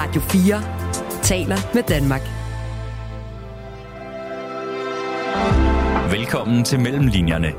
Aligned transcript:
Radio 0.00 0.20
4 0.20 0.62
taler 1.22 1.56
med 1.74 1.82
Danmark. 1.82 2.20
Velkommen 6.12 6.64
til 6.64 6.80
Mellemlinjerne. 6.80 7.52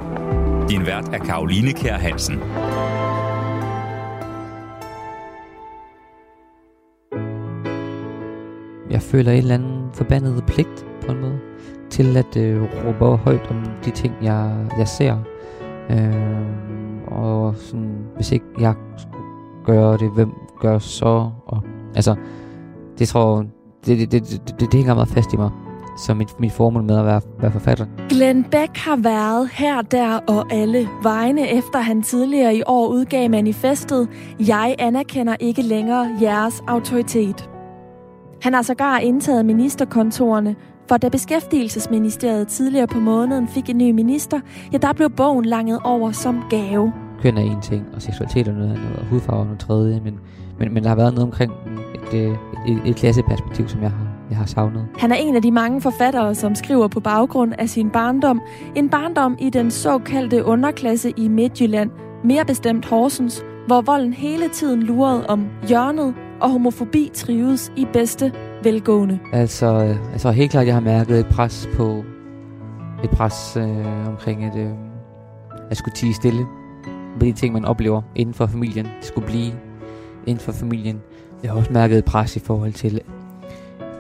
Din 0.70 0.86
vært 0.86 1.10
er 1.14 1.18
Karoline 1.18 1.74
Kær 1.74 1.98
Hansen. 1.98 2.40
Jeg 8.92 9.02
føler 9.02 9.32
en 9.32 9.38
eller 9.38 9.54
anden 9.54 9.90
forbandet 9.94 10.44
pligt 10.48 10.86
på 11.06 11.12
en 11.12 11.22
måde 11.22 11.40
til 11.90 12.18
at 12.18 12.38
øh, 12.38 12.64
råbe 12.64 13.18
højt 13.18 13.48
om 13.50 13.64
de 13.86 13.92
ting, 13.92 14.14
jeg, 14.22 14.68
jeg 14.78 14.88
ser. 14.88 15.18
Øh, 15.90 17.12
og 17.18 17.56
sådan, 17.56 18.06
hvis 18.16 18.32
ikke 18.32 18.46
jeg 18.60 18.74
skulle 18.98 19.26
gøre 19.66 19.98
det, 19.98 20.12
hvem 20.12 20.32
gør 20.60 20.80
så? 20.80 21.32
Og, 21.46 21.64
altså, 21.96 22.16
det 23.00 23.08
tror 23.08 23.46
det, 23.86 24.00
det, 24.00 24.12
det, 24.12 24.42
det, 24.48 24.60
det, 24.60 24.74
hænger 24.74 24.94
meget 24.94 25.10
fast 25.10 25.34
i 25.34 25.38
mig 25.38 25.50
som 25.98 26.18
mit, 26.18 26.40
mit 26.40 26.52
formål 26.52 26.84
med 26.84 26.98
at 26.98 27.06
være, 27.06 27.22
være 27.40 27.52
forfatter. 27.52 27.86
Glenn 28.10 28.44
Beck 28.44 28.78
har 28.78 28.96
været 28.96 29.50
her, 29.54 29.82
der 29.82 30.18
og 30.18 30.54
alle 30.54 30.88
vegne, 31.04 31.50
efter 31.50 31.80
han 31.80 32.04
tidligere 32.04 32.56
i 32.56 32.64
år 32.66 32.88
udgav 32.88 33.30
manifestet 33.30 34.08
Jeg 34.40 34.76
anerkender 34.80 35.36
ikke 35.40 35.62
længere 35.62 36.18
jeres 36.22 36.64
autoritet. 36.68 37.50
Han 38.42 38.54
har 38.54 38.62
sågar 38.62 38.98
indtaget 38.98 39.46
ministerkontorerne, 39.46 40.56
for 40.90 40.98
da 40.98 41.10
Beskæftigelsesministeriet 41.10 42.48
tidligere 42.48 42.88
på 42.88 43.00
måneden 43.00 43.48
fik 43.48 43.70
en 43.70 43.78
ny 43.78 43.92
minister, 43.92 44.40
ja, 44.74 44.78
der 44.78 44.94
blev 44.94 45.10
bogen 45.10 45.46
langet 45.46 45.80
over 45.84 46.12
som 46.12 46.44
gave. 46.50 46.94
Køn 47.22 47.38
er 47.38 47.42
en 47.42 47.62
ting, 47.62 47.86
og 47.94 48.02
seksualitet 48.02 48.48
er 48.48 48.54
noget 48.54 48.70
andet, 48.70 48.96
og 48.98 49.06
hudfarve 49.06 49.42
er 49.42 49.44
noget 49.44 49.60
tredje, 49.60 50.00
men, 50.00 50.20
men, 50.62 50.74
men 50.74 50.84
der 50.84 50.90
har 50.90 50.96
været 50.96 51.14
noget 51.14 51.28
omkring 51.28 51.52
et, 51.96 52.20
et, 52.20 52.38
et, 52.68 52.82
et 52.86 52.96
klasseperspektiv, 52.96 53.68
som 53.68 53.82
jeg 53.82 53.90
har, 53.90 54.08
jeg 54.30 54.38
har 54.38 54.46
savnet. 54.46 54.88
Han 54.98 55.12
er 55.12 55.16
en 55.16 55.36
af 55.36 55.42
de 55.42 55.52
mange 55.52 55.82
forfattere, 55.82 56.36
som 56.36 56.56
skriver 56.56 56.88
på 56.88 57.00
baggrund 57.00 57.54
af 57.58 57.70
sin 57.70 57.90
barndom. 57.90 58.42
En 58.76 58.90
barndom 58.90 59.36
i 59.40 59.50
den 59.50 59.72
såkaldte 59.72 60.46
underklasse 60.46 61.14
i 61.18 61.28
Midtjylland, 61.28 61.90
mere 62.24 62.46
bestemt 62.46 62.86
Horsens, 62.86 63.44
hvor 63.68 63.82
volden 63.82 64.14
hele 64.14 64.50
tiden 64.50 64.84
lurede 64.84 65.28
om 65.28 65.48
hjørnet, 65.68 66.14
og 66.42 66.50
homofobi 66.50 67.10
trives 67.14 67.72
i 67.76 67.88
bedste 67.94 68.32
velgående. 68.64 69.20
Altså, 69.34 69.66
øh, 69.66 70.12
altså 70.12 70.32
helt 70.32 70.52
klart, 70.52 70.66
jeg 70.66 70.74
har 70.74 70.82
mærket 70.82 71.20
et 71.20 71.26
pres 71.26 71.70
på, 71.76 72.04
et 73.04 73.10
pres 73.10 73.58
øh, 73.58 74.08
omkring 74.08 74.44
at, 74.44 74.58
øh, 74.58 74.70
at 75.70 75.78
skulle 75.78 75.96
tige 75.96 76.14
stille 76.14 76.46
med 77.20 77.28
de 77.28 77.32
ting, 77.32 77.54
man 77.54 77.66
oplever 77.66 78.02
inden 78.16 78.34
for 78.34 78.46
familien, 78.46 78.88
skulle 79.02 79.28
blive 79.28 79.52
inden 80.28 80.44
for 80.44 80.52
familien. 80.52 81.02
Jeg 81.44 81.52
har 81.52 81.58
også 81.58 81.74
mærket 81.74 82.06
pres 82.06 82.36
i 82.36 82.40
forhold 82.40 82.74
til 82.74 83.02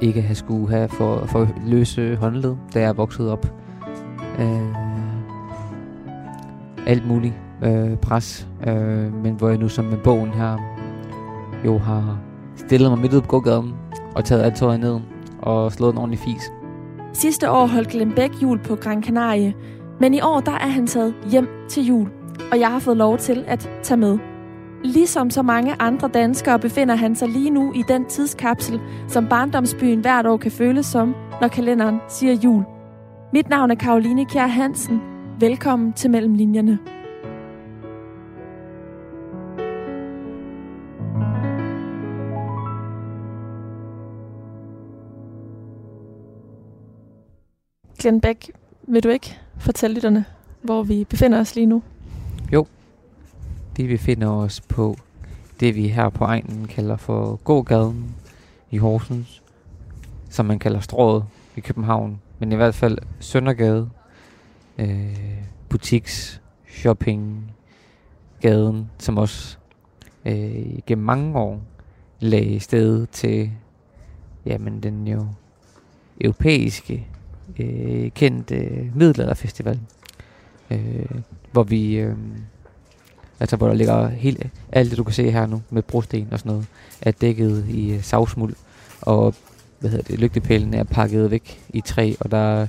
ikke 0.01 0.17
at 0.17 0.23
have 0.23 0.35
skulle 0.35 0.69
have 0.69 0.89
for, 0.89 1.25
for 1.25 1.47
løse 1.65 2.15
håndled, 2.15 2.55
da 2.73 2.79
jeg 2.79 2.89
er 2.89 2.93
vokset 2.93 3.31
op. 3.31 3.45
Øh, 4.39 4.75
alt 6.87 7.07
muligt 7.07 7.33
øh, 7.63 7.97
pres, 7.97 8.47
øh, 8.67 9.23
men 9.23 9.33
hvor 9.33 9.49
jeg 9.49 9.57
nu 9.57 9.69
som 9.69 9.85
med 9.85 9.97
bogen 9.97 10.29
her 10.29 10.57
jo 11.65 11.77
har 11.77 12.19
stillet 12.55 12.89
mig 12.91 12.99
midt 12.99 13.13
ud 13.13 13.21
på 13.21 13.27
gågaden 13.27 13.73
og 14.15 14.25
taget 14.25 14.43
alt 14.43 14.55
tøjet 14.55 14.79
ned 14.79 14.99
og 15.41 15.71
slået 15.71 15.91
en 15.91 15.97
ordentlig 15.97 16.19
fis. 16.19 16.51
Sidste 17.13 17.51
år 17.51 17.65
holdt 17.65 17.89
Glenn 17.89 18.11
Beck 18.11 18.41
jul 18.41 18.59
på 18.59 18.75
Gran 18.75 19.03
Canaria, 19.03 19.51
men 19.99 20.13
i 20.13 20.21
år 20.21 20.39
der 20.39 20.51
er 20.51 20.67
han 20.67 20.87
taget 20.87 21.13
hjem 21.31 21.49
til 21.69 21.85
jul, 21.85 22.09
og 22.51 22.59
jeg 22.59 22.71
har 22.71 22.79
fået 22.79 22.97
lov 22.97 23.17
til 23.17 23.43
at 23.47 23.69
tage 23.83 23.97
med. 23.97 24.30
Ligesom 24.83 25.29
så 25.29 25.41
mange 25.41 25.75
andre 25.79 26.07
danskere 26.07 26.59
befinder 26.59 26.95
han 26.95 27.15
sig 27.15 27.29
lige 27.29 27.49
nu 27.49 27.73
i 27.73 27.83
den 27.87 28.05
tidskapsel, 28.05 28.79
som 29.07 29.27
barndomsbyen 29.27 29.99
hvert 29.99 30.25
år 30.25 30.37
kan 30.37 30.51
føles 30.51 30.85
som, 30.85 31.15
når 31.41 31.47
kalenderen 31.47 31.99
siger 32.09 32.33
jul. 32.33 32.63
Mit 33.33 33.49
navn 33.49 33.71
er 33.71 33.75
Karoline 33.75 34.25
Kjær 34.25 34.47
Hansen. 34.47 35.01
Velkommen 35.39 35.93
til 35.93 36.09
Mellemlinjerne. 36.09 36.79
Glenn 47.99 48.21
Beck, 48.21 48.49
vil 48.87 49.03
du 49.03 49.09
ikke 49.09 49.39
fortælle 49.59 49.93
lytterne, 49.93 50.25
hvor 50.61 50.83
vi 50.83 51.03
befinder 51.09 51.39
os 51.39 51.55
lige 51.55 51.65
nu? 51.65 51.83
Jo, 52.53 52.65
vi 53.75 53.87
befinder 53.87 54.29
os 54.29 54.61
på 54.61 54.95
det, 55.59 55.75
vi 55.75 55.87
her 55.87 56.09
på 56.09 56.23
egnen 56.23 56.67
kalder 56.67 56.97
for 56.97 57.35
gågaden 57.35 58.15
i 58.71 58.77
Horsens, 58.77 59.43
som 60.29 60.45
man 60.45 60.59
kalder 60.59 60.79
strået 60.79 61.25
i 61.55 61.59
København, 61.59 62.21
men 62.39 62.51
i 62.51 62.55
hvert 62.55 62.75
fald 62.75 62.97
Søndergade, 63.19 63.89
øh, 64.77 65.43
butiks, 65.69 66.41
shopping, 66.69 67.51
gaden, 68.41 68.89
som 68.97 69.17
også 69.17 69.57
øh, 70.25 70.79
gennem 70.85 71.05
mange 71.05 71.39
år 71.39 71.61
lagde 72.19 72.59
sted 72.59 73.07
til 73.07 73.51
jamen, 74.45 74.83
den 74.83 75.07
jo 75.07 75.27
europæiske 76.21 77.07
øh, 77.59 78.11
kendte 78.11 78.55
øh, 78.55 78.97
middelalderfestival, 78.97 79.79
øh, 80.71 81.21
hvor 81.51 81.63
vi, 81.63 81.95
øh, 81.95 82.17
altså 83.41 83.55
hvor 83.55 83.67
der 83.67 83.73
ligger 83.73 84.07
helt, 84.07 84.47
alt 84.71 84.89
det 84.89 84.97
du 84.97 85.03
kan 85.03 85.13
se 85.13 85.31
her 85.31 85.45
nu 85.45 85.61
med 85.69 85.81
brosten 85.81 86.27
og 86.31 86.39
sådan 86.39 86.51
noget, 86.51 86.65
er 87.01 87.11
dækket 87.11 87.65
i 87.69 87.91
øh, 87.91 88.03
savsmuld, 88.03 88.55
og 89.01 89.35
hvad 89.79 89.89
hedder 89.89 90.03
det, 90.03 90.19
lygtepælen 90.19 90.73
er 90.73 90.83
pakket 90.83 91.31
væk 91.31 91.61
i 91.73 91.81
træ, 91.81 92.13
og 92.19 92.31
der 92.31 92.37
er 92.37 92.67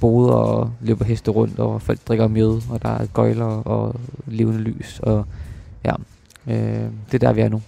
boder 0.00 0.32
og 0.32 0.70
løber 0.80 1.04
heste 1.04 1.30
rundt, 1.30 1.58
og 1.58 1.82
folk 1.82 1.98
drikker 2.08 2.28
mjød, 2.28 2.60
og 2.70 2.82
der 2.82 2.88
er 2.88 3.06
gøjler 3.06 3.44
og 3.44 3.94
levende 4.26 4.60
lys, 4.60 5.00
og 5.02 5.24
ja, 5.84 5.94
øh, 6.46 6.88
det 7.12 7.14
er 7.14 7.18
der, 7.18 7.32
vi 7.32 7.40
er 7.40 7.48
nu. 7.48 7.62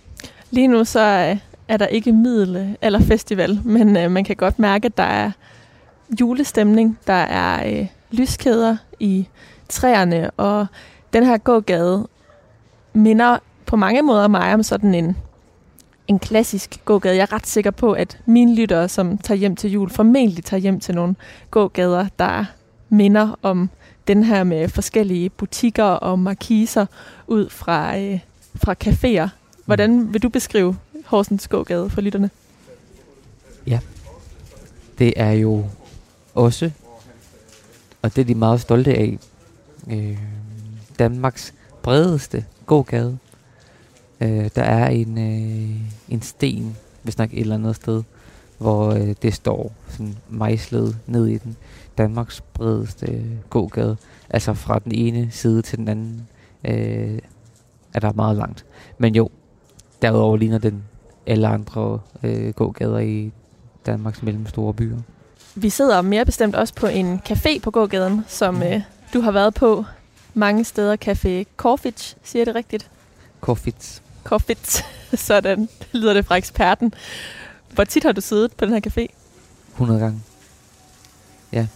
Lige 0.50 0.69
nu 0.69 0.84
så 0.84 1.00
øh, 1.31 1.38
er 1.69 1.76
der 1.76 1.87
ikke 1.87 2.12
middel 2.12 2.76
eller 2.82 3.00
festival, 3.00 3.60
men 3.64 3.97
øh, 3.97 4.10
man 4.10 4.25
kan 4.25 4.37
godt 4.37 4.59
mærke, 4.59 4.87
at 4.87 4.97
der 4.97 5.03
er 5.03 5.31
julestemning. 6.20 6.98
Der 7.06 7.12
er 7.12 7.78
øh, 7.81 7.87
lyskæder 8.10 8.76
i 9.00 9.28
træerne, 9.69 10.31
og 10.31 10.66
den 11.14 11.25
her 11.25 11.38
gågade 11.38 12.08
minder 12.92 13.38
på 13.66 13.76
mange 13.76 14.02
måder 14.02 14.28
mig 14.28 14.54
om 14.54 14.62
sådan 14.62 14.94
en, 14.94 15.16
en 16.08 16.19
klassisk 16.19 16.84
gågade. 16.84 17.16
Jeg 17.16 17.22
er 17.22 17.32
ret 17.32 17.47
sikker 17.47 17.70
på, 17.70 17.92
at 17.92 18.19
mine 18.26 18.54
lyttere, 18.54 18.88
som 18.88 19.19
tager 19.19 19.38
hjem 19.38 19.56
til 19.56 19.70
jul, 19.70 19.91
formentlig 19.91 20.44
tager 20.44 20.60
hjem 20.60 20.80
til 20.80 20.94
nogle 20.94 21.14
gågader, 21.50 22.06
der 22.19 22.44
minder 22.88 23.38
om 23.42 23.70
den 24.08 24.25
her 24.25 24.44
med 24.44 24.69
forskellige 24.69 25.30
butikker 25.30 25.84
og 25.84 26.19
markiser 26.19 26.86
ud 27.26 27.50
fra, 27.50 27.98
øh, 27.98 28.20
fra 28.54 28.75
caféer. 28.84 29.28
Hvordan 29.64 30.12
vil 30.12 30.22
du 30.22 30.28
beskrive 30.28 30.76
Horsens 31.06 31.48
gågade 31.48 31.91
for 31.91 32.00
lytterne? 32.00 32.31
Ja, 33.66 33.78
det 34.98 35.12
er 35.16 35.32
jo 35.32 35.64
også, 36.34 36.70
og 38.02 38.16
det 38.16 38.22
er 38.22 38.26
de 38.26 38.34
meget 38.34 38.60
stolte 38.60 38.94
af, 38.94 39.19
øh, 39.91 40.19
Danmarks 40.99 41.55
bredeste 41.82 42.44
gågade. 42.66 43.19
Øh, 44.21 44.50
der 44.56 44.62
er 44.62 44.88
en, 44.88 45.19
øh, 45.19 45.81
en 46.09 46.22
sten, 46.22 46.77
hvis 47.03 47.19
nok 47.19 47.32
et 47.32 47.41
eller 47.41 47.55
andet 47.55 47.77
sted, 47.77 48.03
hvor 48.59 48.91
øh, 48.91 49.15
det 49.22 49.34
står 49.34 49.72
sådan 49.88 50.16
mejslet 50.28 50.97
ned 51.06 51.27
i 51.27 51.38
den. 51.38 51.56
Danmarks 51.99 52.41
bredeste 52.41 53.06
øh, 53.06 53.25
gågade. 53.50 53.97
Altså 54.31 54.55
fra 54.55 54.78
den 54.78 54.93
ene 54.94 55.31
side 55.31 55.62
til 55.62 55.78
den 55.78 55.88
anden 55.88 56.28
øh, 56.65 57.19
er 57.94 58.00
der 58.00 58.12
meget 58.12 58.37
langt. 58.37 58.65
Men 58.99 59.15
jo, 59.15 59.31
derudover 60.03 60.37
ligner 60.37 60.59
den 60.59 60.85
alle 61.26 61.49
andre 61.49 62.00
øh, 62.23 62.55
gågader 62.55 62.99
i 62.99 63.32
Danmarks 63.87 64.23
mellemstore 64.23 64.75
byer. 64.75 64.99
Vi 65.55 65.70
sidder 65.70 66.02
mere 66.02 66.25
bestemt 66.25 66.55
også 66.55 66.75
på 66.75 66.87
en 66.87 67.20
café 67.29 67.61
på 67.61 67.70
gågaden, 67.70 68.25
som 68.29 68.62
øh, 68.62 68.81
du 69.14 69.20
har 69.20 69.31
været 69.31 69.55
på 69.55 69.85
mange 70.34 70.64
steder. 70.64 70.96
Café 71.04 71.44
Corfitz, 71.56 72.14
siger 72.22 72.44
det 72.44 72.54
rigtigt? 72.54 72.90
Corfitz. 73.40 74.00
Corfitz, 74.25 74.82
sådan 75.14 75.69
lyder 75.92 76.14
det 76.14 76.26
fra 76.26 76.36
eksperten. 76.36 76.94
Hvor 77.70 77.84
tit 77.84 78.04
har 78.04 78.12
du 78.12 78.20
siddet 78.20 78.52
på 78.52 78.64
den 78.64 78.75
her 78.75 78.81
café? 78.86 79.06
100 79.72 80.00
gange. 80.00 80.20
Ja. 81.52 81.66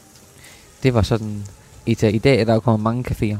Det 0.82 0.94
var 0.94 1.02
sådan... 1.02 1.44
I, 1.86 1.96
I 2.02 2.18
dag 2.18 2.40
er 2.40 2.44
der 2.44 2.54
jo 2.54 2.60
kommet 2.60 2.80
mange 2.80 3.04
caféer. 3.10 3.36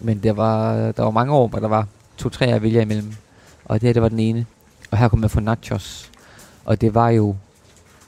Men 0.00 0.22
der 0.22 0.32
var, 0.32 0.74
der 0.92 1.02
var 1.02 1.10
mange 1.10 1.32
år, 1.32 1.48
hvor 1.48 1.58
der 1.58 1.68
var 1.68 1.86
to-tre 2.16 2.46
at 2.46 2.62
vælge 2.62 2.82
imellem. 2.82 3.14
Og 3.64 3.80
det 3.80 3.86
her, 3.86 3.92
det 3.92 4.02
var 4.02 4.08
den 4.08 4.20
ene. 4.20 4.46
Og 4.90 4.98
her 4.98 5.08
kom 5.08 5.22
jeg 5.22 5.30
få 5.30 5.40
nachos. 5.40 6.10
Og 6.64 6.80
det 6.80 6.94
var 6.94 7.08
jo 7.08 7.36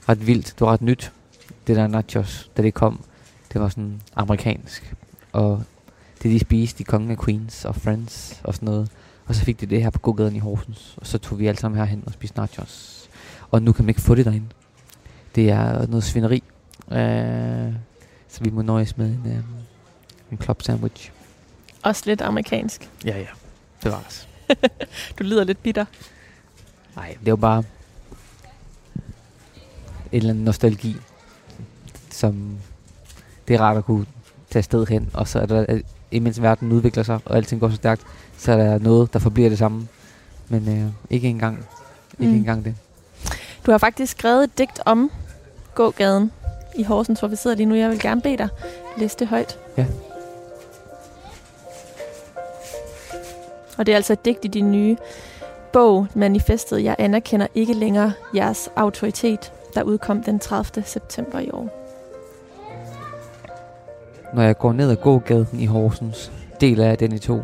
ret 0.09 0.26
vildt. 0.26 0.47
Det 0.47 0.61
var 0.61 0.73
ret 0.73 0.82
nyt, 0.82 1.12
det 1.67 1.76
der 1.76 1.87
nachos, 1.87 2.50
da 2.56 2.62
det 2.62 2.75
kom. 2.75 3.00
Det 3.52 3.61
var 3.61 3.69
sådan 3.69 4.02
amerikansk. 4.17 4.94
Og 5.32 5.62
det 6.26 6.34
de 6.34 6.38
spiste, 6.38 6.78
de 6.78 6.84
kongen 6.84 7.11
af 7.11 7.19
Queens 7.19 7.64
og 7.64 7.76
Friends 7.76 8.40
og 8.44 8.55
sådan 8.55 8.67
noget. 8.67 8.90
Og 9.26 9.34
så 9.34 9.44
fik 9.44 9.61
de 9.61 9.67
det 9.67 9.82
her 9.82 9.90
på 9.90 9.99
gågaden 9.99 10.37
i 10.37 10.38
Horsens. 10.38 10.94
Og 10.96 11.06
så 11.06 11.19
tog 11.19 11.38
vi 11.38 11.46
alle 11.46 11.58
sammen 11.58 11.78
herhen 11.78 12.02
og 12.06 12.12
spiste 12.12 12.38
nachos. 12.38 13.08
Og 13.50 13.62
nu 13.62 13.73
kan 13.73 13.84
man 13.84 13.88
ikke 13.88 14.00
få 14.00 14.14
det 14.14 14.25
derinde. 14.25 14.46
Det 15.34 15.50
er 15.50 15.87
noget 15.87 16.05
svineri. 16.05 16.43
Øh, 16.93 17.73
så 18.28 18.40
vi 18.40 18.50
må 18.50 18.62
nøjes 18.62 18.96
med 18.96 19.06
en, 19.06 19.23
øh, 19.26 19.38
en 20.32 20.38
club 20.43 20.62
sandwich. 20.62 21.12
Også 21.82 22.02
lidt 22.06 22.20
amerikansk. 22.20 22.90
Ja, 23.05 23.19
ja. 23.19 23.26
Det 23.82 23.93
var 23.93 24.05
det. 24.08 24.28
Du 25.19 25.25
lyder 25.25 25.44
lidt 25.44 25.62
bitter. 25.62 25.84
Nej, 26.96 27.17
det 27.20 27.28
er 27.28 27.32
jo 27.32 27.37
bare 27.37 27.58
en 30.12 30.19
eller 30.19 30.31
anden 30.31 30.44
nostalgi, 30.44 30.96
som 32.11 32.58
det 33.49 33.56
er 33.56 33.61
rart 33.61 33.76
at 33.76 33.84
kunne 33.84 34.06
tage 34.50 34.62
sted 34.62 34.87
hen, 34.87 35.11
og 35.14 35.28
så 35.28 35.38
er 35.40 35.46
der, 35.46 35.81
imens 36.11 36.43
verden 36.43 36.73
udvikler 36.73 37.03
sig, 37.03 37.19
og 37.25 37.37
alting 37.37 37.61
går 37.61 37.69
så 37.70 37.76
stærkt, 37.76 38.03
så 38.38 38.53
er 38.53 38.56
der 38.56 38.79
noget, 38.79 39.12
der 39.12 39.19
forbliver 39.19 39.49
det 39.49 39.58
samme. 39.58 39.88
Men 40.49 40.69
øh, 40.69 40.91
ikke 41.11 41.29
engang, 41.29 41.67
ikke 42.19 42.32
Mm. 42.32 42.38
engang 42.38 42.64
det. 42.64 42.75
Du 43.67 43.70
har 43.70 43.79
faktisk 43.79 44.12
skrevet 44.12 44.44
et 44.44 44.58
digt 44.58 44.81
om 44.85 45.11
gågaden 45.75 46.32
i 46.76 46.82
Horsens, 46.82 47.19
hvor 47.19 47.29
vi 47.29 47.37
sidder 47.37 47.56
lige 47.56 47.67
nu. 47.67 47.75
Jeg 47.75 47.91
vil 47.91 47.99
gerne 48.00 48.20
bede 48.20 48.37
dig 48.38 48.49
læse 48.99 49.17
det 49.19 49.26
højt. 49.29 49.58
Ja. 49.76 49.87
Og 53.79 53.87
det 53.87 53.93
er 53.93 53.97
altså 53.97 54.12
et 54.12 54.25
digt 54.25 54.44
i 54.44 54.49
din 54.49 54.73
nye 54.73 54.97
bog, 55.73 56.06
Manifestet. 56.14 56.85
Jeg 56.85 56.97
anerkender 56.99 57.47
ikke 57.55 57.75
længere 57.75 58.12
jeres 58.35 58.69
autoritet, 58.76 59.52
der 59.75 59.82
udkom 59.82 60.23
den 60.23 60.38
30. 60.38 60.85
september 60.87 61.38
i 61.38 61.50
år. 61.50 61.86
Når 64.34 64.43
jeg 64.43 64.58
går 64.58 64.73
ned 64.73 64.90
ad 64.90 64.96
gågaden 64.96 65.61
i 65.61 65.67
Horsens, 65.67 66.32
deler 66.61 66.87
jeg 66.87 67.00
den 67.00 67.12
i 67.12 67.19
to. 67.19 67.40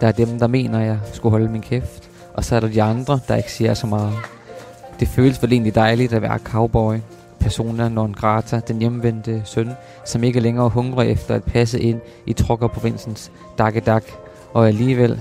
Der 0.00 0.06
er 0.06 0.12
dem, 0.12 0.38
der 0.38 0.46
mener, 0.46 0.80
jeg 0.80 0.98
skulle 1.12 1.30
holde 1.30 1.48
min 1.48 1.62
kæft, 1.62 2.10
og 2.34 2.44
så 2.44 2.56
er 2.56 2.60
der 2.60 2.68
de 2.68 2.82
andre, 2.82 3.20
der 3.28 3.36
ikke 3.36 3.52
siger 3.52 3.74
så 3.74 3.86
meget. 3.86 4.12
Det 5.00 5.08
føles 5.08 5.42
vel 5.42 5.52
egentlig 5.52 5.74
dejligt 5.74 6.12
at 6.12 6.22
være 6.22 6.38
cowboy. 6.38 6.96
Persona 7.40 7.88
non 7.88 8.12
grata, 8.12 8.60
den 8.68 8.78
hjemvendte 8.78 9.42
søn, 9.44 9.72
som 10.04 10.24
ikke 10.24 10.40
længere 10.40 10.68
hungrer 10.68 11.02
efter 11.02 11.34
at 11.34 11.44
passe 11.44 11.80
ind 11.80 12.00
i 12.26 12.32
trokkerprovinsens 12.32 13.32
dakkedak. 13.58 14.04
Og 14.52 14.68
alligevel, 14.68 15.20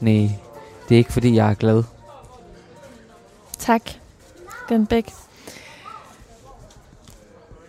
nej, 0.00 0.30
det 0.88 0.94
er 0.94 0.98
ikke 0.98 1.12
fordi 1.12 1.34
jeg 1.36 1.50
er 1.50 1.54
glad. 1.54 1.82
Tak, 3.58 3.82
Den 4.68 4.86
Bæk. 4.86 5.23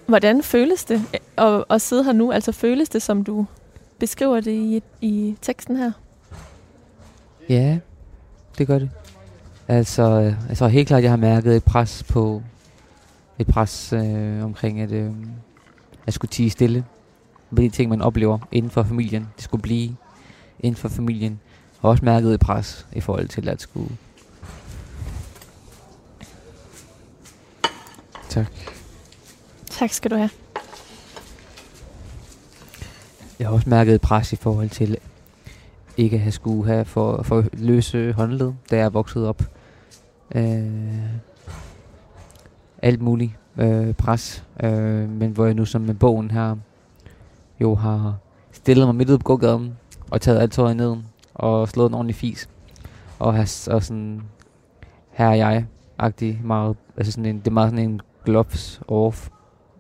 Hvordan 0.08 0.44
føles 0.44 0.84
det 0.84 1.02
at, 1.38 1.64
at 1.70 1.82
sidde 1.82 2.04
her 2.04 2.14
nu? 2.14 2.32
Altså 2.32 2.52
føles 2.52 2.90
det, 2.90 3.02
som 3.02 3.24
du 3.24 3.46
beskriver 4.00 4.40
det 4.40 4.52
i, 4.52 4.84
i 5.02 5.36
teksten 5.42 5.78
her? 5.78 5.92
Ja, 7.50 7.80
det 8.58 8.68
gør 8.68 8.80
det. 8.80 8.90
Altså, 9.68 10.04
øh, 10.04 10.34
jeg 10.50 10.58
tror 10.58 10.68
helt 10.68 10.88
klart, 10.88 10.98
at 10.98 11.04
jeg 11.04 11.12
har 11.12 11.18
mærket 11.18 11.56
et 11.56 11.64
pres 11.64 12.04
på 12.04 12.42
et 13.40 13.48
pres 13.48 13.94
øh, 13.94 14.44
omkring, 14.44 14.82
at 14.82 14.92
øh, 14.92 15.12
jeg 16.06 16.14
skulle 16.14 16.30
tige 16.30 16.50
stille 16.50 16.86
på 17.50 17.62
de 17.62 17.70
ting, 17.70 17.90
man 17.90 18.02
oplever 18.02 18.40
inden 18.52 18.72
for 18.72 18.84
familien. 18.84 19.28
Det 19.36 19.44
skulle 19.44 19.62
blive 19.62 19.96
inden 20.60 20.76
for 20.76 20.90
familien. 20.90 21.32
Jeg 21.32 21.80
har 21.82 21.90
også 21.90 22.06
mærket 22.06 22.34
et 22.34 22.40
pres 22.40 22.88
i 22.94 23.02
forhold 23.02 23.28
til 23.28 23.50
at 23.50 23.62
skulle... 23.62 23.90
Tak. 28.30 28.75
Tak 29.76 29.90
skal 29.90 30.12
du 30.12 30.16
have. 30.16 30.30
Jeg 33.40 33.48
har 33.48 33.54
også 33.54 33.70
mærket 33.70 34.02
pres 34.02 34.34
i 34.34 34.36
forhold 34.36 34.70
til 34.70 34.98
ikke 35.98 36.16
at 36.16 36.22
have 36.22 36.32
skulle 36.32 36.66
have 36.66 36.86
for, 36.86 37.24
for 37.24 37.44
løse 37.54 38.14
håndled, 38.14 38.54
da 38.72 38.78
jeg 38.78 38.94
voksede 38.94 39.30
op. 39.30 39.44
Øh, 40.36 40.66
alt 42.82 43.02
muligt 43.02 43.32
øh, 43.58 43.94
pres, 43.94 44.44
øh, 44.64 45.10
men 45.10 45.32
hvor 45.32 45.46
jeg 45.46 45.54
nu 45.54 45.66
som 45.66 45.82
med 45.82 45.96
bogen 45.96 46.32
her 46.32 46.56
jo 47.62 47.76
har 47.76 48.16
stillet 48.52 48.88
mig 48.88 48.96
midt 48.96 49.10
ude 49.10 49.20
på 49.20 49.24
gågaden 49.24 49.78
og 50.12 50.22
taget 50.22 50.40
alt 50.40 50.54
tøjet 50.54 50.78
ned 50.78 50.96
og 51.34 51.70
slået 51.70 51.90
en 51.90 51.94
ordentlig 51.96 52.16
fis. 52.16 52.50
Og, 53.20 53.34
har, 53.34 53.68
og 53.72 53.84
sådan, 53.84 54.22
her 55.12 55.28
er 55.28 55.36
jeg, 55.36 55.66
agtig 55.98 56.42
meget, 56.44 56.78
altså 56.98 57.12
sådan 57.12 57.26
en, 57.26 57.40
det 57.40 57.48
er 57.48 57.52
meget 57.52 57.70
sådan 57.70 57.90
en 57.90 58.02
gloves 58.26 58.82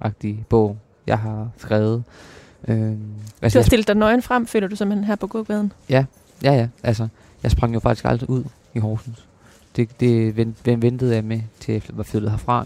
off-agtig 0.01 0.45
bog, 0.49 0.77
jeg 1.07 1.19
har 1.19 1.49
skrevet. 1.57 2.03
Øh, 2.67 2.77
Du 2.77 2.95
altså, 3.41 3.57
har 3.59 3.61
jeg, 3.61 3.65
stillet 3.65 3.87
dig 3.87 3.95
nøgen 3.95 4.21
frem, 4.21 4.47
føler 4.47 4.67
du 4.67 4.75
simpelthen 4.75 5.03
her 5.03 5.15
på 5.15 5.27
gågaden. 5.27 5.71
ja, 5.89 6.05
ja, 6.43 6.67
altså, 6.83 7.07
jeg 7.43 7.51
sprang 7.51 7.73
jo 7.73 7.79
faktisk 7.79 8.05
aldrig 8.05 8.29
ud 8.29 8.43
i 8.73 8.79
Horsens. 8.79 9.25
Det, 9.75 9.99
det 9.99 10.37
vent- 10.37 10.81
ventede 10.81 11.15
jeg 11.15 11.23
med, 11.23 11.41
til 11.59 11.73
jeg 11.73 11.81
var 11.89 12.03
flyttet 12.03 12.31
herfra. 12.31 12.65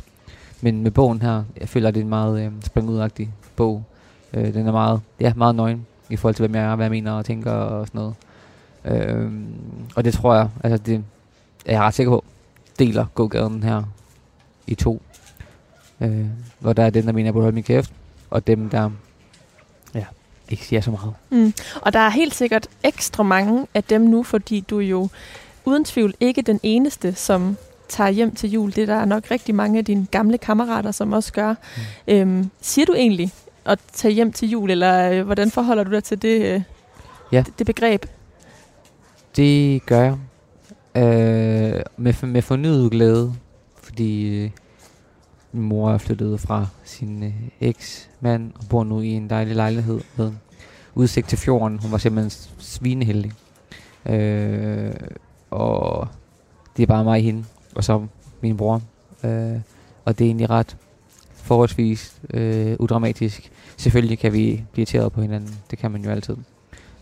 Men 0.62 0.84
med 0.84 0.92
bogen 0.92 1.22
her, 1.22 1.44
jeg 1.60 1.70
føler, 1.70 1.88
at 1.88 1.94
det 1.94 2.00
er 2.00 2.04
en 2.04 2.10
meget 2.10 2.46
øh, 2.46 2.52
springudagtig 2.64 3.30
bog. 3.56 3.84
Øh, 4.34 4.54
den 4.54 4.68
er 4.68 4.72
meget, 4.72 5.02
ja, 5.20 5.34
meget 5.36 5.56
nøgen 5.56 5.86
i 6.10 6.16
forhold 6.16 6.36
til, 6.36 6.44
hvem 6.48 6.56
jeg 6.56 6.64
er, 6.72 6.76
hvad 6.76 6.86
jeg 6.86 6.92
mener 6.92 7.12
og 7.12 7.26
tænker 7.26 7.52
og 7.52 7.88
sådan 7.88 8.00
noget. 8.00 8.16
Øh, 8.86 9.32
og 9.96 10.06
det 10.06 10.14
tror 10.14 10.36
jeg, 10.36 10.50
altså 10.64 10.78
det 10.78 11.04
er 11.66 11.72
jeg 11.74 11.82
ret 11.82 11.94
sikker 11.94 12.12
på, 12.12 12.24
deler 12.80 13.06
gågaden 13.16 13.64
her 13.64 13.84
i 14.68 14.76
to. 14.76 15.02
Øh, 16.02 16.26
hvor 16.60 16.74
der 16.74 16.84
er 16.84 16.90
dem, 16.90 17.06
der 17.06 17.12
mener, 17.12 17.24
at 17.24 17.26
jeg 17.26 17.34
burde 17.34 17.44
holde 17.44 17.56
min 17.56 17.64
kæft, 17.64 17.92
og 18.30 18.48
dem, 18.48 18.70
der 18.70 18.90
ja, 19.96 20.06
ikke 20.50 20.66
siger 20.66 20.82
så 20.82 20.92
meget. 20.92 21.14
Mm. 21.30 21.54
Og 21.82 21.94
der 21.94 22.00
er 22.00 22.10
helt 22.10 22.36
sikkert 22.36 22.68
ekstra 22.84 23.24
mange 23.24 23.68
af 23.74 23.84
dem 23.84 24.02
nu, 24.02 24.24
fordi 24.24 24.60
du 24.60 24.78
er 24.80 24.86
jo 24.86 25.10
uden 25.66 25.86
tvivl 25.86 26.14
ikke 26.20 26.42
den 26.42 26.60
eneste, 26.64 27.16
som 27.16 27.58
tager 27.90 28.10
hjem 28.10 28.36
til 28.36 28.52
jul. 28.52 28.72
Det 28.76 28.82
er 28.82 28.86
der 28.86 29.06
nok 29.06 29.32
rigtig 29.32 29.56
mange 29.56 29.80
af 29.80 29.86
dine 29.86 30.08
gamle 30.12 30.38
kammerater, 30.38 30.92
som 30.92 31.14
også 31.14 31.34
gør. 31.34 31.50
Mm. 32.08 32.14
Øhm, 32.14 32.50
siger 32.62 32.86
du 32.86 32.94
egentlig 32.94 33.32
at 33.66 33.80
tage 33.94 34.14
hjem 34.14 34.32
til 34.34 34.50
jul, 34.50 34.72
eller 34.72 35.12
øh, 35.12 35.26
hvordan 35.26 35.52
forholder 35.52 35.84
du 35.84 35.92
dig 35.92 36.04
til 36.04 36.22
det, 36.22 36.42
øh, 36.56 36.62
Ja. 37.32 37.44
det, 37.46 37.60
det 37.60 37.66
begreb? 37.66 38.06
Det 39.36 39.86
gør 39.86 40.02
jeg. 40.02 40.16
Øh, 41.04 41.82
med, 41.98 42.14
for- 42.14 42.28
med 42.28 42.42
fornyet 42.42 42.92
glæde, 42.92 43.34
fordi 43.84 44.44
øh, 44.44 44.50
min 45.52 45.64
mor 45.64 45.92
er 45.92 45.98
flyttet 45.98 46.40
fra 46.40 46.68
sin 46.84 47.24
øh, 47.24 47.34
eks-mand 47.62 48.52
og 48.56 48.64
bor 48.70 48.84
nu 48.84 49.02
i 49.02 49.08
en 49.08 49.30
dejlig 49.30 49.56
lejlighed 49.56 50.02
med 50.16 50.32
udsigt 50.96 51.28
til 51.28 51.38
fjorden. 51.38 51.80
Hun 51.80 51.92
var 51.92 51.98
simpelthen 51.98 52.50
svineheldig. 52.58 53.32
Øh, 54.06 54.94
og 55.52 56.08
det 56.78 56.84
er 56.84 56.88
bare 56.88 57.04
mig 57.04 57.18
og 57.18 57.24
hende, 57.24 57.46
og 57.76 57.84
så 57.84 58.08
min 58.42 58.58
bror. 58.58 58.82
Øh, 59.24 59.60
og 60.06 60.20
det 60.20 60.26
er 60.26 60.30
egentlig 60.30 60.50
ret 60.50 60.78
forholdsvis 61.34 62.22
øh, 62.34 62.76
udramatisk. 62.80 63.52
Selvfølgelig 63.78 64.20
kan 64.20 64.34
vi 64.34 64.66
blive 64.72 64.82
irriteret 64.82 65.12
på 65.12 65.22
hinanden. 65.22 65.56
Det 65.72 65.80
kan 65.80 65.92
man 65.92 66.04
jo 66.04 66.10
altid. 66.10 66.38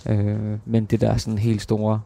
Øh, 0.09 0.57
men 0.65 0.85
det 0.85 1.01
der 1.01 1.17
sådan 1.17 1.37
helt 1.37 1.61
store 1.61 2.01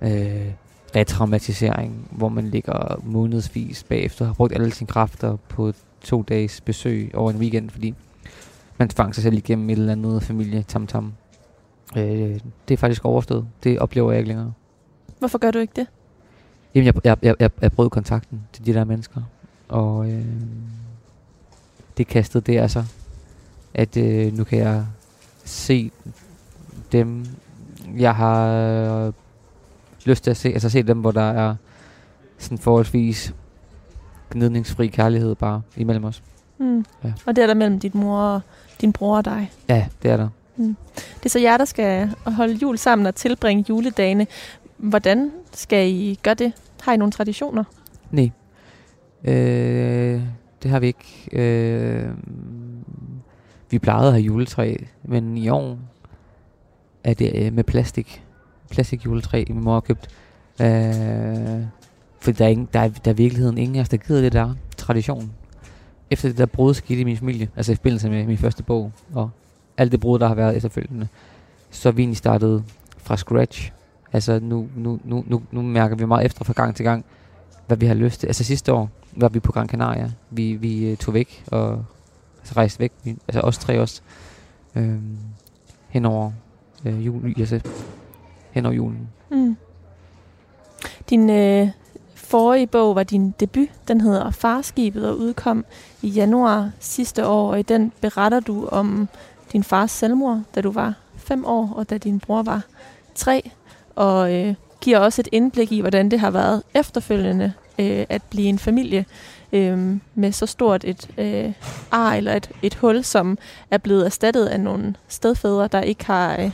øh, 0.00 0.50
retraumatisering, 0.96 2.08
hvor 2.10 2.28
man 2.28 2.48
ligger 2.48 3.00
månedsvis 3.04 3.84
bagefter 3.84 4.26
har 4.26 4.32
brugt 4.32 4.54
alle 4.54 4.72
sine 4.72 4.88
kræfter 4.88 5.36
på 5.36 5.72
to 6.00 6.22
dages 6.22 6.60
besøg 6.60 7.10
over 7.14 7.30
en 7.30 7.36
weekend, 7.36 7.70
fordi 7.70 7.94
man 8.78 8.88
tvang 8.88 9.14
sig 9.14 9.22
selv 9.22 9.36
igennem 9.36 9.70
et 9.70 9.78
eller 9.78 9.92
andet 9.92 10.22
familie 10.22 10.62
tam 10.62 10.86
tam. 10.86 11.12
Øh, 11.96 12.40
det 12.68 12.74
er 12.74 12.76
faktisk 12.76 13.04
overstået. 13.04 13.46
Det 13.64 13.78
oplever 13.78 14.10
jeg 14.10 14.18
ikke 14.18 14.28
længere. 14.28 14.52
Hvorfor 15.18 15.38
gør 15.38 15.50
du 15.50 15.58
ikke 15.58 15.72
det? 15.76 15.86
Jamen, 16.74 16.86
jeg, 16.86 16.94
jeg, 17.04 17.16
jeg, 17.22 17.34
jeg, 17.40 17.50
jeg 17.60 17.72
brød 17.72 17.90
kontakten 17.90 18.40
til 18.52 18.66
de 18.66 18.74
der 18.74 18.84
mennesker, 18.84 19.20
og 19.68 20.10
øh, 20.10 20.24
det 21.98 22.06
kastede 22.06 22.52
det 22.52 22.58
altså, 22.58 22.84
at 23.74 23.96
øh, 23.96 24.36
nu 24.36 24.44
kan 24.44 24.58
jeg 24.58 24.86
se 25.44 25.90
dem, 26.92 27.26
jeg 27.98 28.14
har 28.14 29.12
lyst 30.04 30.24
til 30.24 30.30
at 30.30 30.36
se, 30.36 30.48
altså 30.48 30.70
se 30.70 30.82
dem, 30.82 30.98
hvor 30.98 31.10
der 31.10 31.30
er 31.30 31.54
sådan 32.38 32.58
forholdsvis 32.58 33.34
gnidningsfri 34.30 34.86
kærlighed 34.86 35.34
bare 35.34 35.62
imellem 35.76 36.04
os. 36.04 36.22
Mm. 36.58 36.84
Ja. 37.04 37.12
Og 37.26 37.36
det 37.36 37.42
er 37.42 37.46
der 37.46 37.54
mellem 37.54 37.78
dit 37.78 37.94
mor 37.94 38.18
og 38.18 38.40
din 38.80 38.92
bror 38.92 39.16
og 39.16 39.24
dig. 39.24 39.52
Ja, 39.68 39.86
det 40.02 40.10
er 40.10 40.16
der. 40.16 40.28
Det 40.56 41.24
er 41.24 41.28
så 41.28 41.38
jer, 41.38 41.56
der 41.56 41.64
skal 41.64 42.10
holde 42.26 42.54
jul 42.54 42.78
sammen 42.78 43.06
og 43.06 43.14
tilbringe 43.14 43.64
juledagene. 43.68 44.26
Hvordan 44.76 45.30
skal 45.52 45.88
I 45.88 46.18
gøre 46.22 46.34
det? 46.34 46.52
Har 46.82 46.92
I 46.92 46.96
nogle 46.96 47.12
traditioner? 47.12 47.64
Nej. 48.10 48.30
Øh, 49.24 50.22
det 50.62 50.70
har 50.70 50.80
vi 50.80 50.86
ikke. 50.86 51.28
Øh, 51.32 52.10
vi 53.70 53.78
plejede 53.78 54.06
at 54.06 54.12
have 54.12 54.22
juletræ, 54.22 54.76
men 55.02 55.36
i 55.36 55.48
år 55.48 55.78
er 57.04 57.14
det 57.14 57.32
øh, 57.34 57.52
med 57.52 57.64
plastik. 57.64 58.24
Plastik 58.70 59.04
juletræ, 59.04 59.44
min 59.48 59.64
mor 59.64 59.72
har 59.72 59.80
købt. 59.80 60.08
Øh, 60.60 61.64
for 62.20 62.32
der 62.32 62.44
er, 62.44 62.48
ingen, 62.48 62.68
der, 62.72 62.80
er, 62.80 62.88
der 62.88 63.10
er 63.10 63.14
i 63.14 63.16
virkeligheden 63.16 63.58
ingen 63.58 63.76
af 63.76 63.80
os, 63.80 63.88
der 63.88 63.96
gider 63.96 64.20
det 64.20 64.32
der 64.32 64.54
tradition. 64.76 65.32
Efter 66.10 66.28
det 66.28 66.38
der 66.38 66.46
brud 66.46 66.74
skete 66.74 67.00
i 67.00 67.04
min 67.04 67.16
familie, 67.16 67.48
altså 67.56 67.72
i 67.72 67.74
forbindelse 67.74 68.10
med 68.10 68.26
min 68.26 68.38
første 68.38 68.62
bog, 68.62 68.92
og 69.12 69.30
alt 69.76 69.92
det 69.92 70.00
brud, 70.00 70.18
der 70.18 70.28
har 70.28 70.34
været 70.34 70.56
efterfølgende, 70.56 71.08
så 71.70 71.88
er 71.88 71.92
vi 71.92 72.02
egentlig 72.02 72.16
startet 72.16 72.64
fra 72.98 73.16
scratch. 73.16 73.72
Altså 74.12 74.40
nu, 74.42 74.68
nu, 74.76 75.00
nu, 75.04 75.24
nu, 75.26 75.42
nu 75.50 75.62
mærker 75.62 75.96
vi 75.96 76.04
meget 76.04 76.26
efter 76.26 76.44
fra 76.44 76.52
gang 76.52 76.76
til 76.76 76.84
gang, 76.84 77.04
hvad 77.66 77.76
vi 77.76 77.86
har 77.86 77.94
lyst 77.94 78.20
til. 78.20 78.26
Altså 78.26 78.44
sidste 78.44 78.72
år, 78.72 78.90
var 79.16 79.28
vi 79.28 79.40
på 79.40 79.52
Gran 79.52 79.68
Canaria. 79.68 80.10
Vi, 80.30 80.54
vi 80.54 80.90
øh, 80.90 80.96
tog 80.96 81.14
væk 81.14 81.44
og 81.46 81.84
altså 82.38 82.54
rejste 82.56 82.80
væk. 82.80 82.92
Vi, 83.04 83.16
altså 83.28 83.40
os 83.40 83.58
tre 83.58 83.80
også. 83.80 84.02
Øh, 84.74 84.98
henover 85.88 86.32
øh, 86.84 87.06
jul, 87.06 87.34
altså, 87.38 87.60
hen 88.50 88.66
over 88.66 88.74
julen. 88.74 89.08
Mm. 89.30 89.56
Din 91.10 91.30
øh, 91.30 91.68
forrige 92.14 92.66
bog 92.66 92.94
var 92.94 93.02
din 93.02 93.34
debut. 93.40 93.68
Den 93.88 94.00
hedder 94.00 94.30
Farskibet 94.30 95.08
og 95.08 95.18
udkom 95.18 95.64
i 96.02 96.08
januar 96.08 96.70
sidste 96.80 97.26
år. 97.26 97.50
Og 97.50 97.58
i 97.60 97.62
den 97.62 97.92
beretter 98.00 98.40
du 98.40 98.66
om 98.66 99.08
din 99.52 99.64
fars 99.64 99.90
selvmord, 99.90 100.40
da 100.54 100.60
du 100.60 100.70
var 100.70 100.94
fem 101.16 101.44
år, 101.44 101.72
og 101.76 101.90
da 101.90 101.98
din 101.98 102.20
bror 102.20 102.42
var 102.42 102.62
tre. 103.14 103.50
Og 103.96 104.34
øh, 104.34 104.54
giver 104.80 104.98
også 104.98 105.22
et 105.22 105.28
indblik 105.32 105.72
i, 105.72 105.80
hvordan 105.80 106.10
det 106.10 106.20
har 106.20 106.30
været 106.30 106.62
efterfølgende 106.74 107.52
øh, 107.78 108.06
at 108.08 108.22
blive 108.30 108.48
en 108.48 108.58
familie 108.58 109.04
øh, 109.52 109.96
med 110.14 110.32
så 110.32 110.46
stort 110.46 110.84
et 110.84 111.10
øh, 111.18 111.52
ar 111.90 112.14
eller 112.14 112.34
et, 112.34 112.50
et 112.62 112.74
hul, 112.74 113.04
som 113.04 113.38
er 113.70 113.78
blevet 113.78 114.06
erstattet 114.06 114.46
af 114.46 114.60
nogle 114.60 114.94
stedfædre, 115.08 115.68
der 115.68 115.80
ikke 115.80 116.06
har 116.06 116.40
øh, 116.40 116.50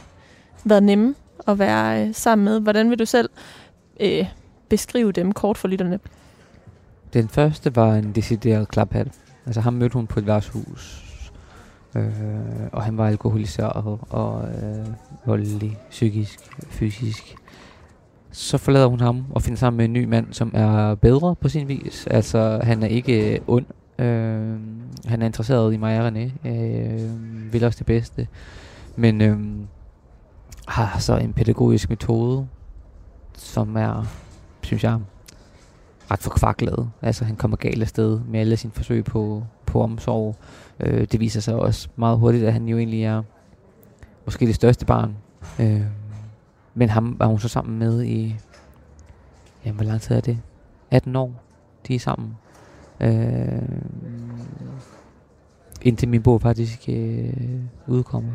været 0.65 0.83
nemme 0.83 1.15
at 1.49 1.59
være 1.59 2.07
øh, 2.07 2.15
sammen 2.15 2.45
med. 2.45 2.61
Hvordan 2.61 2.91
vil 2.91 2.99
du 2.99 3.05
selv 3.05 3.31
øh, 4.01 4.27
beskrive 4.69 5.13
dem 5.13 5.33
kort 5.33 5.59
for 5.59 5.69
lytterne? 5.69 5.99
Den 7.13 7.29
første 7.29 7.77
var 7.77 7.95
en 7.95 8.13
decideret 8.13 8.69
klaphat. 8.69 9.09
Altså 9.47 9.61
ham 9.61 9.73
mødte 9.73 9.95
hun 9.95 10.07
på 10.07 10.21
et 10.21 10.27
værtshus. 10.27 11.03
Øh, 11.97 12.05
og 12.73 12.83
han 12.83 12.99
var 12.99 13.07
alkoholiseret 13.07 13.99
og 14.11 14.49
øh, 14.49 14.87
voldelig, 15.27 15.79
psykisk, 15.91 16.39
fysisk. 16.69 17.35
Så 18.33 18.59
forlader 18.59 18.87
hun 18.87 19.01
ham 19.01 19.25
og 19.31 19.43
finder 19.43 19.59
sammen 19.59 19.77
med 19.77 19.85
en 19.85 19.93
ny 19.93 20.05
mand, 20.05 20.27
som 20.33 20.51
er 20.55 20.95
bedre 20.95 21.35
på 21.35 21.49
sin 21.49 21.69
vis. 21.69 22.07
Altså 22.07 22.61
han 22.63 22.83
er 22.83 22.87
ikke 22.87 23.35
øh, 23.35 23.41
ond. 23.47 23.67
Øh, 23.99 24.57
han 25.05 25.23
er 25.23 25.27
interesseret 25.27 25.75
i 25.75 25.77
mig 25.77 26.01
og 26.01 26.09
René. 26.09 26.49
Øh, 26.49 27.53
vil 27.53 27.65
også 27.65 27.79
det 27.79 27.87
bedste. 27.87 28.27
Men 28.97 29.21
øh, 29.21 29.39
har 30.69 30.99
så 30.99 31.17
en 31.17 31.33
pædagogisk 31.33 31.91
metode, 31.91 32.47
som 33.35 33.77
er, 33.77 34.05
synes 34.63 34.85
jeg, 34.85 35.01
ret 36.11 36.19
forkvaklet. 36.19 36.91
Altså 37.03 37.25
han 37.25 37.37
kommer 37.37 37.57
galt 37.57 37.83
af 37.83 37.89
sted 37.89 38.21
med 38.29 38.41
alle 38.41 38.57
sine 38.57 38.73
forsøg 38.73 39.05
på, 39.05 39.45
på 39.67 39.83
omsorg. 39.83 40.37
Øh, 40.81 41.07
det 41.13 41.21
viser 41.21 41.41
sig 41.41 41.55
også 41.55 41.89
meget 41.97 42.19
hurtigt, 42.19 42.45
at 42.45 42.53
han 42.53 42.69
jo 42.69 42.79
egentlig 42.79 43.05
er 43.05 43.23
måske 44.25 44.47
det 44.47 44.55
største 44.55 44.87
barn. 44.87 45.17
Øh, 45.61 45.83
men 46.75 46.89
ham 46.89 47.17
var 47.19 47.27
hun 47.27 47.39
så 47.39 47.49
sammen 47.49 47.79
med 47.79 48.03
i, 48.03 48.37
jamen 49.65 49.77
hvor 49.77 49.85
lang 49.85 50.01
tid 50.01 50.17
er 50.17 50.21
det? 50.21 50.39
18 50.91 51.17
år, 51.17 51.43
de 51.89 51.95
er 51.95 51.99
sammen. 51.99 52.37
Øh, 53.01 53.63
indtil 55.83 56.09
min 56.09 56.23
bog 56.23 56.41
faktisk 56.41 56.89
øh, 56.89 57.33
udkommer. 57.87 58.33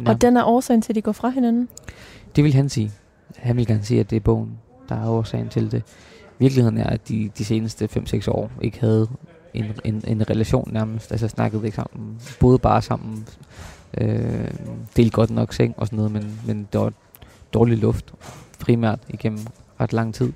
Ja. 0.00 0.10
Og 0.10 0.20
den 0.20 0.36
er 0.36 0.44
årsagen 0.44 0.82
til, 0.82 0.92
at 0.92 0.96
de 0.96 1.02
går 1.02 1.12
fra 1.12 1.28
hinanden? 1.28 1.68
Det 2.36 2.44
vil 2.44 2.54
han 2.54 2.68
sige. 2.68 2.92
Han 3.36 3.56
vil 3.56 3.66
gerne 3.66 3.84
sige, 3.84 4.00
at 4.00 4.10
det 4.10 4.16
er 4.16 4.20
bogen, 4.20 4.58
der 4.88 4.94
er 4.94 5.08
årsagen 5.08 5.48
til 5.48 5.72
det. 5.72 5.82
Virkeligheden 6.38 6.78
er, 6.78 6.86
at 6.86 7.08
de 7.08 7.30
de 7.38 7.44
seneste 7.44 7.88
5-6 7.96 8.30
år 8.30 8.50
ikke 8.60 8.80
havde 8.80 9.08
en, 9.54 9.64
en, 9.84 10.04
en 10.06 10.30
relation 10.30 10.70
nærmest. 10.72 11.12
Altså 11.12 11.28
snakkede 11.28 11.64
ikke 11.64 11.76
sammen, 11.76 12.20
boede 12.40 12.58
bare 12.58 12.82
sammen, 12.82 13.26
øh, 13.98 14.50
delte 14.96 15.10
godt 15.10 15.30
nok 15.30 15.52
seng 15.52 15.74
og 15.76 15.86
sådan 15.86 15.96
noget, 15.96 16.12
men, 16.12 16.40
men 16.46 16.68
det 16.72 16.80
var 16.80 16.92
dårlig 17.52 17.78
luft 17.78 18.14
primært 18.60 18.98
igennem 19.08 19.46
ret 19.80 19.92
lang 19.92 20.14
tid. 20.14 20.32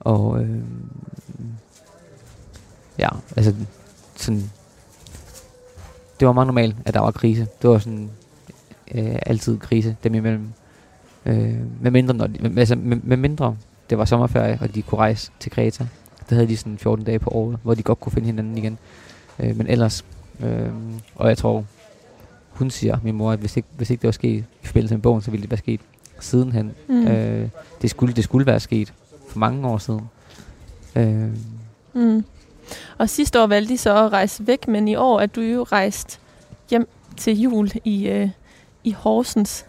Og 0.00 0.42
øh, 0.42 0.60
ja, 2.98 3.08
altså 3.36 3.54
sådan, 4.16 4.50
det 6.20 6.26
var 6.26 6.32
meget 6.32 6.46
normalt, 6.46 6.76
at 6.84 6.94
der 6.94 7.00
var 7.00 7.10
krise. 7.10 7.46
Det 7.62 7.70
var 7.70 7.78
sådan 7.78 8.10
øh, 8.94 9.16
altid 9.26 9.58
krise 9.58 9.96
dem 10.04 10.14
imellem. 10.14 10.48
Øh, 11.26 11.54
med 11.80 11.90
mindre, 11.90 12.14
når 12.14 12.26
de, 12.26 12.48
med, 12.48 12.58
altså, 12.58 12.76
med, 12.76 12.96
med 13.02 13.16
mindre 13.16 13.56
det 13.90 13.98
var 13.98 14.04
sommerferie, 14.04 14.58
og 14.60 14.74
de 14.74 14.82
kunne 14.82 14.98
rejse 14.98 15.30
til 15.40 15.52
Kreta. 15.52 15.86
Der 16.28 16.34
havde 16.34 16.48
de 16.48 16.56
sådan 16.56 16.78
14 16.78 17.04
dage 17.04 17.18
på 17.18 17.30
året, 17.30 17.58
hvor 17.62 17.74
de 17.74 17.82
godt 17.82 18.00
kunne 18.00 18.12
finde 18.12 18.26
hinanden 18.26 18.58
igen. 18.58 18.78
Øh, 19.38 19.56
men 19.56 19.66
ellers, 19.66 20.04
øh, 20.40 20.68
og 21.14 21.28
jeg 21.28 21.38
tror, 21.38 21.64
hun 22.50 22.70
siger, 22.70 22.98
min 23.02 23.14
mor, 23.14 23.32
at 23.32 23.38
hvis 23.38 23.56
ikke, 23.56 23.68
hvis 23.76 23.90
ikke 23.90 24.00
det 24.00 24.08
var 24.08 24.12
sket 24.12 24.44
i 24.62 24.66
forbindelse 24.66 24.94
med 24.94 25.02
bogen, 25.02 25.22
så 25.22 25.30
ville 25.30 25.42
det 25.42 25.50
være 25.50 25.58
sket 25.58 25.80
sidenhen. 26.20 26.72
Mm. 26.88 27.06
Øh, 27.06 27.48
det, 27.82 27.90
skulle, 27.90 28.14
det 28.14 28.24
skulle 28.24 28.46
være 28.46 28.60
sket 28.60 28.92
for 29.28 29.38
mange 29.38 29.68
år 29.68 29.78
siden. 29.78 30.08
Øh. 30.96 31.28
Mm. 31.94 32.24
Og 32.98 33.08
sidste 33.08 33.42
år 33.42 33.46
valgte 33.46 33.72
de 33.72 33.78
så 33.78 34.04
at 34.04 34.12
rejse 34.12 34.46
væk, 34.46 34.68
men 34.68 34.88
i 34.88 34.94
år 34.96 35.20
er 35.20 35.26
du 35.26 35.40
jo 35.40 35.62
rejst 35.62 36.20
hjem 36.70 36.88
til 37.16 37.40
jul 37.40 37.70
i, 37.84 38.08
øh, 38.08 38.28
i 38.84 38.92
Horsens. 38.92 39.64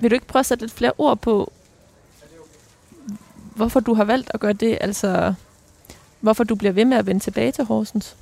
Vil 0.00 0.10
du 0.10 0.14
ikke 0.14 0.26
prøve 0.26 0.40
at 0.40 0.46
sætte 0.46 0.62
lidt 0.62 0.72
flere 0.72 0.92
ord 0.98 1.18
på, 1.18 1.52
hvorfor 3.54 3.80
du 3.80 3.94
har 3.94 4.04
valgt 4.04 4.30
at 4.34 4.40
gøre 4.40 4.52
det? 4.52 4.78
Altså, 4.80 5.34
hvorfor 6.20 6.44
du 6.44 6.54
bliver 6.54 6.72
ved 6.72 6.84
med 6.84 6.96
at 6.96 7.06
vende 7.06 7.20
tilbage 7.20 7.52
til 7.52 7.64
Horsens? 7.64 8.16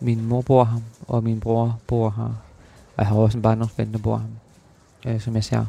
Min 0.00 0.26
mor 0.26 0.42
bor 0.42 0.64
her, 0.64 0.80
og 1.08 1.24
min 1.24 1.40
bror 1.40 1.80
bor 1.86 2.10
her. 2.10 2.34
Og 2.96 2.98
jeg 2.98 3.06
har 3.06 3.16
også 3.16 3.38
en 3.38 3.42
barndomsven, 3.42 3.92
der 3.92 3.98
bor 3.98 4.22
her, 5.04 5.14
øh, 5.14 5.20
som 5.20 5.34
jeg 5.34 5.44
ser. 5.44 5.66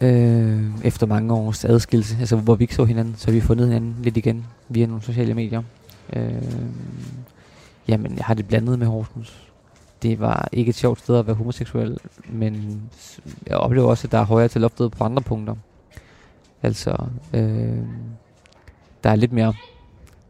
Øh, 0.00 0.64
efter 0.84 1.06
mange 1.06 1.34
års 1.34 1.64
adskillelse, 1.64 2.16
altså 2.20 2.36
hvor 2.36 2.54
vi 2.54 2.64
ikke 2.64 2.74
så 2.74 2.84
hinanden, 2.84 3.14
så 3.18 3.26
har 3.26 3.32
vi 3.32 3.40
fundet 3.40 3.66
hinanden 3.66 3.96
lidt 4.02 4.16
igen 4.16 4.46
via 4.68 4.86
nogle 4.86 5.02
sociale 5.02 5.34
medier. 5.34 5.62
Øh, 6.12 6.42
jamen, 7.88 8.16
jeg 8.16 8.24
har 8.24 8.34
det 8.34 8.48
blandet 8.48 8.78
med 8.78 8.86
Horsens 8.86 9.43
det 10.04 10.20
var 10.20 10.48
ikke 10.52 10.68
et 10.68 10.74
sjovt 10.74 10.98
sted 10.98 11.16
at 11.18 11.26
være 11.26 11.36
homoseksuel, 11.36 11.98
men 12.28 12.82
jeg 13.46 13.56
oplever 13.56 13.88
også, 13.88 14.06
at 14.06 14.12
der 14.12 14.18
er 14.18 14.24
højere 14.24 14.48
til 14.48 14.60
loftet 14.60 14.92
på 14.92 15.04
andre 15.04 15.22
punkter. 15.22 15.54
Altså, 16.62 16.96
øh, 17.34 17.78
der 19.04 19.10
er 19.10 19.16
lidt 19.16 19.32
mere, 19.32 19.54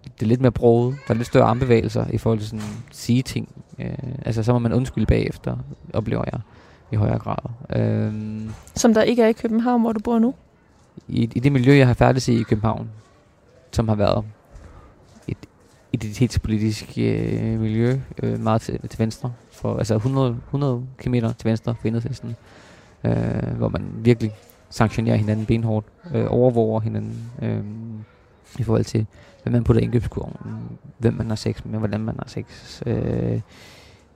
det 0.04 0.22
er 0.22 0.26
lidt 0.26 0.40
mere 0.40 0.52
broget, 0.52 0.96
der 1.08 1.14
er 1.14 1.18
lidt 1.18 1.26
større 1.28 1.44
armbevægelser 1.44 2.06
i 2.10 2.18
forhold 2.18 2.38
til 2.38 2.48
sådan 2.48 2.64
sige 2.90 3.22
ting. 3.22 3.48
Øh, 3.78 3.98
altså, 4.24 4.42
så 4.42 4.52
må 4.52 4.58
man 4.58 4.72
undskylde 4.72 5.06
bagefter, 5.06 5.56
oplever 5.92 6.24
jeg 6.32 6.40
i 6.92 6.96
højere 6.96 7.18
grad. 7.18 7.50
Øh, 7.76 8.12
Som 8.74 8.94
der 8.94 9.02
ikke 9.02 9.22
er 9.22 9.28
i 9.28 9.32
København, 9.32 9.80
hvor 9.80 9.92
du 9.92 10.00
bor 10.00 10.18
nu? 10.18 10.34
I, 11.08 11.22
i 11.34 11.40
det 11.40 11.52
miljø, 11.52 11.76
jeg 11.76 11.86
har 11.86 11.94
færdig 11.94 12.28
i 12.28 12.40
i 12.40 12.42
København, 12.42 12.90
som 13.72 13.88
har 13.88 13.94
været 13.94 14.24
identitetspolitisk 15.94 16.98
øh, 16.98 17.60
miljø 17.60 17.98
øh, 18.22 18.40
meget 18.40 18.62
til, 18.62 18.88
til 18.88 18.98
venstre, 18.98 19.32
for, 19.64 19.76
altså 19.76 19.94
100, 19.94 20.36
100 20.46 20.82
km 20.98 21.14
til 21.14 21.44
venstre 21.44 21.74
for 21.80 21.88
enhedslisten, 21.88 22.36
øh, 23.04 23.56
hvor 23.56 23.68
man 23.68 23.82
virkelig 23.96 24.32
sanktionerer 24.70 25.16
hinanden 25.16 25.46
benhårdt, 25.46 25.86
øh, 26.14 26.26
overvåger 26.28 26.80
hinanden 26.80 27.30
øh, 27.42 27.64
i 28.58 28.62
forhold 28.62 28.84
til, 28.84 29.06
hvad 29.42 29.52
man 29.52 29.64
putter 29.64 29.80
i 29.80 29.84
indkøbskurven, 29.84 30.36
hvem 30.98 31.14
man 31.14 31.28
har 31.28 31.36
sex 31.36 31.64
med, 31.64 31.78
hvordan 31.78 32.00
man 32.00 32.14
har 32.18 32.28
sex, 32.28 32.82
øh, 32.86 33.40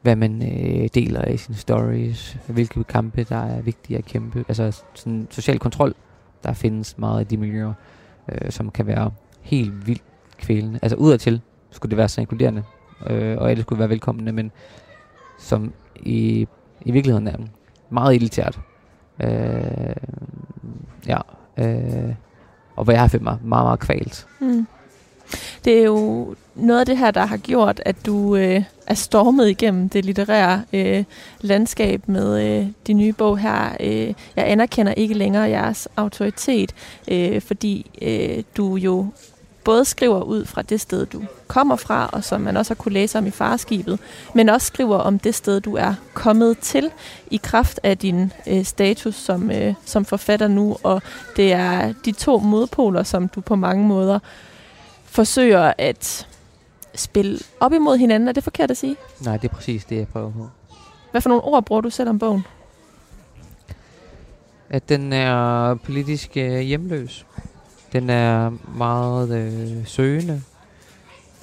hvad 0.02 0.16
man 0.16 0.42
øh, 0.42 0.88
deler 0.94 1.28
i 1.28 1.36
sine 1.36 1.56
stories, 1.56 2.36
hvilke 2.46 2.84
kampe, 2.84 3.24
der 3.24 3.36
er 3.36 3.60
vigtige 3.62 3.98
at 3.98 4.04
kæmpe. 4.04 4.44
Altså 4.48 4.82
sådan 4.94 5.26
social 5.30 5.58
kontrol, 5.58 5.94
der 6.44 6.52
findes 6.52 6.98
meget 6.98 7.20
i 7.20 7.24
de 7.24 7.36
miljøer, 7.36 7.72
øh, 8.28 8.50
som 8.50 8.70
kan 8.70 8.86
være 8.86 9.10
helt 9.40 9.86
vildt 9.86 10.02
kvælende. 10.38 10.78
Altså 10.82 10.96
udadtil 10.96 11.40
skulle 11.70 11.90
det 11.90 11.98
være 11.98 12.08
så 12.08 12.20
inkluderende, 12.20 12.62
øh, 13.06 13.38
og 13.38 13.50
alle 13.50 13.62
skulle 13.62 13.78
være 13.78 13.88
velkomne, 13.88 14.32
men 14.32 14.52
som 15.38 15.72
i, 15.96 16.46
i 16.80 16.90
virkeligheden 16.90 17.28
er 17.28 17.36
meget 17.90 18.14
elitært. 18.14 18.58
Øh, 19.22 19.96
ja, 21.06 21.18
øh, 21.56 22.14
og 22.76 22.84
hvor 22.84 22.92
jeg 22.92 23.00
har 23.00 23.08
følt 23.08 23.22
mig 23.22 23.38
meget, 23.44 23.64
meget 23.64 23.80
kvalt. 23.80 24.26
Mm. 24.40 24.66
Det 25.64 25.78
er 25.78 25.84
jo 25.84 26.34
noget 26.54 26.80
af 26.80 26.86
det 26.86 26.98
her, 26.98 27.10
der 27.10 27.26
har 27.26 27.36
gjort, 27.36 27.80
at 27.84 28.06
du 28.06 28.36
øh, 28.36 28.62
er 28.86 28.94
stormet 28.94 29.48
igennem 29.48 29.88
det 29.88 30.04
litterære 30.04 30.62
øh, 30.72 31.04
landskab 31.40 32.08
med 32.08 32.58
øh, 32.60 32.66
de 32.86 32.92
nye 32.92 33.12
bog 33.12 33.38
her. 33.38 33.76
Øh, 33.80 34.14
jeg 34.36 34.50
anerkender 34.50 34.94
ikke 34.94 35.14
længere 35.14 35.42
jeres 35.42 35.88
autoritet, 35.96 36.74
øh, 37.10 37.40
fordi 37.40 37.90
øh, 38.02 38.42
du 38.56 38.76
jo 38.76 39.06
både 39.68 39.84
skriver 39.84 40.22
ud 40.22 40.44
fra 40.44 40.62
det 40.62 40.80
sted, 40.80 41.06
du 41.06 41.22
kommer 41.46 41.76
fra, 41.76 42.10
og 42.12 42.24
som 42.24 42.40
man 42.40 42.56
også 42.56 42.70
har 42.70 42.74
kunne 42.74 42.92
læse 42.92 43.18
om 43.18 43.26
i 43.26 43.30
farskibet, 43.30 43.98
men 44.34 44.48
også 44.48 44.66
skriver 44.66 44.96
om 44.96 45.18
det 45.18 45.34
sted, 45.34 45.60
du 45.60 45.76
er 45.76 45.94
kommet 46.14 46.58
til 46.58 46.90
i 47.30 47.36
kraft 47.36 47.80
af 47.82 47.98
din 47.98 48.32
øh, 48.46 48.64
status 48.64 49.14
som, 49.14 49.50
øh, 49.50 49.74
som 49.84 50.04
forfatter 50.04 50.48
nu. 50.48 50.76
Og 50.82 51.02
det 51.36 51.52
er 51.52 51.92
de 52.04 52.12
to 52.12 52.38
modpoler, 52.38 53.02
som 53.02 53.28
du 53.28 53.40
på 53.40 53.56
mange 53.56 53.84
måder 53.84 54.18
forsøger 55.04 55.72
at 55.78 56.26
spille 56.94 57.38
op 57.60 57.72
imod 57.72 57.96
hinanden. 57.96 58.28
Er 58.28 58.32
det 58.32 58.44
forkert 58.44 58.70
at 58.70 58.76
sige? 58.76 58.96
Nej, 59.24 59.36
det 59.36 59.50
er 59.50 59.54
præcis 59.54 59.84
det, 59.84 59.96
jeg 59.96 60.08
prøver 60.08 60.32
på. 60.32 60.48
Hvad 61.10 61.20
for 61.20 61.28
nogle 61.28 61.44
ord 61.44 61.64
bruger 61.64 61.80
du 61.80 61.90
selv 61.90 62.08
om 62.08 62.18
bogen? 62.18 62.44
At 64.70 64.88
den 64.88 65.12
er 65.12 65.74
politisk 65.74 66.36
øh, 66.36 66.60
hjemløs. 66.60 67.26
Den 67.92 68.10
er 68.10 68.50
meget 68.76 69.30
øh, 69.30 69.86
søgende. 69.86 70.42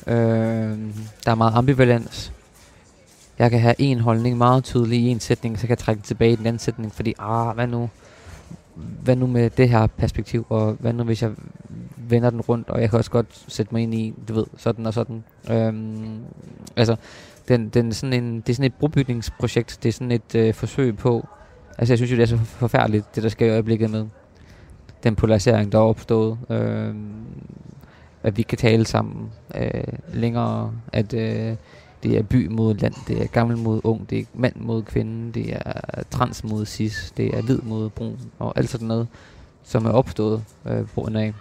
Øh, 0.07 0.15
der 1.25 1.31
er 1.31 1.35
meget 1.35 1.53
ambivalens. 1.55 2.31
Jeg 3.39 3.51
kan 3.51 3.59
have 3.59 3.75
en 3.79 3.99
holdning 3.99 4.37
meget 4.37 4.63
tydelig 4.63 4.99
i 4.99 5.07
en 5.07 5.19
sætning, 5.19 5.59
så 5.59 5.61
kan 5.61 5.69
jeg 5.69 5.77
trække 5.77 5.99
den 5.99 6.05
tilbage 6.05 6.31
i 6.31 6.35
den 6.35 6.45
anden 6.45 6.59
sætning, 6.59 6.93
fordi, 6.93 7.13
ah, 7.19 7.55
hvad 7.55 7.67
nu? 7.67 7.89
Hvad 8.75 9.15
nu 9.15 9.27
med 9.27 9.49
det 9.49 9.69
her 9.69 9.87
perspektiv, 9.87 10.45
og 10.49 10.77
hvad 10.79 10.93
nu 10.93 11.03
hvis 11.03 11.21
jeg 11.21 11.31
vender 11.97 12.29
den 12.29 12.41
rundt, 12.41 12.69
og 12.69 12.81
jeg 12.81 12.89
kan 12.89 12.99
også 12.99 13.11
godt 13.11 13.45
sætte 13.47 13.73
mig 13.73 13.83
ind 13.83 13.93
i, 13.93 14.13
du 14.27 14.33
ved, 14.33 14.45
sådan 14.57 14.85
og 14.85 14.93
sådan. 14.93 15.23
Øhm, 15.51 16.19
altså, 16.75 16.95
den, 17.47 17.69
den 17.69 17.93
sådan 17.93 18.23
en, 18.23 18.41
det 18.41 18.49
er 18.49 18.53
sådan 18.53 18.65
et 18.65 18.73
brobygningsprojekt, 18.73 19.79
det 19.83 19.89
er 19.89 19.93
sådan 19.93 20.11
et 20.11 20.35
øh, 20.35 20.53
forsøg 20.53 20.97
på, 20.97 21.27
altså 21.77 21.93
jeg 21.93 21.97
synes 21.97 22.11
jo, 22.11 22.15
det 22.15 22.23
er 22.23 22.27
så 22.27 22.37
forfærdeligt, 22.37 23.15
det 23.15 23.23
der 23.23 23.29
sker 23.29 23.45
i 23.45 23.49
øjeblikket 23.49 23.89
med 23.89 24.05
den 25.05 25.15
polarisering, 25.15 25.71
der 25.71 25.77
er 25.77 25.83
opstået. 25.83 26.38
Øh, 26.50 26.95
at 28.24 28.38
vi 28.38 28.41
kan 28.41 28.57
tale 28.57 28.85
sammen 28.85 29.31
øh, 29.55 29.83
længere, 30.13 30.71
at 30.93 31.13
øh, 31.13 31.55
det 32.03 32.17
er 32.17 32.24
by 32.24 32.47
mod 32.47 32.75
land, 32.75 32.93
det 33.07 33.21
er 33.21 33.27
gammel 33.27 33.57
mod 33.57 33.81
ung, 33.83 34.09
det 34.09 34.19
er 34.19 34.24
mand 34.33 34.55
mod 34.55 34.83
kvinde, 34.83 35.33
det 35.33 35.53
er 35.53 36.03
trans 36.12 36.43
mod 36.43 36.65
cis, 36.65 37.13
det 37.17 37.38
er 37.38 37.41
hvid 37.41 37.59
mod 37.59 37.89
brun, 37.89 38.19
og 38.39 38.53
alt 38.55 38.69
sådan 38.69 38.88
noget, 38.88 39.07
som 39.63 39.85
er 39.85 39.89
opstået 39.89 40.43
øh, 40.65 40.85
på 40.85 41.01
grund 41.01 41.17
af 41.17 41.33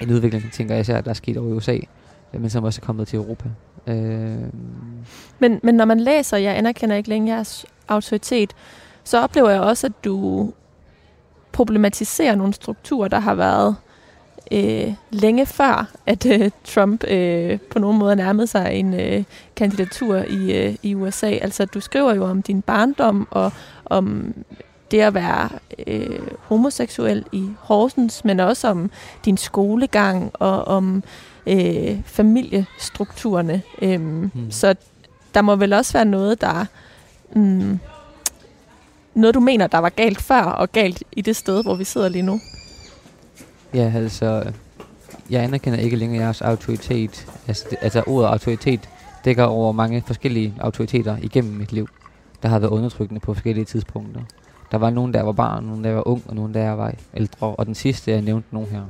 en 0.00 0.10
udvikling, 0.10 0.52
tænker 0.52 0.74
jeg 0.74 0.80
især, 0.80 1.00
der 1.00 1.10
er 1.10 1.14
sket 1.14 1.36
over 1.36 1.48
i 1.48 1.52
USA, 1.52 1.78
øh, 2.34 2.40
men 2.40 2.50
som 2.50 2.64
også 2.64 2.80
er 2.82 2.86
kommet 2.86 3.08
til 3.08 3.16
Europa. 3.16 3.48
Øh. 3.86 4.52
Men, 5.38 5.60
men 5.62 5.74
når 5.74 5.84
man 5.84 6.00
læser, 6.00 6.36
jeg 6.36 6.56
anerkender 6.56 6.96
ikke 6.96 7.08
længere 7.08 7.36
jeres 7.36 7.66
autoritet, 7.88 8.54
så 9.04 9.22
oplever 9.22 9.50
jeg 9.50 9.60
også, 9.60 9.86
at 9.86 9.92
du 10.04 10.52
problematiserer 11.52 12.34
nogle 12.34 12.54
strukturer, 12.54 13.08
der 13.08 13.18
har 13.18 13.34
været 13.34 13.76
øh, 14.52 14.94
længe 15.10 15.46
før, 15.46 15.90
at 16.06 16.26
øh, 16.26 16.50
Trump 16.64 17.04
øh, 17.04 17.58
på 17.70 17.78
nogen 17.78 17.98
måde 17.98 18.16
nærmede 18.16 18.46
sig 18.46 18.74
en 18.74 18.94
øh, 18.94 19.24
kandidatur 19.56 20.16
i, 20.16 20.52
øh, 20.52 20.76
i 20.82 20.94
USA. 20.94 21.30
Altså, 21.30 21.64
du 21.64 21.80
skriver 21.80 22.14
jo 22.14 22.24
om 22.24 22.42
din 22.42 22.62
barndom 22.62 23.28
og 23.30 23.52
om 23.84 24.34
det 24.90 25.00
at 25.00 25.14
være 25.14 25.48
øh, 25.86 26.20
homoseksuel 26.38 27.24
i 27.32 27.48
Horsens, 27.58 28.24
men 28.24 28.40
også 28.40 28.68
om 28.68 28.90
din 29.24 29.36
skolegang 29.36 30.30
og 30.34 30.64
om 30.64 31.02
øh, 31.46 32.00
familiestrukturerne. 32.04 33.62
Øh, 33.82 34.00
mm. 34.00 34.30
Så 34.50 34.74
der 35.34 35.42
må 35.42 35.56
vel 35.56 35.72
også 35.72 35.92
være 35.92 36.04
noget, 36.04 36.40
der... 36.40 36.64
Mm, 37.34 37.78
noget, 39.14 39.34
du 39.34 39.40
mener, 39.40 39.66
der 39.66 39.78
var 39.78 39.88
galt 39.88 40.22
før 40.22 40.42
og 40.42 40.72
galt 40.72 41.02
i 41.12 41.20
det 41.20 41.36
sted, 41.36 41.62
hvor 41.62 41.74
vi 41.74 41.84
sidder 41.84 42.08
lige 42.08 42.22
nu? 42.22 42.40
Ja, 43.74 43.92
altså, 43.94 44.52
jeg 45.30 45.42
anerkender 45.42 45.78
ikke 45.78 45.96
længere 45.96 46.22
jeres 46.22 46.42
autoritet. 46.42 47.26
Altså, 47.48 47.66
det, 47.70 47.78
altså 47.80 48.02
ordet 48.06 48.28
autoritet 48.28 48.88
dækker 49.24 49.44
over 49.44 49.72
mange 49.72 50.02
forskellige 50.06 50.54
autoriteter 50.60 51.16
igennem 51.22 51.52
mit 51.52 51.72
liv, 51.72 51.88
der 52.42 52.48
har 52.48 52.58
været 52.58 52.70
undertrykkende 52.70 53.20
på 53.20 53.34
forskellige 53.34 53.64
tidspunkter. 53.64 54.20
Der 54.70 54.78
var 54.78 54.90
nogen, 54.90 55.14
der 55.14 55.22
var 55.22 55.32
barn, 55.32 55.64
nogen, 55.64 55.84
der 55.84 55.92
var 55.92 56.08
ung, 56.08 56.22
og 56.26 56.34
nogen, 56.34 56.54
der 56.54 56.70
var 56.70 56.94
ældre. 57.14 57.46
Og 57.46 57.66
den 57.66 57.74
sidste, 57.74 58.10
jeg 58.10 58.22
nævnte 58.22 58.48
nogen 58.50 58.68
her, 58.68 58.82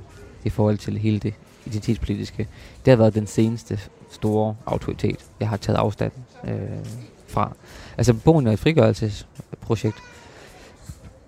i 0.44 0.48
forhold 0.48 0.78
til 0.78 0.98
hele 0.98 1.18
det 1.18 1.34
identitetspolitiske, 1.66 2.48
det 2.84 2.90
har 2.90 2.96
været 2.96 3.14
den 3.14 3.26
seneste 3.26 3.80
store 4.10 4.56
autoritet, 4.66 5.16
jeg 5.40 5.48
har 5.48 5.56
taget 5.56 5.76
afstand 5.76 6.12
øh, 6.44 6.54
fra. 7.28 7.52
Altså, 7.96 8.14
bogen 8.14 8.46
er 8.46 8.52
et 8.52 8.58
frigørelsesprojekt. 8.58 9.96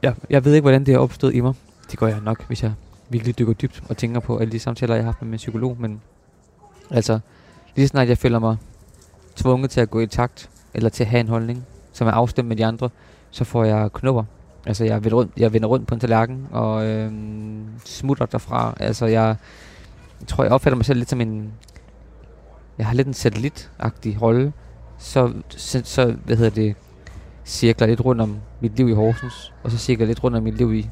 Ja, 0.02 0.12
jeg 0.30 0.44
ved 0.44 0.54
ikke, 0.54 0.62
hvordan 0.62 0.86
det 0.86 0.94
er 0.94 0.98
opstået 0.98 1.34
i 1.34 1.40
mig. 1.40 1.54
Det 1.90 1.98
gør 1.98 2.06
jeg 2.06 2.20
nok, 2.20 2.46
hvis 2.46 2.62
jeg 2.62 2.72
virkelig 3.08 3.38
dykker 3.38 3.54
dybt 3.54 3.82
og 3.88 3.96
tænker 3.96 4.20
på 4.20 4.38
alle 4.38 4.52
de 4.52 4.58
samtaler, 4.58 4.94
jeg 4.94 5.04
har 5.04 5.12
haft 5.12 5.22
med 5.22 5.30
min 5.30 5.36
psykolog. 5.36 5.76
Men 5.80 6.00
altså, 6.90 7.18
lige 7.76 7.88
snart 7.88 8.08
jeg 8.08 8.18
føler 8.18 8.38
mig 8.38 8.56
tvunget 9.36 9.70
til 9.70 9.80
at 9.80 9.90
gå 9.90 10.00
i 10.00 10.06
takt, 10.06 10.50
eller 10.74 10.90
til 10.90 11.04
at 11.04 11.10
have 11.10 11.20
en 11.20 11.28
holdning, 11.28 11.66
som 11.92 12.06
er 12.06 12.12
afstemt 12.12 12.48
med 12.48 12.56
de 12.56 12.66
andre, 12.66 12.90
så 13.30 13.44
får 13.44 13.64
jeg 13.64 13.92
knupper. 13.92 14.24
Altså, 14.66 14.84
jeg 14.84 15.04
vender 15.04 15.16
rundt, 15.16 15.32
jeg 15.36 15.52
vender 15.52 15.68
rundt 15.68 15.86
på 15.86 15.94
en 15.94 16.00
tallerken, 16.00 16.48
og 16.50 16.86
øh, 16.86 17.12
smutter 17.84 18.26
derfra. 18.26 18.74
Altså, 18.80 19.06
jeg, 19.06 19.36
jeg 20.20 20.28
tror, 20.28 20.44
jeg 20.44 20.52
opfatter 20.52 20.76
mig 20.76 20.84
selv 20.84 20.98
lidt 20.98 21.10
som 21.10 21.20
en... 21.20 21.52
Jeg 22.78 22.86
har 22.86 22.94
lidt 22.94 23.08
en 23.08 23.14
satellitagtig 23.14 24.22
rolle. 24.22 24.52
Så, 25.02 25.32
så, 25.48 25.82
så, 25.84 26.14
hvad 26.24 26.36
hedder 26.36 26.50
det, 26.50 26.74
cirkler 27.44 27.86
lidt 27.86 28.04
rundt 28.04 28.20
om 28.20 28.36
mit 28.60 28.76
liv 28.76 28.88
i 28.88 28.92
Horsens, 28.92 29.52
og 29.62 29.70
så 29.70 29.78
cirkler 29.78 30.06
lidt 30.06 30.24
rundt 30.24 30.36
om 30.36 30.42
mit 30.42 30.56
liv 30.56 30.74
i, 30.74 30.88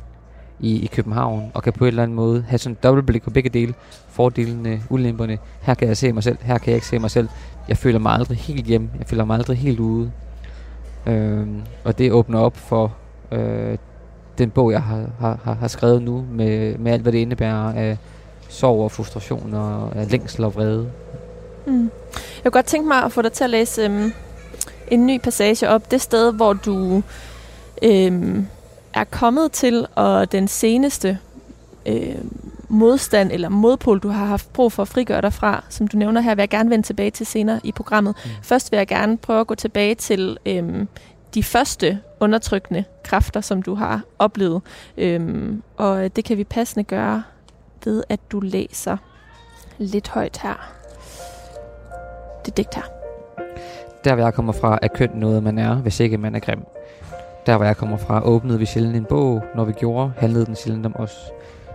i, 0.60 0.82
i 0.82 0.86
København, 0.86 1.50
og 1.54 1.62
kan 1.62 1.72
på 1.72 1.84
en 1.84 1.88
eller 1.88 2.02
anden 2.02 2.14
måde 2.16 2.44
have 2.48 2.58
sådan 2.58 2.72
et 2.72 2.82
dobbeltblik 2.82 3.22
på 3.22 3.30
begge 3.30 3.50
dele, 3.50 3.74
fordelene, 4.08 4.82
ulemperne. 4.88 5.38
Her 5.60 5.74
kan 5.74 5.88
jeg 5.88 5.96
se 5.96 6.12
mig 6.12 6.22
selv, 6.22 6.38
her 6.40 6.58
kan 6.58 6.66
jeg 6.66 6.74
ikke 6.74 6.86
se 6.86 6.98
mig 6.98 7.10
selv. 7.10 7.28
Jeg 7.68 7.76
føler 7.76 7.98
mig 7.98 8.12
aldrig 8.12 8.38
helt 8.38 8.66
hjemme, 8.66 8.90
jeg 8.98 9.06
føler 9.06 9.24
mig 9.24 9.36
aldrig 9.36 9.58
helt 9.58 9.80
ude. 9.80 10.12
Øhm, 11.06 11.62
og 11.84 11.98
det 11.98 12.12
åbner 12.12 12.38
op 12.38 12.56
for 12.56 12.94
øh, 13.32 13.78
den 14.38 14.50
bog, 14.50 14.72
jeg 14.72 14.82
har, 14.82 15.06
har, 15.18 15.56
har 15.60 15.68
skrevet 15.68 16.02
nu, 16.02 16.24
med, 16.30 16.78
med 16.78 16.92
alt, 16.92 17.02
hvad 17.02 17.12
det 17.12 17.18
indebærer 17.18 17.72
af 17.72 17.98
sorg 18.48 18.84
og 18.84 18.90
frustration 18.90 19.54
og 19.54 19.96
af 19.96 20.10
længsel 20.10 20.44
og 20.44 20.54
vrede. 20.54 20.90
Mm. 21.66 21.90
Jeg 22.44 22.52
kunne 22.52 22.58
godt 22.58 22.66
tænke 22.66 22.88
mig 22.88 23.04
at 23.04 23.12
få 23.12 23.22
dig 23.22 23.32
til 23.32 23.44
at 23.44 23.50
læse 23.50 23.82
øhm, 23.82 24.12
en 24.88 25.06
ny 25.06 25.20
passage 25.20 25.68
op. 25.68 25.90
Det 25.90 26.00
sted, 26.00 26.32
hvor 26.32 26.52
du 26.52 27.02
øhm, 27.82 28.46
er 28.94 29.04
kommet 29.04 29.52
til, 29.52 29.86
og 29.94 30.32
den 30.32 30.48
seneste 30.48 31.18
øhm, 31.86 32.40
modstand 32.68 33.32
eller 33.32 33.48
modpol, 33.48 33.98
du 33.98 34.08
har 34.08 34.24
haft 34.24 34.52
brug 34.52 34.72
for 34.72 34.82
at 34.82 34.88
frigøre 34.88 35.20
dig 35.20 35.32
fra, 35.32 35.64
som 35.68 35.88
du 35.88 35.96
nævner 35.96 36.20
her, 36.20 36.34
vil 36.34 36.42
jeg 36.42 36.48
gerne 36.48 36.70
vende 36.70 36.86
tilbage 36.86 37.10
til 37.10 37.26
senere 37.26 37.60
i 37.64 37.72
programmet. 37.72 38.16
Mm. 38.24 38.30
Først 38.42 38.72
vil 38.72 38.76
jeg 38.76 38.86
gerne 38.86 39.18
prøve 39.18 39.40
at 39.40 39.46
gå 39.46 39.54
tilbage 39.54 39.94
til 39.94 40.38
øhm, 40.46 40.88
de 41.34 41.42
første 41.42 41.98
undertrykkende 42.20 42.84
kræfter, 43.04 43.40
som 43.40 43.62
du 43.62 43.74
har 43.74 44.00
oplevet. 44.18 44.62
Øhm, 44.96 45.62
og 45.76 46.16
det 46.16 46.24
kan 46.24 46.36
vi 46.36 46.44
passende 46.44 46.84
gøre 46.84 47.22
ved, 47.84 48.02
at 48.08 48.20
du 48.32 48.40
læser 48.40 48.96
lidt 49.78 50.08
højt 50.08 50.38
her. 50.42 50.79
Det 52.46 52.56
digt 52.56 52.74
her. 52.74 52.82
Der, 54.04 54.14
hvor 54.14 54.24
jeg 54.24 54.34
kommer 54.34 54.52
fra, 54.52 54.78
er 54.82 54.88
køn 54.88 55.10
noget, 55.14 55.42
man 55.42 55.58
er, 55.58 55.74
hvis 55.74 56.00
ikke 56.00 56.18
man 56.18 56.34
er 56.34 56.38
grim. 56.38 56.64
Der, 57.46 57.56
hvor 57.56 57.66
jeg 57.66 57.76
kommer 57.76 57.96
fra, 57.96 58.26
åbnede 58.26 58.58
vi 58.58 58.66
sjældent 58.66 58.96
en 58.96 59.04
bog. 59.04 59.42
Når 59.54 59.64
vi 59.64 59.72
gjorde, 59.72 60.12
handlede 60.16 60.46
den 60.46 60.56
sjældent 60.56 60.86
om 60.86 60.96
os. 60.96 61.30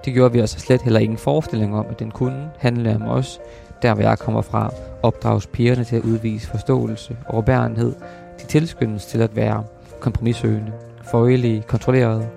Det 0.06 0.13
gjorde 0.13 0.34
vi 0.34 0.39
altså 0.39 0.60
slet 0.60 0.82
heller 0.82 0.99
ingen 0.99 1.17
forestilling 1.17 1.75
om, 1.75 1.86
at 1.89 1.99
den 1.99 2.12
kunne 2.12 2.49
handle 2.58 2.95
om 2.95 3.08
os. 3.08 3.39
Der, 3.82 3.93
hvor 3.93 4.04
jeg 4.04 4.19
kommer 4.19 4.41
fra, 4.41 4.73
opdrages 5.04 5.47
pigerne 5.47 5.84
til 5.84 5.95
at 5.95 6.04
udvise 6.04 6.47
forståelse, 6.47 7.17
overbærenhed. 7.28 7.95
De 8.41 8.45
tilskyndes 8.45 9.06
til 9.06 9.21
at 9.21 9.36
være 9.36 9.63
kompromissøgende, 9.99 10.71
føjelige, 11.04 11.62
kontrollerede, 11.62 12.28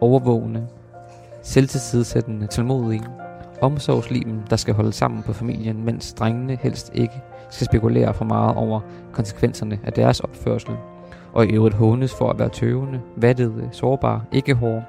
overvågende, 0.00 0.66
selvtilsidesættende, 1.42 2.46
tålmodige, 2.46 3.04
omsorgslimen, 3.60 4.42
der 4.50 4.56
skal 4.56 4.74
holde 4.74 4.92
sammen 4.92 5.22
på 5.22 5.32
familien, 5.32 5.84
mens 5.84 6.12
drengene 6.12 6.58
helst 6.62 6.90
ikke 6.94 7.22
skal 7.50 7.66
spekulere 7.66 8.14
for 8.14 8.24
meget 8.24 8.56
over 8.56 8.80
konsekvenserne 9.12 9.78
af 9.84 9.92
deres 9.92 10.20
opførsel, 10.20 10.76
og 11.32 11.46
i 11.46 11.48
øvrigt 11.48 11.74
hånes 11.74 12.14
for 12.14 12.30
at 12.30 12.38
være 12.38 12.48
tøvende, 12.48 13.00
vattede, 13.16 13.68
sårbar, 13.72 14.24
ikke 14.32 14.54
hård. 14.54 14.82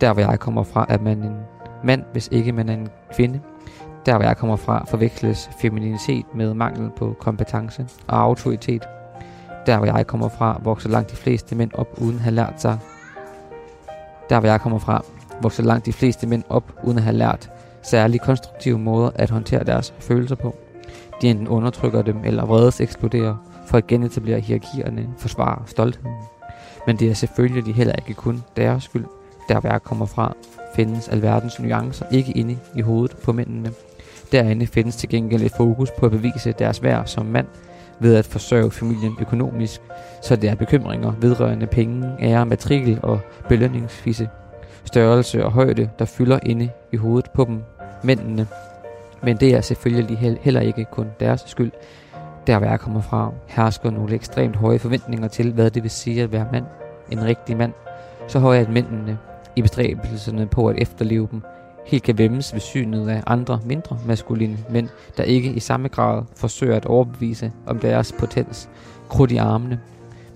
Der 0.00 0.12
hvor 0.12 0.22
jeg 0.22 0.40
kommer 0.40 0.62
fra, 0.62 0.86
er 0.88 0.98
man 0.98 1.22
en 1.22 1.36
mand, 1.84 2.02
hvis 2.12 2.28
ikke 2.32 2.52
man 2.52 2.68
er 2.68 2.74
en 2.74 2.88
kvinde. 3.14 3.40
Der 4.06 4.14
hvor 4.14 4.24
jeg 4.24 4.36
kommer 4.36 4.56
fra, 4.56 4.84
forveksles 4.88 5.50
femininitet 5.60 6.24
med 6.34 6.54
mangel 6.54 6.90
på 6.96 7.16
kompetence 7.20 7.86
og 8.08 8.18
autoritet. 8.18 8.88
Der 9.66 9.76
hvor 9.76 9.86
jeg 9.86 10.06
kommer 10.06 10.28
fra, 10.28 10.60
vokser 10.64 10.88
langt 10.88 11.10
de 11.10 11.16
fleste 11.16 11.54
mænd 11.54 11.70
op 11.74 11.88
uden 12.00 12.14
at 12.14 12.20
have 12.20 12.34
lært 12.34 12.60
sig. 12.60 12.78
Der 14.30 14.40
hvor 14.40 14.48
jeg 14.48 14.60
kommer 14.60 14.78
fra, 14.78 15.04
vokser 15.42 15.62
langt 15.62 15.86
de 15.86 15.92
fleste 15.92 16.26
mænd 16.26 16.42
op 16.48 16.72
uden 16.82 16.98
at 16.98 17.04
have 17.04 17.16
lært 17.16 17.50
særlig 17.82 18.20
konstruktive 18.20 18.78
måder 18.78 19.10
at 19.14 19.30
håndtere 19.30 19.64
deres 19.64 19.94
følelser 19.98 20.36
på. 20.36 20.63
De 21.22 21.30
enten 21.30 21.48
undertrykker 21.48 22.02
dem 22.02 22.16
eller 22.24 22.44
vredes 22.44 22.80
eksploderer 22.80 23.36
for 23.66 23.78
at 23.78 23.86
genetablere 23.86 24.40
hierarkierne, 24.40 25.08
forsvare 25.18 25.62
stoltheden. 25.66 26.16
Men 26.86 26.96
det 26.96 27.10
er 27.10 27.14
selvfølgelig 27.14 27.74
heller 27.74 27.94
ikke 27.94 28.14
kun 28.14 28.42
deres 28.56 28.84
skyld. 28.84 29.04
Der 29.48 29.60
værk 29.60 29.82
kommer 29.82 30.06
fra, 30.06 30.34
findes 30.74 31.08
alverdens 31.08 31.60
nuancer 31.60 32.06
ikke 32.10 32.32
inde 32.32 32.58
i 32.76 32.80
hovedet 32.80 33.16
på 33.16 33.32
mændene. 33.32 33.70
Derinde 34.32 34.66
findes 34.66 34.96
til 34.96 35.08
gengæld 35.08 35.42
et 35.42 35.52
fokus 35.56 35.90
på 35.98 36.06
at 36.06 36.12
bevise 36.12 36.52
deres 36.52 36.82
værd 36.82 37.06
som 37.06 37.26
mand 37.26 37.46
ved 37.98 38.16
at 38.16 38.26
forsørge 38.26 38.70
familien 38.70 39.16
økonomisk, 39.20 39.80
så 40.22 40.36
det 40.36 40.50
er 40.50 40.54
bekymringer 40.54 41.12
vedrørende 41.20 41.66
penge, 41.66 42.12
ære, 42.20 42.46
matrikel 42.46 43.00
og 43.02 43.20
belønningsfisse, 43.48 44.28
størrelse 44.84 45.44
og 45.44 45.52
højde, 45.52 45.90
der 45.98 46.04
fylder 46.04 46.38
inde 46.42 46.70
i 46.92 46.96
hovedet 46.96 47.30
på 47.30 47.44
dem, 47.44 47.62
mændene. 48.02 48.46
Men 49.24 49.36
det 49.36 49.54
er 49.54 49.60
selvfølgelig 49.60 50.38
heller 50.40 50.60
ikke 50.60 50.84
kun 50.84 51.06
deres 51.20 51.44
skyld. 51.46 51.72
Der 52.46 52.58
hvor 52.58 52.66
jeg 52.66 52.80
kommer 52.80 53.00
fra, 53.00 53.32
hersker 53.46 53.90
nogle 53.90 54.14
ekstremt 54.14 54.56
høje 54.56 54.78
forventninger 54.78 55.28
til, 55.28 55.52
hvad 55.52 55.70
det 55.70 55.82
vil 55.82 55.90
sige 55.90 56.22
at 56.22 56.32
være 56.32 56.46
mand, 56.52 56.64
en 57.10 57.24
rigtig 57.24 57.56
mand. 57.56 57.72
Så 58.28 58.38
høje 58.38 58.60
at 58.60 58.70
mændene, 58.70 59.18
i 59.56 59.62
bestræbelserne 59.62 60.46
på 60.46 60.68
at 60.68 60.76
efterleve 60.78 61.28
dem, 61.30 61.42
helt 61.86 62.02
kan 62.02 62.18
vemmes 62.18 62.52
ved 62.52 62.60
synet 62.60 63.08
af 63.08 63.22
andre 63.26 63.60
mindre 63.64 63.98
maskuline 64.06 64.58
mænd, 64.70 64.88
der 65.16 65.22
ikke 65.22 65.52
i 65.52 65.60
samme 65.60 65.88
grad 65.88 66.22
forsøger 66.36 66.76
at 66.76 66.86
overbevise 66.86 67.52
om 67.66 67.78
deres 67.78 68.14
potens. 68.18 68.68
Krudt 69.08 69.32
i 69.32 69.36
armene. 69.36 69.80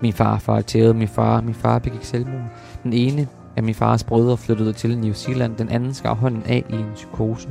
Min 0.01 0.13
far 0.13 0.37
far 0.37 0.61
tævede 0.61 0.93
min 0.93 1.07
far, 1.07 1.41
min 1.41 1.53
far 1.53 1.79
begik 1.79 2.03
selvmord. 2.03 2.41
Den 2.83 2.93
ene 2.93 3.27
af 3.55 3.63
min 3.63 3.75
fars 3.75 4.03
brødre 4.03 4.37
flyttede 4.37 4.73
til 4.73 4.97
New 4.97 5.13
Zealand, 5.13 5.55
den 5.55 5.69
anden 5.69 5.93
skar 5.93 6.13
hånden 6.13 6.43
af 6.45 6.63
i 6.69 6.73
en 6.73 6.91
psykose. 6.95 7.49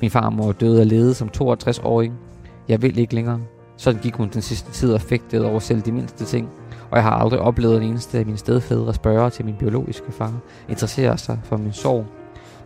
Min 0.00 0.10
farmor 0.10 0.52
døde 0.52 0.80
af 0.80 0.88
lede 0.88 1.14
som 1.14 1.30
62-årig. 1.36 2.12
Jeg 2.68 2.82
vil 2.82 2.98
ikke 2.98 3.14
længere. 3.14 3.40
Sådan 3.76 4.00
gik 4.00 4.14
hun 4.14 4.28
den 4.28 4.42
sidste 4.42 4.72
tid 4.72 4.92
og 4.92 5.00
fægtede 5.00 5.50
over 5.50 5.58
selv 5.58 5.80
de 5.80 5.92
mindste 5.92 6.24
ting. 6.24 6.48
Og 6.90 6.96
jeg 6.96 7.04
har 7.04 7.10
aldrig 7.10 7.40
oplevet 7.40 7.76
en 7.76 7.82
eneste 7.82 8.18
af 8.18 8.26
mine 8.26 8.38
stedfædre 8.38 8.94
spørge 8.94 9.30
til 9.30 9.44
min 9.44 9.54
biologiske 9.54 10.12
far, 10.12 10.32
interessere 10.68 11.18
sig 11.18 11.40
for 11.44 11.56
min 11.56 11.72
sorg. 11.72 12.06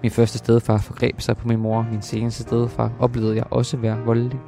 Min 0.02 0.10
første 0.10 0.38
stedfar 0.38 0.78
forgreb 0.78 1.20
sig 1.20 1.36
på 1.36 1.48
min 1.48 1.58
mor. 1.58 1.86
Min 1.90 2.02
seneste 2.02 2.42
stedfar 2.42 2.92
oplevede 3.00 3.36
jeg 3.36 3.44
også 3.50 3.76
være 3.76 3.98
voldelig. 4.04 4.38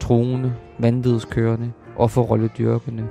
Troende, 0.00 0.54
vanvidskørende, 0.78 1.72
offerrolledyrkende, 1.96 3.04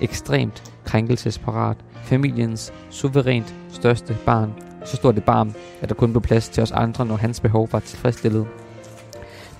ekstremt 0.00 0.72
krænkelsesparat, 0.84 1.76
familiens 2.02 2.72
suverænt 2.90 3.54
største 3.70 4.16
barn, 4.26 4.52
så 4.86 4.96
stort 4.96 5.18
et 5.18 5.24
barn, 5.24 5.54
at 5.80 5.88
der 5.88 5.94
kun 5.94 6.12
blev 6.12 6.22
plads 6.22 6.48
til 6.48 6.62
os 6.62 6.72
andre, 6.72 7.06
når 7.06 7.16
hans 7.16 7.40
behov 7.40 7.68
var 7.72 7.80
tilfredsstillet. 7.80 8.46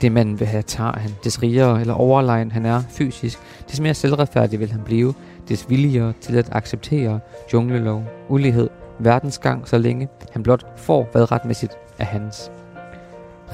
Det 0.00 0.12
manden 0.12 0.40
vil 0.40 0.48
have, 0.48 0.62
tager 0.62 0.98
han. 0.98 1.10
Des 1.24 1.42
rigere 1.42 1.80
eller 1.80 1.94
overlegen 1.94 2.52
han 2.52 2.66
er 2.66 2.82
fysisk, 2.88 3.38
des 3.70 3.80
mere 3.80 3.94
selvretfærdig 3.94 4.60
vil 4.60 4.72
han 4.72 4.82
blive, 4.84 5.14
des 5.48 5.70
villigere 5.70 6.12
til 6.20 6.36
at 6.36 6.48
acceptere 6.52 7.20
junglelov, 7.52 8.04
ulighed, 8.28 8.70
verdensgang, 8.98 9.68
så 9.68 9.78
længe 9.78 10.08
han 10.32 10.42
blot 10.42 10.66
får, 10.76 11.08
hvad 11.12 11.32
retmæssigt 11.32 11.72
er 11.98 12.04
hans. 12.04 12.50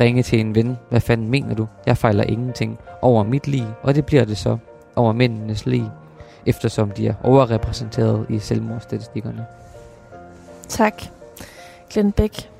Ringe 0.00 0.22
til 0.22 0.40
en 0.40 0.54
ven. 0.54 0.76
Hvad 0.90 1.00
fanden 1.00 1.28
mener 1.28 1.54
du? 1.54 1.66
Jeg 1.86 1.98
fejler 1.98 2.24
ingenting 2.24 2.78
over 3.02 3.22
mit 3.22 3.48
liv, 3.48 3.64
og 3.82 3.94
det 3.94 4.06
bliver 4.06 4.24
det 4.24 4.38
så 4.38 4.58
over 4.96 5.12
mændenes 5.12 5.66
liv, 5.66 5.84
eftersom 6.46 6.90
de 6.90 7.08
er 7.08 7.14
overrepræsenteret 7.22 8.26
i 8.28 8.38
selvmordsstatistikkerne. 8.38 9.46
Tak, 10.68 11.02
Glenn 11.92 12.12
Bæk. 12.12 12.50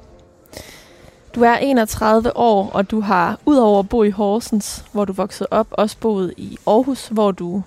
Du 1.35 1.43
er 1.43 1.55
31 1.55 2.37
år, 2.37 2.71
og 2.71 2.91
du 2.91 3.01
har 3.01 3.39
udover 3.47 3.79
at 3.79 3.89
bo 3.89 4.03
i 4.03 4.11
Horsens, 4.11 4.85
hvor 4.93 5.05
du 5.05 5.13
voksede 5.13 5.49
op, 5.51 5.67
også 5.71 5.97
boet 6.01 6.35
i 6.37 6.59
Aarhus, 6.67 7.09
hvor 7.09 7.31
du 7.31 7.63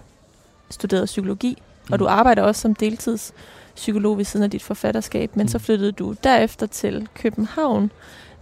studerede 0.69 1.05
psykologi, 1.05 1.57
mm. 1.87 1.93
og 1.93 1.99
du 1.99 2.07
arbejder 2.07 2.43
også 2.43 2.61
som 2.61 2.75
deltidspsykolog 2.75 4.17
ved 4.17 4.25
siden 4.25 4.43
af 4.43 4.51
dit 4.51 4.63
forfatterskab, 4.63 5.35
men 5.35 5.43
mm. 5.43 5.47
så 5.47 5.59
flyttede 5.59 5.91
du 5.91 6.15
derefter 6.23 6.65
til 6.65 7.07
København 7.13 7.91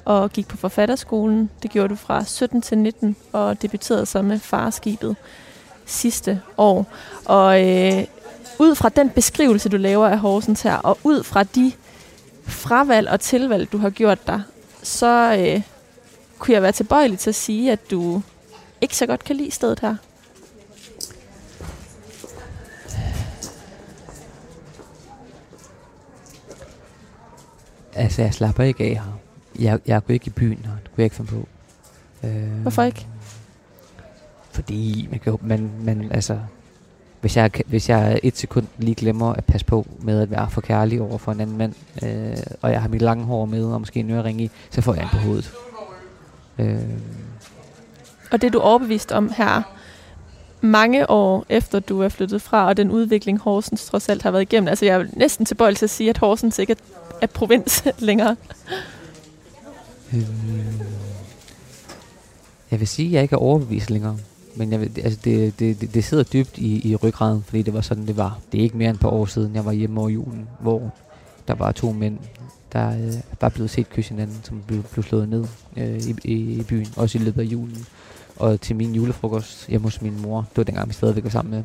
og 0.05 0.31
gik 0.31 0.47
på 0.47 0.57
forfatterskolen. 0.57 1.49
Det 1.63 1.71
gjorde 1.71 1.89
du 1.89 1.95
fra 1.95 2.23
17 2.23 2.61
til 2.61 2.77
19 2.77 3.15
og 3.33 3.61
debuterede 3.61 4.05
så 4.05 4.21
med 4.21 4.39
Farskibet 4.39 5.15
sidste 5.85 6.41
år. 6.57 6.87
Og 7.25 7.61
øh, 7.69 8.03
ud 8.59 8.75
fra 8.75 8.89
den 8.89 9.09
beskrivelse, 9.09 9.69
du 9.69 9.77
laver 9.77 10.07
af 10.07 10.19
Horsens 10.19 10.61
her, 10.61 10.75
og 10.75 10.97
ud 11.03 11.23
fra 11.23 11.43
de 11.43 11.71
fravalg 12.47 13.09
og 13.09 13.19
tilvalg, 13.19 13.71
du 13.71 13.77
har 13.77 13.89
gjort 13.89 14.27
dig, 14.27 14.41
så 14.83 15.37
øh, 15.39 15.61
kunne 16.39 16.53
jeg 16.53 16.61
være 16.61 16.71
tilbøjelig 16.71 17.19
til 17.19 17.29
at 17.29 17.35
sige, 17.35 17.71
at 17.71 17.91
du 17.91 18.21
ikke 18.81 18.97
så 18.97 19.05
godt 19.05 19.23
kan 19.23 19.35
lide 19.35 19.51
stedet 19.51 19.79
her. 19.79 19.95
Altså, 27.95 28.21
jeg 28.21 28.33
slapper 28.33 28.63
ikke 28.63 28.83
af 28.83 28.89
her. 28.89 29.19
Jeg, 29.59 29.79
jeg 29.87 30.05
går 30.05 30.13
ikke 30.13 30.27
i 30.27 30.29
byen 30.29 30.57
her. 30.65 30.71
Det 30.71 30.83
kunne 30.83 30.97
jeg 30.97 31.03
ikke 31.03 31.15
finde 31.15 31.31
på. 31.31 31.47
Øh, 32.23 32.61
Hvorfor 32.61 32.83
ikke? 32.83 33.07
Fordi 34.51 35.07
man 35.11 35.19
kan, 35.19 35.37
man, 35.41 35.71
man, 35.81 36.11
altså, 36.11 36.39
hvis 37.23 37.37
jeg, 37.37 37.51
hvis 37.65 37.89
jeg 37.89 38.19
et 38.23 38.37
sekund 38.37 38.67
lige 38.77 38.95
glemmer 38.95 39.33
at 39.33 39.45
passe 39.45 39.65
på 39.65 39.87
med 40.01 40.21
at 40.21 40.31
være 40.31 40.49
for 40.49 40.61
kærlig 40.61 41.01
over 41.01 41.17
for 41.17 41.31
en 41.31 41.41
anden 41.41 41.57
mand, 41.57 41.73
øh, 42.03 42.37
og 42.61 42.71
jeg 42.71 42.81
har 42.81 42.89
mit 42.89 43.01
lange 43.01 43.23
hår 43.23 43.45
med, 43.45 43.65
og 43.65 43.81
måske 43.81 43.99
en 43.99 44.11
ørering 44.11 44.41
i, 44.41 44.51
så 44.69 44.81
får 44.81 44.93
jeg 44.93 45.03
en 45.03 45.09
på 45.09 45.17
hovedet. 45.17 45.51
Øh. 46.59 46.77
Og 48.31 48.41
det 48.41 48.47
er 48.47 48.51
du 48.51 48.59
overbevist 48.59 49.11
om 49.11 49.31
her, 49.37 49.61
mange 50.61 51.09
år 51.09 51.45
efter 51.49 51.79
du 51.79 52.01
er 52.01 52.09
flyttet 52.09 52.41
fra, 52.41 52.67
og 52.67 52.77
den 52.77 52.91
udvikling 52.91 53.39
Horsens 53.39 53.85
trods 53.85 54.09
alt 54.09 54.21
har 54.21 54.31
været 54.31 54.41
igennem. 54.41 54.67
Altså 54.67 54.85
jeg 54.85 55.01
er 55.01 55.05
næsten 55.13 55.45
tilbøjelig 55.45 55.77
til 55.77 55.85
at 55.85 55.89
sige, 55.89 56.09
at 56.09 56.17
Horsens 56.17 56.59
ikke 56.59 56.75
er, 57.21 57.27
provins 57.27 57.83
længere. 57.99 58.35
Øh. 60.13 60.27
Jeg 62.71 62.79
vil 62.79 62.87
sige, 62.87 63.07
at 63.07 63.13
jeg 63.13 63.21
ikke 63.21 63.33
er 63.33 63.39
overbevist 63.39 63.89
længere. 63.89 64.17
Men 64.55 64.71
jeg, 64.71 64.81
altså 64.81 65.19
det, 65.23 65.59
det, 65.59 65.81
det, 65.81 65.93
det 65.93 66.03
sidder 66.03 66.23
dybt 66.23 66.57
i, 66.57 66.91
i 66.91 66.95
ryggraden, 66.95 67.43
fordi 67.43 67.61
det 67.61 67.73
var 67.73 67.81
sådan, 67.81 68.07
det 68.07 68.17
var. 68.17 68.39
Det 68.51 68.59
er 68.59 68.63
ikke 68.63 68.77
mere 68.77 68.89
end 68.89 68.97
et 68.97 69.01
par 69.01 69.09
år 69.09 69.25
siden, 69.25 69.55
jeg 69.55 69.65
var 69.65 69.71
hjemme 69.71 69.99
over 69.99 70.09
julen, 70.09 70.47
hvor 70.59 70.91
der 71.47 71.53
var 71.53 71.71
to 71.71 71.91
mænd, 71.91 72.19
der 72.73 72.89
øh, 72.89 73.13
var 73.41 73.49
blevet 73.49 73.69
set 73.69 73.89
kysse 73.89 74.09
hinanden, 74.09 74.39
som 74.43 74.63
blev, 74.67 74.83
blev 74.83 75.03
slået 75.03 75.29
ned 75.29 75.45
øh, 75.77 75.97
i, 75.97 76.15
i, 76.23 76.59
i 76.59 76.63
byen, 76.63 76.87
også 76.97 77.17
i 77.17 77.21
løbet 77.21 77.41
af 77.41 77.45
julen. 77.45 77.85
Og 78.35 78.61
til 78.61 78.75
min 78.75 78.95
julefrokost 78.95 79.67
hjemme 79.67 79.87
hos 79.87 80.01
min 80.01 80.21
mor, 80.21 80.39
det 80.39 80.57
var 80.57 80.63
dengang, 80.63 80.89
vi 80.89 80.93
stadigvæk 80.93 81.23
var 81.23 81.29
sammen 81.29 81.53
med 81.53 81.63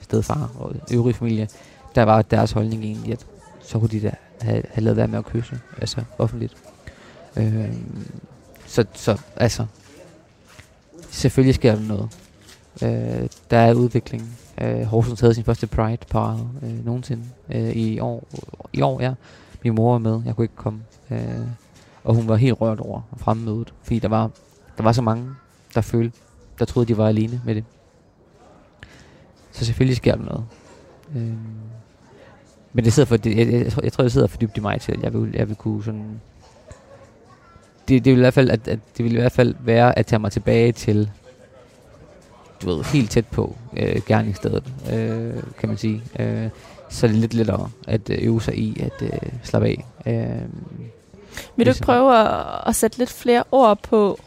stedfar 0.00 0.50
og 0.58 0.74
øvrige 0.92 1.14
familie, 1.14 1.48
der 1.94 2.02
var 2.02 2.22
deres 2.22 2.52
holdning 2.52 2.84
egentlig, 2.84 3.12
at 3.12 3.26
så 3.62 3.78
kunne 3.78 3.88
de 3.88 4.00
da 4.00 4.10
have, 4.40 4.62
have 4.72 4.84
lavet 4.84 4.96
være 4.96 5.08
med 5.08 5.18
at 5.18 5.24
kysse, 5.24 5.58
altså 5.80 6.02
offentligt. 6.18 6.56
Øh, 7.36 7.72
så, 8.66 8.84
så 8.94 9.18
altså, 9.36 9.66
selvfølgelig 11.10 11.54
sker 11.54 11.74
der 11.74 11.82
noget. 11.82 12.08
Øh, 12.82 13.28
der 13.50 13.58
er 13.58 13.74
udvikling. 13.74 14.38
Øh, 14.60 14.82
Horsens 14.82 15.20
havde 15.20 15.34
sin 15.34 15.44
første 15.44 15.66
Pride-parade 15.66 16.48
øh, 16.62 16.84
nogensinde 16.84 17.24
øh, 17.50 17.70
i 17.70 17.98
år. 17.98 18.24
I 18.72 18.82
år, 18.82 19.00
ja. 19.00 19.14
Min 19.64 19.74
mor 19.74 19.92
var 19.92 19.98
med. 19.98 20.22
Jeg 20.26 20.36
kunne 20.36 20.44
ikke 20.44 20.56
komme. 20.56 20.82
Øh, 21.10 21.18
og 22.04 22.14
hun 22.14 22.28
var 22.28 22.36
helt 22.36 22.60
rørt 22.60 22.80
over 22.80 23.00
fremmødet. 23.16 23.74
Fordi 23.82 23.98
der 23.98 24.08
var, 24.08 24.30
der 24.76 24.82
var 24.82 24.92
så 24.92 25.02
mange, 25.02 25.30
der 25.74 25.80
følte, 25.80 26.18
der 26.58 26.64
troede, 26.64 26.88
de 26.88 26.98
var 26.98 27.08
alene 27.08 27.40
med 27.44 27.54
det. 27.54 27.64
Så 29.52 29.64
selvfølgelig 29.64 29.96
sker 29.96 30.14
der 30.14 30.24
noget. 30.24 30.44
Øh, 31.16 31.34
men 32.72 32.84
det 32.84 32.92
sidder 32.92 33.06
for, 33.06 33.16
det, 33.16 33.36
jeg, 33.36 33.52
jeg, 33.52 33.84
jeg 33.84 33.92
tror, 33.92 34.02
det 34.02 34.12
sidder 34.12 34.26
for 34.26 34.38
dybt 34.38 34.56
i 34.56 34.60
mig 34.60 34.80
til, 34.80 34.92
at 34.92 35.02
jeg 35.02 35.14
vil, 35.14 35.32
jeg 35.34 35.48
vil 35.48 35.56
kunne 35.56 35.84
sådan... 35.84 36.20
Det, 37.88 38.04
det 38.04 38.12
vil 38.12 38.18
i 38.18 38.22
hvert 38.22 38.34
fald, 38.34 38.50
at, 38.50 38.68
at 38.68 38.78
det 38.96 39.04
vil 39.04 39.12
i 39.12 39.20
hvert 39.20 39.32
fald 39.32 39.54
være 39.60 39.98
at 39.98 40.06
tage 40.06 40.20
mig 40.20 40.32
tilbage 40.32 40.72
til 40.72 41.10
du 42.62 42.66
ved, 42.66 42.84
helt 42.84 43.10
tæt 43.10 43.26
på 43.26 43.56
øh, 43.76 44.00
gerningsstedet, 44.06 44.64
øh, 44.92 45.42
kan 45.58 45.68
man 45.68 45.78
sige. 45.78 46.02
Øh, 46.18 46.48
så 46.88 47.06
er 47.06 47.10
det 47.10 47.20
lidt 47.20 47.34
lettere 47.34 47.70
at 47.88 48.10
øh, 48.10 48.18
øve 48.20 48.42
sig 48.42 48.58
i 48.58 48.80
at 48.80 49.02
øh, 49.02 49.32
slappe 49.42 49.68
af. 49.68 49.84
Øh, 50.06 50.48
Vil 51.56 51.66
du 51.66 51.70
ikke 51.70 51.82
prøve 51.82 52.18
at, 52.18 52.44
at 52.66 52.76
sætte 52.76 52.98
lidt 52.98 53.10
flere 53.10 53.44
ord 53.52 53.78
på, 53.82 54.20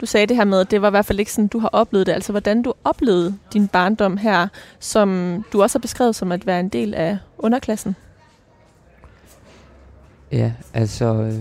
du 0.00 0.06
sagde 0.06 0.26
det 0.26 0.36
her 0.36 0.44
med, 0.44 0.60
at 0.60 0.70
det 0.70 0.82
var 0.82 0.88
i 0.88 0.90
hvert 0.90 1.06
fald 1.06 1.18
ikke 1.18 1.32
sådan, 1.32 1.48
du 1.48 1.58
har 1.58 1.68
oplevet 1.68 2.06
det, 2.06 2.12
altså 2.12 2.32
hvordan 2.32 2.62
du 2.62 2.74
oplevede 2.84 3.34
din 3.52 3.68
barndom 3.68 4.16
her, 4.16 4.48
som 4.78 5.44
du 5.52 5.62
også 5.62 5.78
har 5.78 5.80
beskrevet 5.80 6.16
som 6.16 6.32
at 6.32 6.46
være 6.46 6.60
en 6.60 6.68
del 6.68 6.94
af 6.94 7.18
underklassen? 7.38 7.96
Ja, 10.32 10.52
altså, 10.74 11.14
øh, 11.14 11.40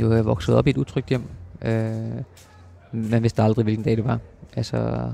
jo, 0.00 0.12
jeg 0.12 0.24
voksede 0.24 0.58
op 0.58 0.66
i 0.66 0.70
et 0.70 0.76
utrygt 0.76 1.08
hjem. 1.08 1.22
Øh, 1.62 2.22
man 2.92 3.22
vidste 3.22 3.42
aldrig, 3.42 3.62
hvilken 3.62 3.84
dag 3.84 3.96
det 3.96 4.04
var 4.04 4.18
altså 4.58 5.12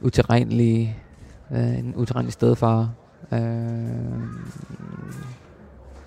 uterrenelig, 0.00 1.02
øh, 1.50 1.78
en 1.78 1.94
uterrenelig 1.96 2.32
stedfar, 2.32 2.90
øh, 3.32 3.38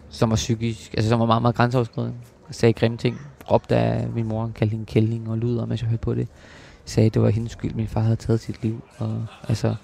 som 0.09 0.29
var 0.29 0.35
psykisk, 0.35 0.93
altså 0.93 1.09
som 1.09 1.19
var 1.19 1.25
meget, 1.25 1.41
meget 1.41 1.55
grænseoverskridende. 1.55 2.15
Sagde 2.51 2.73
grimme 2.73 2.97
ting, 2.97 3.17
råbte 3.51 3.75
af 3.75 4.09
min 4.09 4.27
mor, 4.27 4.51
kaldte 4.55 4.71
hende 4.71 4.85
kælling 4.85 5.29
og 5.29 5.37
luder, 5.37 5.65
mens 5.65 5.81
jeg 5.81 5.89
hørte 5.89 6.01
på 6.01 6.13
det. 6.13 6.27
Sagde, 6.85 7.07
at 7.07 7.13
det 7.13 7.21
var 7.21 7.29
hendes 7.29 7.51
skyld, 7.51 7.73
min 7.73 7.87
far 7.87 8.01
havde 8.01 8.15
taget 8.15 8.39
sit 8.39 8.63
liv. 8.63 8.83
Og, 8.97 9.25
altså 9.47 9.75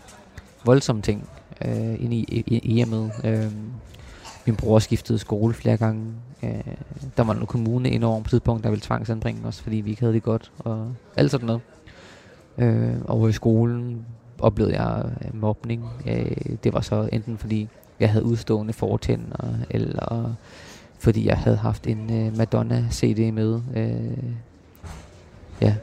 voldsomme 0.65 1.01
ting 1.01 1.29
øh, 1.65 2.03
inde 2.03 2.15
i, 2.15 2.43
i, 2.47 2.59
i 2.63 2.73
hjemmet. 2.73 3.11
Øh, 3.23 3.51
min 4.45 4.55
bror 4.55 4.79
skiftede 4.79 5.19
skole 5.19 5.53
flere 5.53 5.77
gange. 5.77 6.13
Øh, 6.43 6.73
der 7.17 7.23
var 7.23 7.33
noget 7.33 7.47
kommune 7.47 7.89
indover 7.89 8.19
på 8.19 8.25
et 8.25 8.29
tidspunkt, 8.29 8.63
der 8.63 8.69
ville 8.69 8.81
tvangsanbringe 8.81 9.47
os, 9.47 9.61
fordi 9.61 9.75
vi 9.75 9.89
ikke 9.89 10.01
havde 10.01 10.13
det 10.13 10.23
godt. 10.23 10.51
Og 10.59 10.91
alt 11.15 11.31
sådan 11.31 11.47
noget. 11.47 11.61
Øh, 12.57 12.95
og 13.05 13.29
i 13.29 13.31
skolen 13.31 14.05
oplevede 14.39 14.81
jeg 14.81 15.05
øh, 15.21 15.41
mobning. 15.41 15.85
Øh, 16.07 16.55
det 16.63 16.73
var 16.73 16.81
så 16.81 17.09
enten 17.11 17.37
fordi 17.37 17.69
jeg 17.99 18.11
havde 18.11 18.25
udstående 18.25 18.73
fortænder, 18.73 19.55
eller 19.69 20.35
fordi 20.99 21.27
jeg 21.27 21.37
havde 21.37 21.57
haft 21.57 21.87
en 21.87 22.13
øh, 22.13 22.37
Madonna-CD 22.37 23.31
med. 23.31 23.61
Øh, 23.75 24.33
ja. 25.61 25.75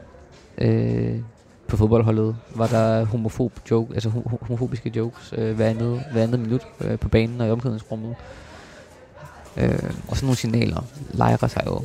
Øh, 0.57 1.19
på 1.67 1.77
fodboldholdet 1.77 2.35
var 2.55 2.67
der 2.67 3.05
homofob 3.05 3.59
joke, 3.71 3.93
altså 3.93 4.09
homofobiske 4.41 4.91
jokes 4.95 5.33
øh, 5.37 5.55
hver, 5.55 5.67
andet, 5.67 6.03
hver 6.11 6.23
andet 6.23 6.39
minut 6.39 6.61
øh, 6.81 6.99
på 6.99 7.09
banen 7.09 7.41
og 7.41 7.47
i 7.47 7.51
omklædningsrummet. 7.51 8.15
Øh, 9.57 9.93
og 10.07 10.15
sådan 10.17 10.27
nogle 10.27 10.37
signaler 10.37 10.85
lejrer 11.11 11.47
sig 11.47 11.63
jo 11.65 11.81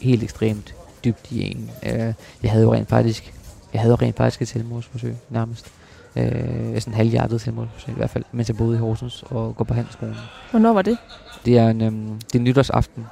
helt 0.00 0.22
ekstremt 0.22 0.74
dybt 1.04 1.32
i 1.32 1.50
en. 1.50 1.70
Øh, 1.86 2.14
jeg 2.42 2.50
havde 2.50 2.64
jo 2.64 2.74
rent 2.74 2.88
faktisk, 2.88 3.34
jeg 3.74 3.82
havde 3.82 3.92
jo 3.92 3.96
rent 4.06 4.16
faktisk 4.16 4.42
et 4.42 4.48
selvmordsforsøg 4.48 5.16
nærmest. 5.30 5.72
Øh, 6.16 6.80
sådan 6.80 6.80
en 6.86 6.94
halvhjertet 6.94 7.40
selvmordsforsøg 7.40 7.92
i 7.94 7.96
hvert 7.96 8.10
fald, 8.10 8.24
mens 8.32 8.48
jeg 8.48 8.56
boede 8.56 8.76
i 8.76 8.78
Horsens 8.78 9.24
og 9.30 9.56
går 9.56 9.64
på 9.64 9.74
handskolen. 9.74 10.16
Hvornår 10.50 10.72
var 10.72 10.82
det? 10.82 10.98
Det 11.44 11.58
er 11.58 11.68
en, 11.68 11.80
øhm, 11.80 12.20
det 12.32 12.38
er 12.38 12.42
nytårsaften. 12.42 13.06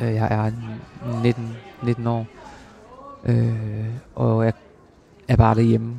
Øh, 0.00 0.14
jeg 0.14 0.28
er 0.30 0.50
19, 1.22 1.56
19 1.82 2.06
år. 2.06 2.26
Øh, 3.24 3.86
og 4.14 4.44
jeg 4.44 4.52
er 5.28 5.36
bare 5.36 5.54
derhjemme. 5.54 5.96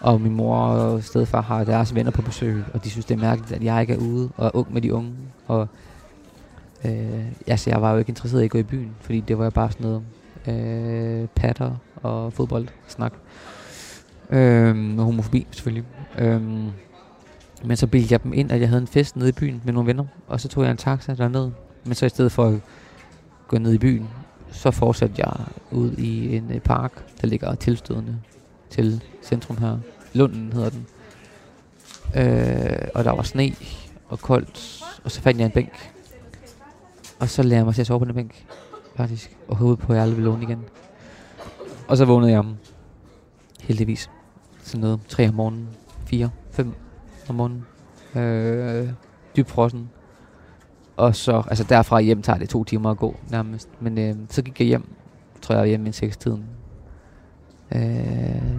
Og 0.00 0.20
min 0.20 0.34
mor 0.34 0.56
og 0.56 1.02
stedfar 1.02 1.40
har 1.40 1.64
deres 1.64 1.94
venner 1.94 2.10
på 2.10 2.22
besøg, 2.22 2.64
og 2.74 2.84
de 2.84 2.90
synes, 2.90 3.04
det 3.06 3.14
er 3.14 3.18
mærkeligt, 3.18 3.52
at 3.52 3.62
jeg 3.62 3.80
ikke 3.80 3.92
er 3.92 3.98
ude 3.98 4.30
og 4.36 4.46
er 4.46 4.56
ung 4.56 4.74
med 4.74 4.82
de 4.82 4.94
unge. 4.94 5.12
Og 5.46 5.68
øh, 6.84 7.24
altså, 7.46 7.70
jeg 7.70 7.82
var 7.82 7.92
jo 7.92 7.98
ikke 7.98 8.08
interesseret 8.08 8.42
i 8.42 8.44
at 8.44 8.50
gå 8.50 8.58
i 8.58 8.62
byen, 8.62 8.90
fordi 9.00 9.20
det 9.20 9.38
var 9.38 9.44
jo 9.44 9.50
bare 9.50 9.70
sådan 9.70 9.86
noget 9.86 10.02
øh, 10.48 11.28
patter 11.34 11.76
og 12.02 12.32
fodboldsnak. 12.32 13.12
Øh, 14.30 14.98
og 14.98 15.04
homofobi 15.04 15.46
selvfølgelig. 15.50 15.84
Øh, 16.18 16.42
men 17.64 17.76
så 17.76 17.86
bildte 17.86 18.12
jeg 18.12 18.22
dem 18.22 18.32
ind, 18.32 18.52
at 18.52 18.60
jeg 18.60 18.68
havde 18.68 18.80
en 18.80 18.86
fest 18.86 19.16
nede 19.16 19.28
i 19.28 19.32
byen 19.32 19.62
med 19.64 19.72
nogle 19.72 19.86
venner, 19.86 20.04
og 20.26 20.40
så 20.40 20.48
tog 20.48 20.64
jeg 20.64 20.70
en 20.70 20.76
taxa 20.76 21.14
derned. 21.14 21.50
Men 21.84 21.94
så 21.94 22.06
i 22.06 22.08
stedet 22.08 22.32
for 22.32 22.46
at 22.46 22.60
gå 23.48 23.58
ned 23.58 23.72
i 23.72 23.78
byen, 23.78 24.08
så 24.50 24.70
fortsatte 24.70 25.14
jeg 25.18 25.32
ud 25.70 25.92
i 25.92 26.36
en 26.36 26.50
øh, 26.54 26.60
park, 26.60 27.20
der 27.20 27.26
ligger 27.26 27.54
tilstødende 27.54 28.18
til 28.70 29.04
centrum 29.22 29.56
her. 29.56 29.78
Lunden 30.12 30.52
hedder 30.52 30.70
den. 30.70 30.86
Øh, 32.16 32.88
og 32.94 33.04
der 33.04 33.10
var 33.10 33.22
sne 33.22 33.52
og 34.08 34.18
koldt, 34.18 34.82
og 35.04 35.10
så 35.10 35.20
fandt 35.20 35.38
jeg 35.40 35.46
en 35.46 35.52
bænk. 35.52 35.92
Og 37.18 37.28
så 37.28 37.42
lagde 37.42 37.56
jeg 37.56 37.64
mig 37.64 37.74
til 37.74 37.80
at 37.80 37.86
sove 37.86 37.98
på 37.98 38.04
den 38.04 38.14
bænk, 38.14 38.46
faktisk. 38.98 39.36
Og 39.48 39.56
håbede 39.56 39.76
på, 39.76 39.92
at 39.92 39.96
jeg 39.96 40.02
aldrig 40.02 40.24
ville 40.24 40.42
igen. 40.42 40.64
Og 41.88 41.96
så 41.96 42.04
vågnede 42.04 42.30
jeg 42.30 42.38
om, 42.38 42.56
heldigvis. 43.60 44.10
Sådan 44.62 44.80
noget, 44.80 45.00
tre 45.08 45.28
om 45.28 45.34
morgenen, 45.34 45.68
fire, 46.06 46.30
fem 46.50 46.72
om 47.28 47.34
morgenen. 47.34 47.66
Øh, 48.14 48.88
dybt 49.36 49.50
frossen. 49.50 49.90
Og 50.96 51.16
så, 51.16 51.42
altså 51.48 51.64
derfra 51.64 52.00
hjem 52.00 52.22
tager 52.22 52.38
det 52.38 52.48
to 52.48 52.64
timer 52.64 52.90
at 52.90 52.98
gå 52.98 53.16
nærmest. 53.30 53.68
Men 53.80 53.98
øh, 53.98 54.16
så 54.28 54.42
gik 54.42 54.60
jeg 54.60 54.66
hjem, 54.66 54.88
tror 55.42 55.54
jeg, 55.54 55.66
hjem 55.66 55.86
i 55.86 55.92
seks 55.92 56.16
tiden. 56.16 56.44
Øh, 57.74 58.58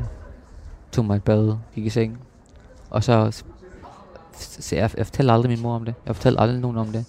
tog 0.92 1.06
mig 1.06 1.16
et 1.16 1.24
bad, 1.24 1.58
gik 1.76 1.86
i 1.86 1.90
seng. 1.90 2.20
Og 2.90 3.04
så, 3.04 3.44
så 4.34 4.76
jeg, 4.76 4.92
jeg 4.98 5.06
fortalte 5.06 5.34
aldrig 5.34 5.50
min 5.50 5.62
mor 5.62 5.76
om 5.76 5.86
det. 5.86 5.96
Jeg 6.06 6.16
fortalte 6.16 6.42
aldrig 6.42 6.60
nogen 6.60 6.78
om 6.78 6.88
det. 6.88 7.06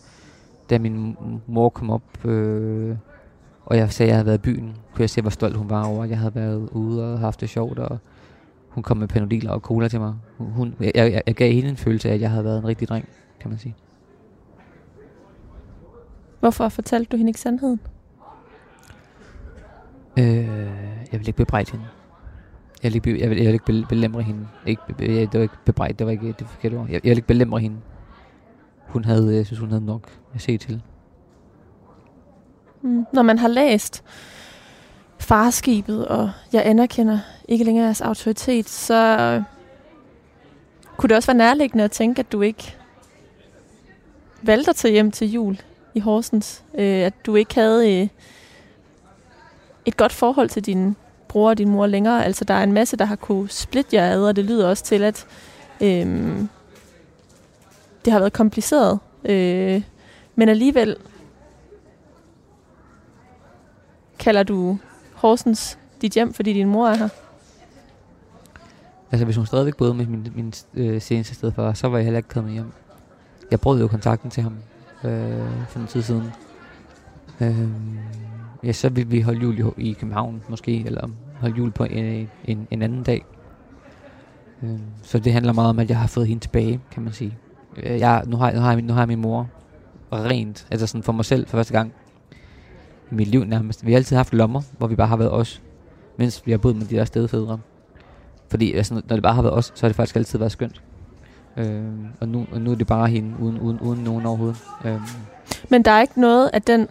Da 0.71 0.79
min 0.79 1.17
mor 1.47 1.69
kom 1.69 1.91
op, 1.91 2.25
øh, 2.25 2.97
og 3.71 3.77
jeg 3.77 3.93
sagde, 3.93 4.09
at 4.09 4.11
jeg 4.11 4.17
havde 4.17 4.27
været 4.27 4.39
i 4.39 4.43
byen, 4.43 4.77
kunne 4.93 5.01
jeg 5.01 5.11
se, 5.11 5.21
hvor 5.21 5.31
stolt 5.31 5.57
hun 5.57 5.71
var 5.71 5.85
over, 5.85 6.05
at 6.05 6.11
jeg 6.11 6.19
havde 6.19 6.35
været 6.35 6.69
ude 6.71 7.13
og 7.13 7.19
haft 7.19 7.41
det 7.41 7.49
sjovt. 7.49 7.79
Og 7.79 7.99
hun 8.69 8.83
kom 8.83 8.97
med 8.97 9.09
panodiler 9.09 9.51
og 9.51 9.61
cola 9.61 9.89
til 9.89 10.01
mig. 10.01 10.15
Hun, 10.39 10.75
jeg, 10.81 10.93
jeg, 10.95 11.23
jeg 11.27 11.35
gav 11.35 11.53
hende 11.53 11.69
en 11.69 11.77
følelse 11.77 12.09
af, 12.11 12.15
at 12.15 12.21
jeg 12.21 12.31
havde 12.31 12.45
været 12.45 12.59
en 12.59 12.67
rigtig 12.67 12.89
dreng, 12.89 13.09
kan 13.41 13.51
man 13.51 13.59
sige. 13.59 13.75
Hvorfor 16.41 16.69
fortalte 16.69 17.09
du 17.13 17.17
hende 17.17 17.31
ikke 17.31 17.41
sandheden? 17.41 17.81
Øh, 20.19 20.27
jeg 21.13 21.21
vil 21.21 21.29
ikke 21.29 21.37
bebrejde 21.37 21.71
hende. 21.71 21.87
Jeg 22.83 22.93
vil 22.93 22.95
ikke, 22.95 23.13
be, 23.13 23.21
jeg 23.21 23.31
vil, 23.31 23.39
jeg 23.39 23.47
vil 23.47 23.53
ikke 23.53 23.65
be, 23.65 23.87
belemre 23.89 24.23
hende. 24.23 24.49
Ikke, 24.67 24.83
be, 24.99 25.05
det 25.07 25.35
var 25.35 25.41
ikke 25.41 25.55
bebrejde, 25.65 25.95
det 25.95 26.07
var 26.07 26.13
ikke 26.13 26.35
det 26.39 26.47
forkerte 26.47 26.75
ord. 26.75 26.87
Jeg, 26.87 26.95
jeg 26.95 27.11
vil 27.11 27.19
ikke 27.19 27.29
belemre 27.29 27.61
hende. 27.61 27.77
Hun 28.87 29.05
havde, 29.05 29.35
jeg 29.37 29.47
synes, 29.47 29.61
hun 29.61 29.69
havde 29.69 29.85
nok 29.85 30.11
at 30.35 30.41
se 30.41 30.59
til. 30.59 30.83
Mm. 32.83 33.07
Når 33.13 33.23
man 33.23 33.39
har 33.39 33.49
læst 33.49 34.03
farskibet, 35.19 36.09
og 36.09 36.31
jeg 36.53 36.63
anerkender 36.67 37.19
ikke 37.49 37.65
længere 37.65 37.85
jeres 37.85 38.01
autoritet, 38.01 38.69
så 38.69 39.43
kunne 40.97 41.09
det 41.09 41.17
også 41.17 41.27
være 41.27 41.39
nærliggende 41.39 41.85
at 41.85 41.91
tænke, 41.91 42.21
at 42.21 42.33
du 42.33 42.43
ikke 42.43 42.77
valgte 44.43 44.71
at 44.71 44.77
tage 44.77 44.93
hjem 44.93 45.11
til 45.11 45.33
jul 45.33 45.61
i 45.95 46.01
Horsens. 46.01 46.65
Øh, 46.75 47.05
at 47.05 47.27
du 47.27 47.37
ikke 47.37 47.55
havde 47.55 48.01
øh, 48.01 48.09
et 49.85 49.97
godt 49.97 50.13
forhold 50.13 50.49
til 50.49 50.67
din 50.67 50.97
bror 51.29 51.49
og 51.49 51.59
din 51.59 51.69
mor 51.69 51.87
længere. 51.87 52.25
Altså, 52.25 52.45
der 52.45 52.55
er 52.55 52.63
en 52.63 52.73
masse, 52.73 52.97
der 52.97 53.05
har 53.05 53.17
kunne 53.17 53.49
splitte 53.49 53.97
jer 53.97 54.13
ad, 54.13 54.23
og 54.23 54.37
det 54.37 54.45
lyder 54.45 54.69
også 54.69 54.85
til, 54.85 55.03
at 55.03 55.27
øh, 55.81 56.07
det 58.05 58.13
har 58.13 58.19
været 58.19 58.33
kompliceret. 58.33 58.99
Øh, 59.25 59.83
men 60.35 60.49
alligevel 60.49 60.97
kalder 64.21 64.43
du 64.43 64.79
Horsens 65.15 65.79
dit 66.01 66.13
hjem, 66.13 66.33
fordi 66.33 66.53
din 66.53 66.69
mor 66.69 66.89
er 66.89 66.97
her? 66.97 67.09
Altså, 69.13 69.25
hvis 69.25 69.37
hun 69.37 69.47
stadigvæk 69.47 69.77
boede 69.77 69.95
med 69.95 70.07
min, 70.07 70.33
min 70.35 70.53
øh, 70.75 71.01
seneste 71.01 71.35
sted 71.35 71.53
for, 71.53 71.73
så 71.73 71.89
var 71.89 71.99
jeg 71.99 72.05
heller 72.05 72.19
ikke 72.19 72.29
kommet 72.29 72.53
hjem. 72.53 72.73
Jeg 73.51 73.61
brød 73.61 73.81
jo 73.81 73.89
kontakten 73.89 74.31
til 74.31 74.43
ham 74.43 74.57
øh, 75.05 75.67
for 75.69 75.81
en 75.81 75.87
tid 75.87 76.03
siden. 76.03 76.31
Øh, 77.41 77.69
ja, 78.65 78.73
så 78.73 78.89
ville 78.89 79.11
vi 79.11 79.21
holde 79.21 79.41
jul 79.41 79.59
i, 79.59 79.91
i 79.91 79.93
København 79.93 80.43
måske, 80.49 80.87
eller 80.87 81.09
holde 81.41 81.57
jul 81.57 81.71
på 81.71 81.85
en, 81.85 82.29
en, 82.45 82.69
en 82.71 82.83
anden 82.83 83.03
dag. 83.03 83.25
Øh, 84.63 84.79
så 85.03 85.19
det 85.19 85.33
handler 85.33 85.53
meget 85.53 85.71
om, 85.71 85.79
at 85.79 85.91
jeg 85.91 85.99
har 85.99 86.07
fået 86.07 86.27
hende 86.27 86.43
tilbage, 86.43 86.81
kan 86.91 87.03
man 87.03 87.13
sige. 87.13 87.39
Øh, 87.77 88.01
jeg, 88.01 88.23
nu, 88.27 88.37
har, 88.37 88.53
nu, 88.53 88.61
har 88.61 88.73
jeg, 88.73 88.83
nu 88.83 88.93
har 88.93 89.01
jeg 89.01 89.09
min 89.09 89.21
mor 89.21 89.49
rent, 90.13 90.67
altså 90.71 90.87
sådan 90.87 91.03
for 91.03 91.13
mig 91.13 91.25
selv 91.25 91.47
for 91.47 91.57
første 91.57 91.73
gang 91.73 91.93
i 93.11 93.15
mit 93.15 93.29
liv 93.29 93.45
nærmest. 93.45 93.87
Vi 93.87 93.93
har 93.93 93.97
altid 93.97 94.17
haft 94.17 94.35
lommer, 94.35 94.63
hvor 94.79 94.87
vi 94.87 94.97
bare 94.97 95.07
har 95.07 95.17
været 95.17 95.33
os, 95.33 95.63
mens 96.17 96.43
vi 96.47 96.51
har 96.51 96.59
boet 96.59 96.77
med 96.77 96.87
de 96.87 96.97
der 96.97 97.05
stedfædre. 97.05 97.59
Fordi 98.49 98.73
altså, 98.73 98.95
når 98.95 99.17
det 99.17 99.23
bare 99.23 99.35
har 99.35 99.43
været 99.43 99.55
os, 99.55 99.73
så 99.75 99.87
har 99.87 99.89
det 99.89 99.97
faktisk 99.97 100.17
altid 100.17 100.39
været 100.39 100.53
skønt. 100.53 100.83
Øh, 101.57 101.83
og, 102.21 102.29
nu, 102.29 102.47
og 102.53 102.61
nu 102.61 102.71
er 102.71 102.75
det 102.75 102.87
bare 102.87 103.09
hende, 103.09 103.35
uden, 103.41 103.59
uden, 103.59 103.81
uden 103.81 104.05
nogen 104.05 104.27
overhovedet. 104.27 104.57
Øh. 104.85 105.01
Men 105.69 105.83
der 105.83 105.91
er 105.91 106.01
ikke 106.01 106.21
noget 106.21 106.51
af 106.53 106.63
den 106.63 106.89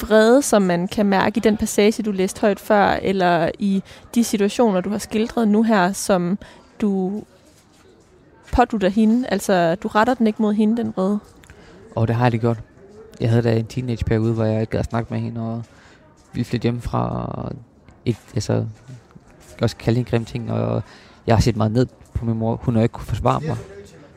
vrede, 0.00 0.42
som 0.42 0.62
man 0.62 0.88
kan 0.88 1.06
mærke 1.06 1.38
i 1.38 1.40
den 1.40 1.56
passage, 1.56 2.02
du 2.02 2.10
læste 2.12 2.40
højt 2.40 2.60
før, 2.60 2.86
eller 2.86 3.50
i 3.58 3.82
de 4.14 4.24
situationer, 4.24 4.80
du 4.80 4.90
har 4.90 4.98
skildret 4.98 5.48
nu 5.48 5.62
her, 5.62 5.92
som 5.92 6.38
du 6.80 7.22
pådutter 8.52 8.88
hende? 8.88 9.28
Altså, 9.28 9.74
du 9.74 9.88
retter 9.88 10.14
den 10.14 10.26
ikke 10.26 10.42
mod 10.42 10.54
hende, 10.54 10.76
den 10.76 10.92
vrede? 10.96 11.18
Og 11.96 12.08
det 12.08 12.16
har 12.16 12.24
jeg 12.24 12.32
det 12.32 12.40
gjort. 12.40 12.58
Jeg 13.20 13.30
havde 13.30 13.42
da 13.42 13.56
en 13.56 13.66
teenageperiode, 13.66 14.32
hvor 14.32 14.44
jeg 14.44 14.60
ikke 14.60 14.70
gad 14.70 14.84
snakke 14.84 15.14
med 15.14 15.20
hende, 15.20 15.40
og 15.40 15.62
vi 16.32 16.44
flyttede 16.44 16.70
hjem 16.72 16.80
fra 16.80 17.52
et, 18.04 18.16
altså, 18.34 18.66
også 19.62 19.76
kalde 19.76 19.96
hende 19.96 20.10
grimme 20.10 20.24
ting, 20.24 20.52
og 20.52 20.82
jeg 21.26 21.36
har 21.36 21.40
set 21.40 21.56
meget 21.56 21.72
ned 21.72 21.86
på 22.14 22.24
min 22.24 22.38
mor. 22.38 22.56
Hun 22.56 22.76
har 22.76 22.82
ikke 22.82 22.92
kunne 22.92 23.06
forsvare 23.06 23.40
mig. 23.40 23.56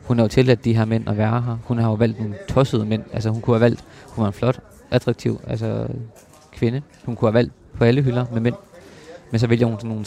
Hun 0.04 0.18
har 0.18 0.24
jo 0.24 0.28
tilladt 0.28 0.64
de 0.64 0.76
her 0.76 0.84
mænd 0.84 1.08
at 1.08 1.16
være 1.16 1.42
her. 1.42 1.58
Hun 1.64 1.78
har 1.78 1.88
jo 1.88 1.94
valgt 1.94 2.18
nogle 2.18 2.34
tossede 2.48 2.84
mænd. 2.84 3.02
Altså 3.12 3.30
hun 3.30 3.40
kunne 3.40 3.54
have 3.54 3.60
valgt, 3.60 3.84
hun 4.06 4.22
var 4.22 4.28
en 4.28 4.32
flot, 4.32 4.60
attraktiv 4.90 5.40
altså, 5.46 5.88
kvinde. 6.52 6.82
Hun 7.04 7.16
kunne 7.16 7.28
have 7.28 7.34
valgt 7.34 7.52
på 7.74 7.84
alle 7.84 8.02
hylder 8.02 8.26
med 8.32 8.40
mænd. 8.40 8.54
Men 9.30 9.38
så 9.38 9.46
vælger 9.46 9.66
hun 9.66 9.76
sådan 9.76 9.88
nogle 9.88 10.06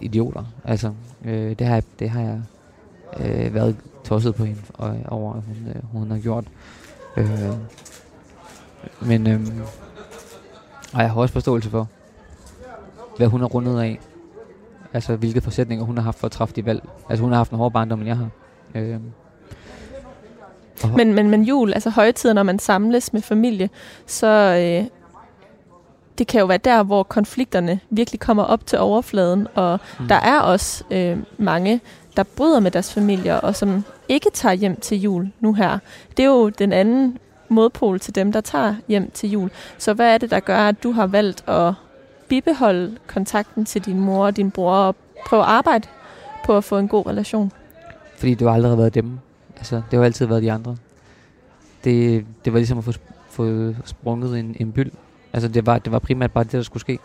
idioter. 0.00 0.44
Altså, 0.64 0.92
øh, 1.24 1.58
det, 1.58 1.66
har 1.66 1.74
jeg, 1.74 1.82
det 1.98 2.10
har 2.10 2.20
jeg 2.20 2.42
øh, 3.20 3.54
været 3.54 3.76
tosset 4.04 4.34
på 4.34 4.44
hende 4.44 4.60
og, 4.74 4.96
over, 5.08 5.34
at 5.34 5.42
hun, 5.46 5.56
øh, 5.68 5.82
hun 5.92 6.10
har 6.10 6.18
gjort. 6.18 6.44
Øh, 7.16 7.52
men 9.00 9.26
øh, 9.26 9.40
og 10.92 11.00
jeg 11.00 11.10
har 11.10 11.20
også 11.20 11.32
forståelse 11.32 11.70
for, 11.70 11.88
hvad 13.16 13.26
hun 13.26 13.40
har 13.40 13.46
rundet 13.46 13.80
af. 13.80 14.00
Altså, 14.94 15.16
hvilke 15.16 15.40
forudsætninger 15.40 15.84
hun 15.84 15.96
har 15.96 16.04
haft 16.04 16.18
for 16.18 16.26
at 16.26 16.32
træffe 16.32 16.54
de 16.54 16.66
valg. 16.66 16.82
Altså, 17.08 17.22
hun 17.22 17.32
har 17.32 17.36
haft 17.36 17.50
en 17.50 17.58
hård 17.58 17.72
barndom, 17.72 17.98
end 17.98 18.08
jeg 18.08 18.16
har. 18.16 18.28
Øh, 18.74 19.00
men, 20.96 21.14
men, 21.14 21.30
men 21.30 21.42
jul, 21.42 21.72
altså 21.72 21.90
højtider, 21.90 22.34
når 22.34 22.42
man 22.42 22.58
samles 22.58 23.12
med 23.12 23.22
familie, 23.22 23.70
så 24.06 24.26
øh, 24.26 24.86
det 26.18 26.26
kan 26.26 26.40
jo 26.40 26.46
være 26.46 26.58
der, 26.58 26.82
hvor 26.82 27.02
konflikterne 27.02 27.80
virkelig 27.90 28.20
kommer 28.20 28.42
op 28.42 28.66
til 28.66 28.78
overfladen, 28.78 29.48
og 29.54 29.80
mm. 30.00 30.08
der 30.08 30.14
er 30.14 30.40
også 30.40 30.84
øh, 30.90 31.18
mange, 31.38 31.80
der 32.16 32.22
bryder 32.22 32.60
med 32.60 32.70
deres 32.70 32.92
familier, 32.92 33.34
og 33.34 33.56
som 33.56 33.84
ikke 34.08 34.30
tager 34.34 34.52
hjem 34.52 34.80
til 34.80 35.00
jul 35.00 35.32
nu 35.40 35.52
her. 35.52 35.78
Det 36.16 36.22
er 36.22 36.26
jo 36.26 36.48
den 36.48 36.72
anden 36.72 37.18
modpol 37.52 38.00
til 38.00 38.14
dem, 38.14 38.32
der 38.32 38.40
tager 38.40 38.74
hjem 38.88 39.10
til 39.10 39.30
jul. 39.30 39.50
Så 39.78 39.94
hvad 39.94 40.14
er 40.14 40.18
det, 40.18 40.30
der 40.30 40.40
gør, 40.40 40.58
at 40.58 40.82
du 40.82 40.92
har 40.92 41.06
valgt 41.06 41.48
at 41.48 41.74
bibeholde 42.28 42.96
kontakten 43.06 43.64
til 43.64 43.84
din 43.84 44.00
mor 44.00 44.26
og 44.26 44.36
din 44.36 44.50
bror, 44.50 44.74
og 44.74 44.96
prøve 45.26 45.42
at 45.42 45.48
arbejde 45.48 45.88
på 46.44 46.56
at 46.56 46.64
få 46.64 46.78
en 46.78 46.88
god 46.88 47.06
relation? 47.06 47.52
Fordi 48.16 48.34
det 48.34 48.48
har 48.48 48.54
aldrig 48.54 48.78
været 48.78 48.94
dem. 48.94 49.18
Altså, 49.56 49.82
det 49.90 49.98
har 49.98 50.04
altid 50.04 50.26
været 50.26 50.42
de 50.42 50.52
andre. 50.52 50.76
Det, 51.84 52.26
det 52.44 52.52
var 52.52 52.58
ligesom 52.58 52.78
at 52.78 52.84
få, 52.84 52.92
få 53.30 53.74
sprunget 53.84 54.38
en, 54.38 54.56
en 54.60 54.72
byld. 54.72 54.90
Altså, 55.32 55.48
det 55.48 55.66
var, 55.66 55.78
det 55.78 55.92
var 55.92 55.98
primært 55.98 56.32
bare 56.32 56.44
det, 56.44 56.52
der 56.52 56.62
skulle 56.62 56.80
ske. 56.80 56.98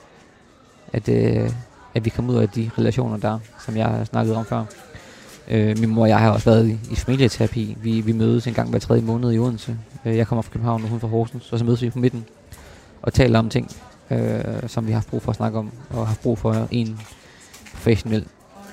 At, 0.93 1.09
øh, 1.09 1.49
at 1.95 2.05
vi 2.05 2.09
kom 2.09 2.29
ud 2.29 2.35
af 2.35 2.49
de 2.49 2.71
relationer 2.77 3.17
der, 3.17 3.39
som 3.65 3.77
jeg 3.77 3.85
har 3.85 4.03
snakket 4.03 4.35
om 4.35 4.45
før. 4.45 4.65
Øh, 5.47 5.79
min 5.79 5.89
mor 5.89 6.01
og 6.01 6.09
jeg 6.09 6.19
har 6.19 6.31
også 6.31 6.49
været 6.49 6.67
i, 6.67 6.77
i 6.91 6.95
familieterapi. 6.95 7.77
Vi, 7.81 8.01
vi 8.01 8.11
mødes 8.11 8.47
en 8.47 8.53
gang 8.53 8.69
hver 8.69 8.79
tredje 8.79 9.01
måned 9.01 9.31
i 9.33 9.39
Odense. 9.39 9.77
Øh, 10.05 10.17
jeg 10.17 10.27
kommer 10.27 10.41
fra 10.41 10.51
København, 10.51 10.83
og 10.83 10.89
hun 10.89 10.99
fra 10.99 11.07
Horsens. 11.07 11.53
Og 11.53 11.59
så 11.59 11.65
mødes 11.65 11.81
vi 11.81 11.89
på 11.89 11.99
midten 11.99 12.25
og 13.01 13.13
taler 13.13 13.39
om 13.39 13.49
ting, 13.49 13.71
øh, 14.11 14.39
som 14.67 14.85
vi 14.87 14.91
har 14.91 14.97
haft 14.99 15.09
brug 15.09 15.21
for 15.21 15.29
at 15.29 15.35
snakke 15.35 15.59
om. 15.59 15.71
Og 15.89 16.07
har 16.07 16.15
brug 16.23 16.37
for 16.37 16.67
en 16.71 16.99
professionel 17.73 18.25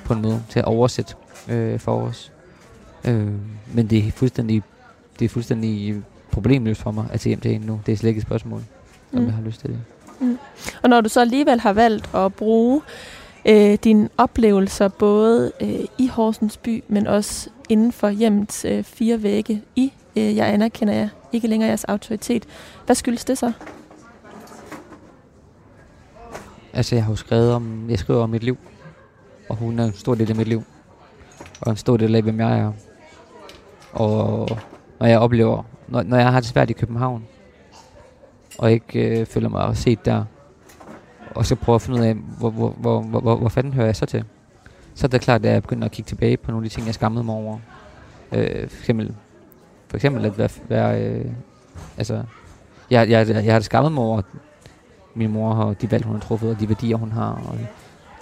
på 0.05 0.13
en 0.15 0.23
måde 0.23 0.43
til 0.51 0.59
at 0.59 0.65
oversætte 0.65 1.15
øh, 1.49 1.79
for 1.81 2.03
os. 2.03 2.33
Øh, 3.05 3.29
men 3.75 3.87
det 3.87 4.07
er 4.07 4.11
fuldstændig, 4.13 4.63
det 5.19 5.25
er 5.25 5.29
fuldstændig 5.29 6.03
problemløst 6.33 6.81
for 6.81 6.91
mig 6.91 7.05
at 7.13 7.21
se 7.21 7.29
hjem 7.29 7.41
til 7.41 7.51
hende 7.53 7.67
nu. 7.67 7.81
Det 7.87 7.93
er 7.93 7.97
slet 7.97 8.09
ikke 8.09 8.19
et 8.19 8.27
spørgsmål, 8.27 8.59
om 9.13 9.19
Mm. 9.21 9.27
jeg 9.27 9.35
har 9.35 9.43
lyst 9.43 9.61
til 9.61 9.71
det. 9.71 9.79
Og 10.83 10.89
når 10.91 11.01
du 11.01 11.09
så 11.09 11.21
alligevel 11.21 11.61
har 11.61 11.73
valgt 11.73 12.15
at 12.15 12.35
bruge 12.35 12.81
øh, 13.47 13.79
dine 13.85 14.09
oplevelser 14.19 14.89
både 14.89 15.53
øh, 15.61 15.85
i 15.99 16.07
Horsens 16.07 16.57
by, 16.57 16.85
men 16.89 17.07
også 17.07 17.51
inden 17.69 17.93
for 17.93 18.09
hjemmets 18.09 18.65
øh, 18.65 18.85
fire 18.85 19.23
vægge 19.23 19.63
i 19.77 19.93
øh, 20.17 20.37
Jeg 20.37 20.53
anerkender 20.53 20.95
jer 20.95 21.09
ikke 21.33 21.49
længere 21.49 21.69
jeres 21.69 21.85
autoritet. 21.85 22.47
Hvad 22.87 22.97
skyldes 22.97 23.25
det 23.25 23.39
så? 23.39 23.53
Altså, 26.73 26.95
jeg 26.95 27.05
har 27.05 27.13
jo 27.13 27.17
skrevet 27.17 27.53
om, 27.53 27.91
jeg 27.91 27.99
skriver 27.99 28.23
om 28.23 28.31
mit 28.31 28.43
liv, 28.43 28.59
og 29.49 29.57
hun 29.57 29.79
er 29.79 29.85
en 29.85 29.93
stor 29.93 30.15
del 30.15 30.31
af 30.31 30.37
mit 30.37 30.49
liv, 30.49 30.63
og 31.61 31.71
en 31.71 31.77
stor 31.77 31.97
del 31.97 32.15
af, 32.15 32.23
hvem 32.23 32.41
jeg 32.41 32.59
er. 32.59 32.73
Og 33.93 34.49
når 35.01 35.07
jeg 35.07 35.19
oplever, 35.19 35.63
når, 35.89 36.03
når 36.03 36.17
jeg 36.17 36.33
har 36.33 36.41
det 36.41 36.49
svært 36.49 36.71
i 36.71 36.73
København, 36.73 37.25
og 38.59 38.73
ikke 38.73 39.21
øh, 39.21 39.27
føler 39.27 39.49
mig 39.49 39.77
set 39.77 40.05
der, 40.05 40.25
og 41.35 41.47
så 41.47 41.55
prøver 41.55 41.75
at 41.75 41.83
finde 41.83 42.01
ud 42.01 42.05
af, 42.05 42.15
hvor, 42.15 42.51
hvor, 42.51 42.69
hvor, 42.71 43.01
hvor, 43.01 43.21
hvor, 43.21 43.37
hvor 43.37 43.49
fanden 43.49 43.73
hører 43.73 43.87
jeg 43.87 43.97
så 43.97 44.07
til? 44.07 44.25
Så 44.95 45.07
er 45.07 45.09
det 45.09 45.21
klart, 45.21 45.47
at 45.47 45.53
jeg 45.53 45.63
begynder 45.63 45.85
at 45.85 45.91
kigge 45.93 46.09
tilbage 46.09 46.37
på 46.37 46.51
nogle 46.51 46.65
af 46.65 46.71
de 46.71 46.75
ting, 46.75 46.87
jeg 46.87 46.95
skammede 46.95 47.25
mig 47.25 47.35
over. 47.35 47.59
Øh, 48.33 48.69
for 48.69 48.79
eksempel, 48.79 49.15
for 49.89 49.97
eksempel 49.97 50.25
at 50.25 50.39
være, 50.39 50.49
være 50.69 51.03
øh, 51.05 51.25
altså, 51.99 52.23
jeg, 52.91 53.11
jeg, 53.11 53.29
jeg, 53.29 53.45
jeg 53.45 53.55
har 53.55 53.59
det 53.59 53.65
skammet 53.65 53.93
mig 53.93 54.05
over 54.05 54.23
min 55.15 55.33
mor 55.33 55.55
og 55.55 55.83
de 55.83 55.91
valg, 55.91 56.05
hun 56.05 56.15
har 56.15 56.21
truffet, 56.21 56.51
og 56.51 56.61
de 56.61 56.69
værdier, 56.69 56.97
hun 56.97 57.13
har, 57.13 57.43
og 57.49 57.59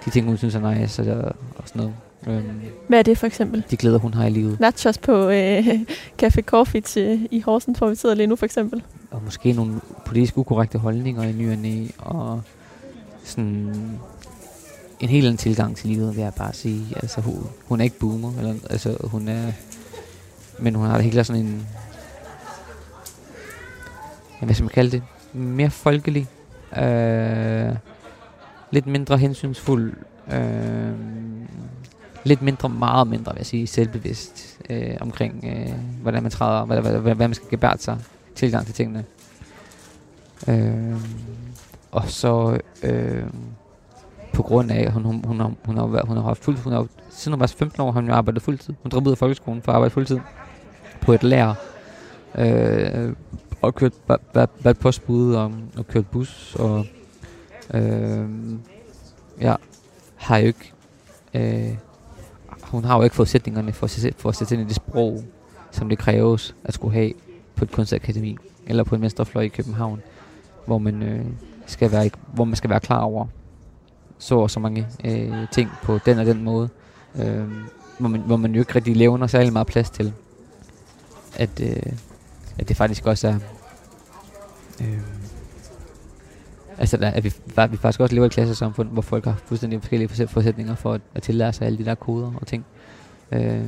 de 0.05 0.09
ting, 0.09 0.27
hun 0.27 0.37
synes 0.37 0.55
er 0.55 0.79
nice, 0.79 1.01
og, 1.01 1.05
der- 1.05 1.31
og 1.57 1.63
sådan 1.65 1.79
noget. 1.79 1.93
Øhm, 2.27 2.61
Hvad 2.87 2.99
er 2.99 3.03
det 3.03 3.17
for 3.17 3.27
eksempel? 3.27 3.63
de 3.71 3.77
glæder, 3.77 3.99
hun 3.99 4.13
har 4.13 4.25
i 4.25 4.29
livet. 4.29 4.59
Nachos 4.59 4.97
på 4.97 5.29
øh, 5.29 5.67
Café 6.23 6.41
Coffee 6.41 6.81
til, 6.81 7.27
i 7.31 7.39
Horsens, 7.41 7.77
hvor 7.77 7.89
vi 7.89 7.95
sidder 7.95 8.15
lige 8.15 8.27
nu 8.27 8.35
for 8.35 8.45
eksempel. 8.45 8.83
Og 9.11 9.21
måske 9.25 9.51
nogle 9.53 9.81
politisk 10.05 10.37
ukorrekte 10.37 10.77
holdninger 10.77 11.23
i 11.23 11.31
ny 11.31 11.51
og 11.51 11.55
og 11.99 12.41
sådan 13.23 13.99
en 14.99 15.09
helt 15.09 15.25
anden 15.25 15.37
tilgang 15.37 15.77
til 15.77 15.89
livet, 15.89 16.15
vil 16.15 16.21
jeg 16.21 16.33
bare 16.33 16.53
sige. 16.53 16.85
Altså, 16.95 17.21
hun, 17.21 17.47
hun 17.65 17.79
er 17.79 17.83
ikke 17.83 17.99
boomer, 17.99 18.33
eller, 18.37 18.55
altså, 18.69 18.97
hun 19.03 19.27
er, 19.27 19.51
men 20.59 20.75
hun 20.75 20.85
har 20.85 20.93
det 20.93 21.03
helt 21.03 21.13
klart 21.13 21.25
sådan 21.25 21.45
en, 21.45 21.67
ja, 24.41 24.45
hvad 24.45 24.55
skal 24.55 24.63
man 24.63 24.73
kalde 24.73 24.91
det, 24.91 25.03
mere 25.33 25.69
folkelig, 25.69 26.27
øh, 26.77 27.75
lidt 28.71 28.87
mindre 28.87 29.17
hensynsfuld, 29.17 29.93
øh, 30.31 30.91
lidt 32.23 32.41
mindre, 32.41 32.69
meget 32.69 33.07
mindre, 33.07 33.33
vil 33.33 33.39
jeg 33.39 33.45
sige, 33.45 33.67
selvbevidst 33.67 34.59
øh, 34.69 34.97
omkring, 35.01 35.45
øh, 35.47 35.73
hvordan 36.01 36.23
man 36.23 36.31
træder, 36.31 36.65
hvad, 36.65 36.81
hvad, 36.81 36.91
hvad, 36.91 37.15
hvad 37.15 37.27
man 37.27 37.33
skal 37.33 37.49
gebære 37.49 37.77
sig, 37.77 37.97
tilgang 38.35 38.65
til 38.65 38.75
tingene. 38.75 39.05
Øh, 40.47 40.95
og 41.93 42.03
så 42.09 42.59
øh, 42.83 43.23
på 44.33 44.43
grund 44.43 44.71
af, 44.71 44.81
at 44.85 44.91
hun, 44.91 45.03
hun, 45.03 45.23
hun, 45.25 45.39
har, 45.39 45.51
hun, 45.65 45.77
har, 45.77 45.87
været- 45.87 46.07
hun 46.07 46.17
har 46.17 46.23
haft 46.23 46.43
fuld, 46.43 46.57
hun 46.57 46.73
har, 46.73 46.87
siden 47.09 47.33
hun 47.33 47.39
var 47.39 47.47
15 47.47 47.81
år, 47.81 47.91
har 47.91 47.99
hun 48.01 48.09
jo 48.09 48.15
arbejdet 48.15 48.41
fuldtid. 48.41 48.73
Hun 48.83 48.89
droppede 48.89 49.09
ud 49.09 49.13
af 49.13 49.17
folkeskolen 49.17 49.61
for 49.61 49.71
at 49.71 49.75
arbejde 49.75 49.93
fuldtid 49.93 50.19
på 51.01 51.13
et 51.13 51.23
lær. 51.23 51.53
Øh, 52.37 53.13
og 53.61 53.75
kørt 53.75 53.93
været 54.63 54.79
postbud 54.79 55.33
og, 55.35 55.51
og 55.77 55.87
kørt 55.87 56.07
bus 56.07 56.55
og 56.59 56.85
øh, 57.73 58.29
ja, 59.41 59.55
har 60.15 60.37
jo 60.37 60.45
ikke 60.47 60.73
øh, 61.33 61.75
hun 62.63 62.83
har 62.83 62.97
jo 62.97 63.03
ikke 63.03 63.15
forudsætningerne 63.15 63.73
for, 63.73 63.83
at 63.85 63.89
sætte- 63.89 64.19
for 64.21 64.29
at 64.29 64.35
sætte 64.35 64.53
ind 64.55 64.63
i 64.63 64.67
det 64.67 64.75
sprog, 64.75 65.23
som 65.71 65.89
det 65.89 65.97
kræves 65.97 66.55
at 66.63 66.73
skulle 66.73 66.93
have 66.93 67.13
på 67.55 67.65
et 67.65 67.71
kunstakademi 67.71 68.37
eller 68.67 68.83
på 68.83 68.95
en 68.95 69.01
mesterfløj 69.01 69.43
i 69.43 69.47
København, 69.47 70.01
hvor 70.65 70.77
man 70.77 71.03
øh, 71.03 71.25
skal 71.65 71.91
være 71.91 72.09
hvor 72.33 72.43
man 72.43 72.55
skal 72.55 72.69
være 72.69 72.79
klar 72.79 73.01
over 73.01 73.27
så 74.17 74.35
og 74.35 74.51
så 74.51 74.59
mange 74.59 74.87
øh, 75.05 75.47
ting 75.51 75.69
på 75.83 75.99
den 76.05 76.19
og 76.19 76.25
den 76.25 76.43
måde, 76.43 76.69
øh, 77.15 77.47
hvor, 77.99 78.09
man, 78.09 78.21
hvor 78.21 78.37
man 78.37 78.53
jo 78.53 78.59
ikke 78.59 78.75
rigtig 78.75 78.95
levner 78.95 79.27
særlig 79.27 79.53
meget 79.53 79.67
plads 79.67 79.89
til, 79.89 80.13
at, 81.35 81.49
øh, 81.61 81.93
at 82.59 82.69
det 82.69 82.77
faktisk 82.77 83.05
også 83.05 83.27
er 83.27 83.35
øh, 84.81 84.99
Altså, 86.77 86.97
der, 86.97 87.09
at 87.09 87.23
vi, 87.23 87.33
at 87.57 87.71
vi 87.71 87.77
faktisk 87.77 87.99
også 87.99 88.15
lever 88.15 88.25
i 88.25 88.27
et 88.27 88.31
klassesamfund, 88.31 88.89
hvor 88.89 89.01
folk 89.01 89.25
har 89.25 89.35
fuldstændig 89.45 89.79
forskellige 89.81 90.27
forudsætninger 90.27 90.75
for 90.75 90.93
at, 90.93 91.01
at 91.15 91.23
tillære 91.23 91.53
sig 91.53 91.67
alle 91.67 91.77
de 91.77 91.85
der 91.85 91.95
koder 91.95 92.31
og 92.41 92.47
ting. 92.47 92.65
Øh, 93.31 93.65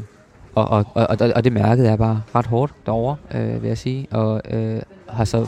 og, 0.55 0.67
og, 0.67 0.85
og, 0.93 1.07
og, 1.09 1.31
og 1.35 1.43
det 1.43 1.53
mærket 1.53 1.89
er 1.89 1.95
bare 1.95 2.21
ret 2.35 2.45
hårdt 2.45 2.73
derovre, 2.85 3.15
øh, 3.31 3.61
vil 3.61 3.67
jeg 3.67 3.77
sige. 3.77 4.07
Og 4.11 4.41
øh, 4.49 4.81
har 5.09 5.25
så 5.25 5.47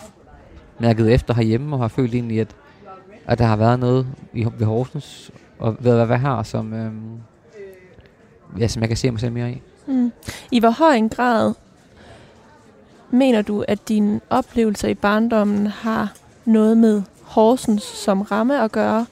mærket 0.80 1.14
efter 1.14 1.34
herhjemme 1.34 1.76
og 1.76 1.80
har 1.82 1.88
følt 1.88 2.14
egentlig, 2.14 2.40
at, 2.40 2.56
at 3.26 3.38
der 3.38 3.46
har 3.46 3.56
været 3.56 3.80
noget 3.80 4.08
i, 4.34 4.48
ved 4.58 4.66
Horsens 4.66 5.32
og 5.60 5.78
ved 5.80 6.00
at 6.00 6.10
være 6.10 6.18
her, 6.18 6.44
som, 6.44 6.74
øh, 6.74 6.92
ja, 8.60 8.68
som 8.68 8.82
jeg 8.82 8.90
kan 8.90 8.98
se 8.98 9.12
mig 9.12 9.20
selv 9.20 9.32
mere 9.32 9.52
i. 9.52 9.62
Mm. 9.88 10.12
I 10.52 10.60
hvor 10.60 10.70
høj 10.70 10.94
en 10.94 11.10
grad 11.10 11.54
mener 13.10 13.42
du, 13.42 13.66
at 13.68 13.88
dine 13.88 14.22
oplevelser 14.30 14.88
i 14.88 14.94
barndommen 14.94 15.68
har 15.68 16.14
noget 16.46 16.78
med 16.78 17.02
Horsens 17.22 17.84
som 17.84 18.22
ramme 18.22 18.64
at 18.64 18.72
gøre, 18.72 19.06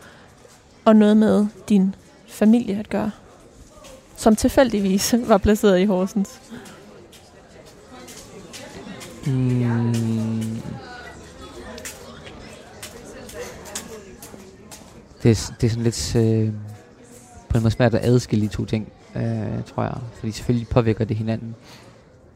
og 0.85 0.95
noget 0.95 1.17
med 1.17 1.47
din 1.69 1.95
familie 2.27 2.79
at 2.79 2.89
gøre? 2.89 3.11
Som 4.15 4.35
tilfældigvis 4.35 5.15
var 5.27 5.37
placeret 5.37 5.79
i 5.79 5.85
Horsens. 5.85 6.41
Mm. 9.27 10.84
Det, 15.25 15.31
er, 15.31 15.53
det 15.61 15.67
er 15.67 15.69
sådan 15.69 15.83
lidt 15.83 16.15
øh, 16.15 16.53
på 17.49 17.57
en 17.57 17.63
måde 17.63 17.71
svært 17.71 17.93
at 17.93 18.05
adskille 18.05 18.45
de 18.45 18.51
to 18.51 18.65
ting, 18.65 18.91
øh, 19.15 19.63
tror 19.65 19.83
jeg. 19.83 19.97
Fordi 20.13 20.31
selvfølgelig 20.31 20.67
påvirker 20.67 21.05
det 21.05 21.17
hinanden. 21.17 21.55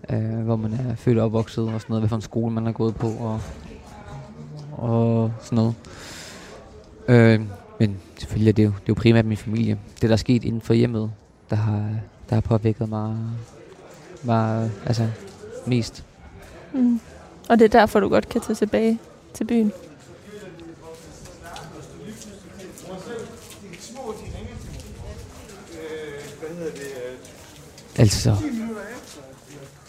Øh, 0.10 0.40
hvor 0.40 0.56
man 0.56 0.74
er 0.74 0.96
født 0.96 1.18
og 1.18 1.26
opvokset 1.26 1.64
og 1.64 1.82
sådan 1.82 1.86
noget. 1.90 2.02
Hvad 2.02 2.10
for 2.10 2.16
en 2.16 2.22
skole 2.22 2.54
man 2.54 2.66
har 2.66 2.72
gået 2.72 2.96
på 2.96 3.08
og, 3.08 3.42
og 4.72 5.34
sådan 5.42 5.56
noget. 5.56 5.74
Øh, 7.08 7.42
men 7.80 7.98
selvfølgelig 8.18 8.50
er 8.50 8.54
det, 8.54 8.64
jo, 8.64 8.70
det 8.70 8.78
er 8.78 8.84
jo 8.90 8.94
primært 8.94 9.26
min 9.26 9.38
familie. 9.38 9.80
Det 10.02 10.10
der 10.10 10.16
er 10.16 10.18
sket 10.18 10.44
inden 10.44 10.62
for 10.62 10.74
hjemmet, 10.74 11.12
der 11.50 11.56
har, 11.56 11.90
der 12.30 12.36
har 12.36 12.42
påvirket 12.42 12.90
mig, 12.90 13.18
mig 14.24 14.72
altså, 14.86 15.08
mest. 15.66 16.06
Mm. 16.74 17.00
Og 17.50 17.60
det 17.60 17.66
er 17.66 17.80
derfor, 17.80 18.00
du 18.00 18.10
godt 18.10 18.30
kan 18.30 18.42
tage 18.42 18.56
tilbage 18.56 19.00
til 19.34 19.44
byen. 19.44 19.72
Altså, 28.00 28.36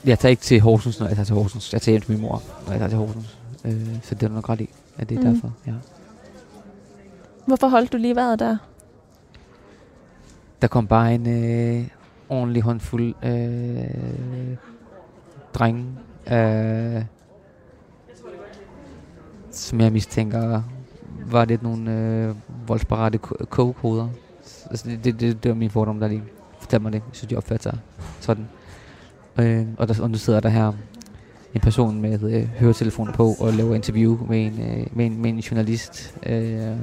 jeg 0.04 0.18
tager 0.18 0.30
ikke 0.30 0.42
til 0.42 0.60
Horsens, 0.60 1.00
når 1.00 1.06
jeg 1.06 1.16
tager 1.16 1.24
til 1.24 1.34
Horsens. 1.34 1.72
Jeg 1.72 1.82
tager 1.82 1.92
hjem 1.92 2.02
til 2.02 2.12
min 2.12 2.20
mor, 2.20 2.42
når 2.66 2.72
jeg 2.72 2.78
tager 2.78 2.88
til 2.88 2.98
Horsens. 2.98 3.38
Øh, 3.64 4.02
så 4.02 4.14
det 4.14 4.22
er 4.22 4.28
nok 4.34 4.48
ret 4.48 4.60
i, 4.60 4.70
at 4.98 5.08
det 5.08 5.18
er 5.18 5.20
Mm. 5.28 5.34
derfor, 5.34 5.52
ja. 5.66 5.72
Hvorfor 7.46 7.68
holdt 7.68 7.92
du 7.92 7.96
lige 7.96 8.14
vejret 8.14 8.38
der? 8.38 8.56
Der 10.62 10.68
kom 10.68 10.86
bare 10.86 11.14
en 11.14 11.26
øh, 11.26 11.86
ordentlig 12.28 12.62
håndfuld 12.62 13.14
øh, 13.24 14.56
drenge, 15.54 15.86
øh, 16.32 17.04
som 19.50 19.80
jeg 19.80 19.92
mistænker 19.92 20.62
var 21.26 21.44
lidt 21.44 21.62
nogle 21.62 21.92
øh, 21.92 22.34
voldsparate 22.68 23.18
ko- 23.18 23.44
kogekoder. 23.50 24.08
Altså, 24.70 24.88
det, 24.88 25.04
det, 25.04 25.20
det, 25.20 25.42
det 25.42 25.48
var 25.48 25.54
min 25.54 25.70
fordom, 25.70 26.00
der 26.00 26.08
lige 26.08 26.22
fortalte 26.70 26.82
mig 26.82 26.92
det. 26.92 26.98
Jeg 26.98 27.16
synes, 27.16 27.28
de 27.28 27.36
opførte 27.36 27.62
sig 27.62 27.78
sådan. 28.20 28.48
Øh, 29.38 29.66
og, 29.76 29.88
der, 29.88 30.02
og 30.02 30.10
nu 30.10 30.18
sidder 30.18 30.40
der 30.40 30.48
her 30.48 30.72
en 31.54 31.60
person 31.60 32.00
med 32.00 32.22
øh, 32.22 32.48
høretelefoner 32.48 33.12
på 33.12 33.34
og 33.38 33.52
laver 33.52 33.74
interview 33.74 34.26
med 34.28 34.46
en, 34.46 34.60
øh, 34.60 34.86
med 34.92 35.06
en, 35.06 35.22
med 35.22 35.30
en 35.30 35.38
journalist. 35.38 36.14
Øh, 36.26 36.76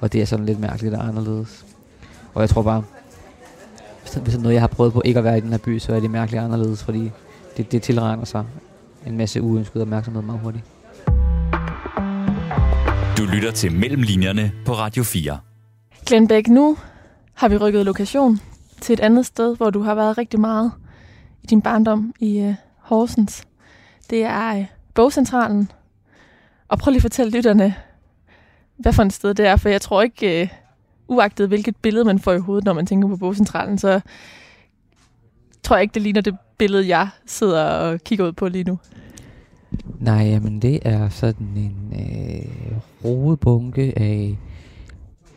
og 0.00 0.12
det 0.12 0.20
er 0.20 0.24
sådan 0.24 0.46
lidt 0.46 0.60
mærkeligt 0.60 0.94
og 0.94 1.08
anderledes. 1.08 1.66
Og 2.34 2.40
jeg 2.40 2.50
tror 2.50 2.62
bare, 2.62 2.82
hvis 4.02 4.10
det, 4.10 4.22
hvis 4.22 4.32
det 4.32 4.38
er 4.38 4.42
noget, 4.42 4.54
jeg 4.54 4.62
har 4.62 4.68
prøvet 4.68 4.92
på 4.92 5.02
ikke 5.04 5.18
at 5.18 5.24
være 5.24 5.38
i 5.38 5.40
den 5.40 5.50
her 5.50 5.58
by, 5.58 5.78
så 5.78 5.94
er 5.94 6.00
det 6.00 6.10
mærkeligt 6.10 6.44
anderledes, 6.44 6.84
fordi 6.84 7.10
det, 7.56 7.72
det 7.72 7.82
tilregner 7.82 8.24
sig 8.24 8.44
en 9.06 9.16
masse 9.16 9.42
uønsket 9.42 9.82
opmærksomhed 9.82 10.22
meget 10.22 10.40
hurtigt. 10.40 10.64
Du 13.18 13.24
lytter 13.24 13.50
til 13.50 13.72
Mellemlinjerne 13.72 14.52
på 14.66 14.72
Radio 14.72 15.02
4. 15.02 15.38
Glenn 16.06 16.28
Bæk, 16.28 16.48
nu 16.48 16.76
har 17.34 17.48
vi 17.48 17.56
rykket 17.56 17.84
lokation 17.84 18.40
til 18.80 18.92
et 18.92 19.00
andet 19.00 19.26
sted, 19.26 19.56
hvor 19.56 19.70
du 19.70 19.82
har 19.82 19.94
været 19.94 20.18
rigtig 20.18 20.40
meget 20.40 20.72
i 21.42 21.46
din 21.46 21.62
barndom 21.62 22.14
i 22.20 22.38
øh, 22.38 22.54
Horsens. 22.76 23.44
Det 24.10 24.24
er 24.24 24.58
øh, 24.58 24.64
Bogcentralen. 24.94 25.70
Og 26.68 26.78
prøv 26.78 26.90
lige 26.90 26.98
at 26.98 27.02
fortælle 27.02 27.32
lytterne, 27.32 27.74
hvad 28.76 28.92
for 28.92 29.02
et 29.02 29.12
sted 29.12 29.34
det 29.34 29.46
er, 29.46 29.56
for 29.56 29.68
jeg 29.68 29.80
tror 29.80 30.02
ikke, 30.02 30.42
øh, 30.42 30.48
uagtet 31.08 31.48
hvilket 31.48 31.76
billede 31.76 32.04
man 32.04 32.18
får 32.18 32.32
i 32.32 32.38
hovedet, 32.38 32.64
når 32.64 32.72
man 32.72 32.86
tænker 32.86 33.08
på 33.08 33.16
Bogcentralen, 33.16 33.78
så 33.78 34.00
tror 35.62 35.76
jeg 35.76 35.82
ikke, 35.82 35.94
det 35.94 36.02
ligner 36.02 36.20
det 36.20 36.36
billede, 36.58 36.88
jeg 36.88 37.08
sidder 37.26 37.64
og 37.64 38.00
kigger 38.04 38.26
ud 38.26 38.32
på 38.32 38.48
lige 38.48 38.64
nu. 38.64 38.78
Nej, 39.98 40.38
men 40.38 40.62
det 40.62 40.78
er 40.82 41.08
sådan 41.08 41.46
en 41.56 41.92
øh, 41.92 42.76
rodebunke 43.04 43.92
af 43.96 44.38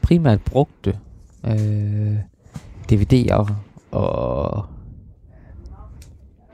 primært 0.02 0.42
brugte 0.42 1.00
øh, 1.46 2.16
DVD'er 2.92 3.54
og 3.92 4.66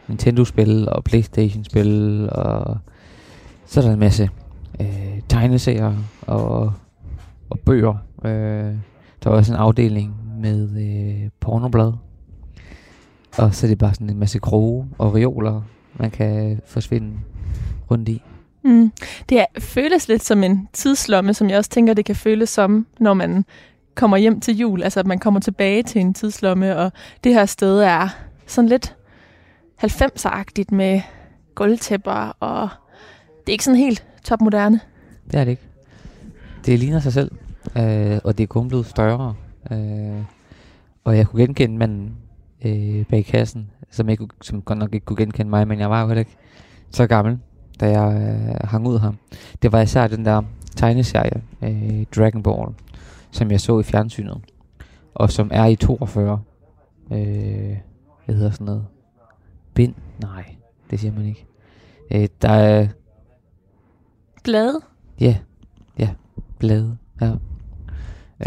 Nintendo-spil 0.08 0.90
og 0.90 1.04
Playstation-spil 1.04 2.30
og 2.32 2.78
så 3.66 3.80
er 3.80 3.86
der 3.86 3.94
en 3.94 4.00
masse 4.00 4.30
øh, 4.82 5.22
tegneserier 5.30 5.94
og, 6.22 6.74
og 7.50 7.60
bøger. 7.60 7.96
Øh, 8.26 8.76
der 9.24 9.30
er 9.30 9.30
også 9.30 9.54
en 9.54 9.60
afdeling 9.60 10.16
med 10.42 10.70
øh, 10.82 11.30
pornoblad. 11.40 11.94
Og 13.38 13.56
så 13.56 13.68
er 13.68 13.70
det 13.70 13.78
bare 13.78 13.94
sådan 13.94 14.10
en 14.10 14.20
masse 14.20 14.40
kroge 14.40 14.88
og 14.98 15.16
reoler, 15.16 15.62
man 15.94 16.12
kan 16.12 16.62
forsvinde 16.66 17.14
rundt 17.92 18.10
i. 18.10 18.22
Mm. 18.64 18.92
Det 19.30 19.40
er, 19.40 19.46
føles 19.60 20.08
lidt 20.08 20.24
som 20.24 20.44
en 20.44 20.68
tidslomme, 20.74 21.34
som 21.34 21.50
jeg 21.50 21.58
også 21.58 21.70
tænker, 21.70 21.94
det 21.94 22.06
kan 22.06 22.16
føles 22.16 22.50
som, 22.50 22.88
når 23.00 23.14
man 23.14 23.46
kommer 23.98 24.18
hjem 24.18 24.40
til 24.40 24.58
jul. 24.58 24.84
Altså, 24.84 25.00
at 25.00 25.08
man 25.08 25.20
kommer 25.20 25.40
tilbage 25.40 25.84
til 25.84 26.02
en 26.02 26.14
tidslomme, 26.14 26.78
og 26.78 26.92
det 27.24 27.34
her 27.34 27.46
sted 27.46 27.80
er 27.80 28.08
sådan 28.46 28.70
lidt 28.70 28.96
90'er-agtigt 29.84 30.76
med 30.76 31.02
gulvtæpper, 31.56 32.36
og 32.40 32.70
det 33.40 33.48
er 33.48 33.52
ikke 33.52 33.64
sådan 33.64 33.80
helt 33.80 34.06
topmoderne. 34.24 34.80
Det 35.32 35.40
er 35.40 35.44
det 35.44 35.52
ikke. 35.52 35.64
Det 36.66 36.80
ligner 36.80 37.00
sig 37.00 37.14
selv, 37.14 37.32
øh, 37.78 38.20
og 38.24 38.38
det 38.38 38.44
er 38.44 38.48
kun 38.48 38.68
blevet 38.68 38.86
større. 38.86 39.36
Øh, 39.72 40.24
og 41.04 41.18
jeg 41.18 41.28
kunne 41.28 41.42
genkende 41.42 41.78
manden 41.78 42.16
øh, 42.66 43.06
bag 43.06 43.26
kassen, 43.26 43.70
som, 43.92 44.10
ikke, 44.10 44.28
som 44.42 44.62
godt 44.62 44.80
nok 44.80 44.94
ikke 44.94 45.06
kunne 45.06 45.18
genkende 45.18 45.50
mig, 45.50 45.68
men 45.68 45.80
jeg 45.80 45.90
var 45.90 46.02
jo 46.02 46.08
heller 46.08 46.20
ikke 46.20 46.36
så 46.92 47.08
gammel, 47.08 47.40
da 47.80 47.90
jeg 47.90 48.22
øh, 48.22 48.70
hang 48.70 48.88
ud 48.88 49.00
ham. 49.00 49.18
Det 49.62 49.72
var 49.72 49.82
især 49.82 50.08
den 50.08 50.26
der 50.26 50.42
tegneserie, 50.76 51.42
øh, 51.62 52.06
Dragon 52.16 52.44
Ball, 52.44 52.74
som 53.32 53.52
jeg 53.52 53.62
så 53.62 53.80
i 53.80 53.84
fjernsynet, 53.84 54.38
og 55.14 55.32
som 55.32 55.50
er 55.54 55.66
i 55.66 55.76
42. 55.76 56.42
Øh, 57.12 57.78
hvad 58.26 58.36
hedder 58.36 58.52
sådan 58.52 58.66
noget? 58.66 58.86
Bind? 59.74 59.94
Nej, 60.22 60.56
det 60.90 61.00
siger 61.00 61.14
man 61.14 61.26
ikke. 61.26 61.46
Øh, 62.12 62.28
der 62.42 62.50
er 62.50 62.88
Glade? 64.44 64.82
Ja, 65.20 65.38
ja, 66.00 66.10
blade, 66.60 66.98
ja. 67.22 67.34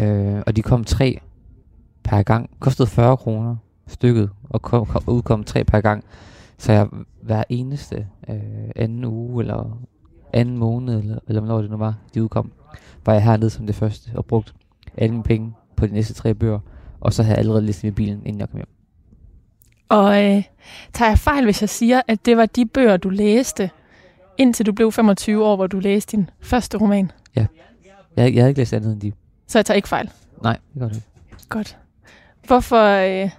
Øh, 0.01 0.43
og 0.47 0.57
de 0.57 0.63
kom 0.63 0.85
tre 0.85 1.21
per 2.05 2.23
gang. 2.23 2.51
Kostede 2.61 2.89
40 2.89 3.17
kroner 3.17 3.57
stykket, 3.87 4.31
og 4.51 4.63
kom, 4.63 4.87
kom, 4.87 5.03
udkom 5.07 5.45
tre 5.45 5.65
per 5.65 5.81
gang. 5.81 6.05
Så 6.59 6.73
jeg 6.73 6.89
hver 7.23 7.45
eneste 7.49 8.07
øh, 8.29 8.71
anden 8.77 9.05
uge, 9.05 9.43
eller 9.43 9.79
anden 10.33 10.59
måned, 10.59 10.99
eller, 10.99 11.19
eller 11.29 11.41
hvornår 11.41 11.61
det 11.61 11.71
nu 11.71 11.77
var, 11.77 11.95
de 12.15 12.23
udkom, 12.23 12.53
var 13.07 13.13
jeg 13.13 13.25
hernede 13.25 13.51
som 13.51 13.67
det 13.67 13.75
første, 13.75 14.11
og 14.15 14.27
brugt 14.27 14.55
alle 15.01 15.13
mine 15.13 15.23
penge 15.23 15.53
på 15.77 15.87
de 15.87 15.93
næste 15.93 16.15
tre 16.15 16.35
bøger. 16.35 16.59
Og 17.01 17.13
så 17.13 17.23
havde 17.23 17.35
jeg 17.35 17.39
allerede 17.39 17.63
læst 17.63 17.85
i 17.85 17.91
bilen, 17.91 18.23
inden 18.27 18.41
jeg 18.41 18.49
kom 18.49 18.57
hjem. 18.57 18.69
Og 19.89 20.25
øh, 20.25 20.43
tager 20.93 21.11
jeg 21.11 21.19
fejl, 21.19 21.45
hvis 21.45 21.61
jeg 21.61 21.69
siger, 21.69 22.03
at 22.09 22.27
det 22.27 22.37
var 22.37 22.47
de 22.47 22.67
bøger, 22.67 22.97
du 22.97 23.09
læste, 23.09 23.71
indtil 24.39 24.67
du 24.67 24.73
blev 24.73 24.93
25 24.93 25.45
år, 25.45 25.57
hvor 25.57 25.67
du 25.67 25.79
læste 25.79 26.17
din 26.17 26.31
første 26.41 26.79
roman? 26.79 27.11
Jeg, 28.17 28.35
jeg 28.35 28.43
havde 28.43 28.49
ikke 28.49 28.61
læst 28.61 28.73
andet 28.73 28.93
end 28.93 29.01
de. 29.01 29.13
Så 29.47 29.59
jeg 29.59 29.67
tager 29.67 29.77
ikke 29.77 29.89
fejl? 29.89 30.11
Nej, 30.43 30.59
det 30.73 30.81
gør 30.81 30.89
det 30.89 30.97
ikke. 30.97 31.07
Godt. 31.49 31.79
Hvorfor, 32.47 32.85
øh, 32.85 33.31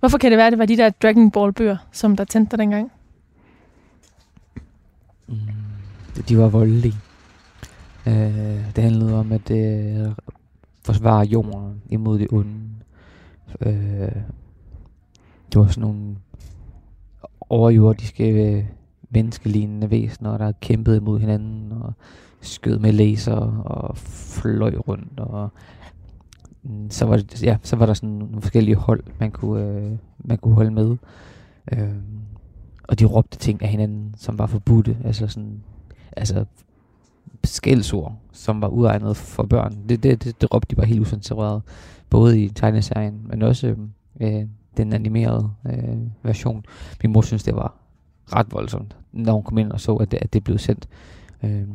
hvorfor 0.00 0.18
kan 0.18 0.30
det 0.30 0.38
være, 0.38 0.46
at 0.46 0.52
det 0.52 0.58
var 0.58 0.66
de 0.66 0.76
der 0.76 0.90
Dragon 0.90 1.30
Ball-bøger, 1.30 1.76
som 1.92 2.16
der 2.16 2.24
tændte 2.24 2.50
dig 2.50 2.58
dengang? 2.58 2.92
Mm, 5.28 5.36
de 6.28 6.38
var 6.38 6.48
voldelige. 6.48 6.94
Øh, 8.06 8.76
det 8.76 8.84
handlede 8.84 9.18
om 9.18 9.32
at 9.32 9.50
øh, 9.50 10.06
forsvare 10.88 11.26
jorden 11.26 11.82
imod 11.88 12.18
det 12.18 12.28
onde. 12.32 12.54
Øh, 13.60 14.22
det 15.52 15.60
var 15.60 15.66
sådan 15.66 15.80
nogle 15.80 16.16
overjordiske 17.50 18.28
øh, 18.28 18.64
menneskelignende 19.10 19.90
væsener, 19.90 20.38
der 20.38 20.52
kæmpede 20.60 20.96
imod 20.96 21.20
hinanden 21.20 21.72
og 21.72 21.92
skød 22.40 22.78
med 22.78 22.92
laser 22.92 23.36
og 23.64 23.96
fløj 23.96 24.74
rundt 24.76 25.20
og 25.20 25.48
mm, 26.62 26.90
så 26.90 27.06
var, 27.06 27.16
det, 27.16 27.42
ja, 27.42 27.56
så 27.62 27.76
var 27.76 27.86
der 27.86 27.94
sådan 27.94 28.08
nogle 28.08 28.42
forskellige 28.42 28.76
hold, 28.76 29.04
man 29.20 29.30
kunne, 29.30 29.64
øh, 29.64 29.92
man 30.18 30.38
kunne 30.38 30.54
holde 30.54 30.70
med. 30.70 30.96
Øh, 31.72 31.94
og 32.88 32.98
de 32.98 33.04
råbte 33.04 33.38
ting 33.38 33.62
af 33.62 33.68
hinanden, 33.68 34.14
som 34.16 34.38
var 34.38 34.46
forbudte. 34.46 34.96
Altså 35.04 35.26
sådan, 35.26 35.62
altså 36.16 36.44
skældsord, 37.44 38.16
som 38.32 38.60
var 38.60 38.68
uegnet 38.68 39.16
for 39.16 39.42
børn. 39.42 39.76
Det, 39.88 40.02
det, 40.02 40.24
det, 40.24 40.40
det 40.40 40.54
råbte 40.54 40.70
de 40.70 40.76
bare 40.76 40.86
helt 40.86 41.00
usensureret. 41.00 41.62
Både 42.10 42.42
i 42.42 42.48
tegneserien, 42.48 43.20
men 43.24 43.42
også 43.42 43.66
øhm, 43.66 43.90
øh, 44.20 44.46
den 44.76 44.92
animerede 44.92 45.50
øh, 45.66 45.98
version. 46.22 46.64
Min 47.02 47.12
mor 47.12 47.20
synes, 47.20 47.42
det 47.42 47.56
var 47.56 47.74
ret 48.36 48.52
voldsomt, 48.52 48.96
når 49.12 49.32
hun 49.32 49.42
kom 49.42 49.58
ind 49.58 49.72
og 49.72 49.80
så, 49.80 49.94
at 49.94 50.10
det, 50.10 50.18
at 50.22 50.32
det 50.32 50.44
blev 50.44 50.58
sendt. 50.58 50.88
Øh, 51.42 51.68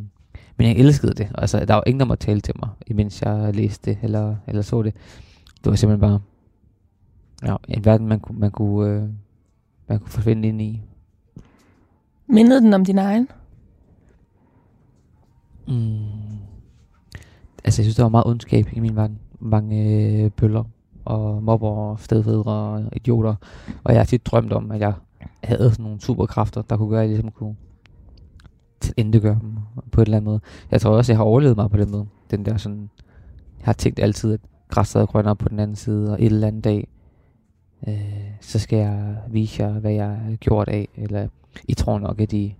men 0.57 0.68
jeg 0.68 0.76
elskede 0.76 1.14
det. 1.14 1.32
Altså, 1.36 1.66
der 1.66 1.74
var 1.74 1.84
ingen, 1.86 1.99
der 1.99 2.05
måtte 2.05 2.26
tale 2.26 2.41
til 2.41 2.53
mig, 2.59 2.70
imens 2.88 3.22
jeg 3.22 3.55
læste 3.55 3.91
det, 3.91 3.99
eller, 4.01 4.36
eller 4.47 4.61
så 4.61 4.82
det. 4.82 4.93
Det 5.64 5.70
var 5.70 5.76
simpelthen 5.76 6.09
bare 6.09 6.20
ja, 7.45 7.55
en 7.68 7.86
verden, 7.86 8.07
man 8.07 8.20
kunne, 8.20 8.39
man 8.39 8.51
kunne, 8.51 8.89
øh, 8.89 9.03
man 9.88 9.99
kunne 9.99 10.09
forsvinde 10.09 10.47
ind 10.47 10.61
i. 10.61 10.82
Mindede 12.28 12.61
den 12.61 12.74
om 12.74 12.86
din 12.86 12.97
egen? 12.97 13.28
Mm. 15.68 15.95
Altså, 17.64 17.82
jeg 17.82 17.86
synes, 17.86 17.95
der 17.95 18.03
var 18.03 18.09
meget 18.09 18.28
ondskab 18.28 18.66
i 18.74 18.80
min 18.80 18.95
verden. 18.95 19.20
Mange 19.39 19.84
øh, 20.24 20.32
bøller 20.32 20.64
og 21.05 21.43
mobber 21.43 21.70
og 21.70 21.99
stedfædre 21.99 22.51
og 22.51 22.84
idioter. 22.95 23.36
Og 23.84 23.93
jeg 23.93 23.99
har 23.99 24.05
tit 24.05 24.26
drømt 24.26 24.53
om, 24.53 24.72
at 24.72 24.80
jeg 24.80 24.93
havde 25.43 25.72
sådan 25.72 25.84
nogle 25.84 26.01
superkræfter, 26.01 26.61
der 26.61 26.78
kunne 26.78 26.89
gøre, 26.89 26.99
at 27.03 27.09
jeg 27.09 27.09
ligesom 27.09 27.32
kunne 27.32 27.55
tilindegøre 28.80 29.38
dem 29.41 29.57
på 29.91 30.01
et 30.01 30.05
eller 30.05 30.18
andet 30.18 30.26
måde. 30.26 30.39
Jeg 30.72 30.82
tror 30.82 30.97
også, 30.97 31.11
jeg 31.11 31.18
har 31.18 31.24
overlevet 31.24 31.57
mig 31.57 31.70
på 31.70 31.78
den 31.78 31.91
måde. 31.91 32.05
Den 32.32 32.45
der 32.45 32.57
sådan, 32.57 32.89
jeg 33.59 33.66
har 33.66 33.74
tænkt 33.74 33.99
altid, 33.99 34.34
at 34.34 34.39
græsset 34.70 35.01
er 35.01 35.05
grønnere 35.05 35.36
på 35.36 35.49
den 35.49 35.59
anden 35.59 35.76
side, 35.76 36.11
og 36.11 36.22
et 36.22 36.26
eller 36.26 36.47
andet 36.47 36.64
dag, 36.64 36.88
øh, 37.88 38.32
så 38.41 38.59
skal 38.59 38.80
jeg 38.80 39.18
vise 39.30 39.64
jer, 39.64 39.80
hvad 39.80 39.91
jeg 39.91 40.07
har 40.07 40.36
gjort 40.36 40.68
af, 40.68 40.88
eller 40.95 41.28
I 41.68 41.74
tror 41.74 41.99
nok, 41.99 42.22
at 42.22 42.34
I 42.34 42.55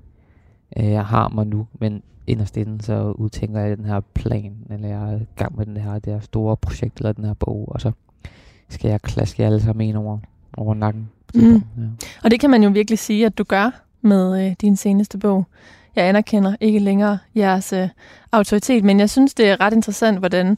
øh, 0.78 0.97
har 0.97 1.30
mig 1.30 1.47
nu, 1.47 1.68
men 1.80 2.04
inderst 2.28 2.57
inden, 2.57 2.80
så 2.80 3.11
udtænker 3.11 3.59
jeg 3.59 3.78
den 3.78 3.86
her 3.86 3.99
plan, 3.99 4.53
eller 4.69 4.88
jeg 4.88 5.13
er 5.13 5.19
i 5.19 5.26
gang 5.36 5.57
med 5.57 5.65
den 5.65 5.78
her, 5.78 5.99
det 5.99 6.13
her 6.13 6.19
store 6.19 6.57
projekt, 6.57 6.97
eller 6.97 7.11
den 7.11 7.26
her 7.26 7.34
bog, 7.34 7.69
og 7.71 7.82
så 7.82 7.91
skal 8.69 8.89
jeg 8.89 9.01
klaske 9.01 9.41
jer 9.41 9.47
alle 9.47 9.61
sammen 9.61 9.89
en 9.89 9.95
over, 9.95 10.17
over 10.57 10.74
nakken. 10.74 11.09
Mm. 11.34 11.53
Ja. 11.53 11.61
Og 12.24 12.32
det 12.32 12.39
kan 12.39 12.49
man 12.49 12.63
jo 12.63 12.69
virkelig 12.69 12.99
sige, 12.99 13.26
at 13.26 13.38
du 13.38 13.43
gør 13.43 13.82
med 14.01 14.45
øh, 14.47 14.55
din 14.61 14.76
seneste 14.76 15.17
bog. 15.17 15.45
Jeg 15.95 16.05
anerkender 16.05 16.55
ikke 16.61 16.80
længere 16.80 17.17
jeres 17.36 17.74
øh, 17.74 17.89
autoritet, 18.32 18.84
men 18.84 18.99
jeg 18.99 19.09
synes, 19.09 19.34
det 19.34 19.49
er 19.49 19.61
ret 19.61 19.74
interessant, 19.74 20.19
hvordan 20.19 20.57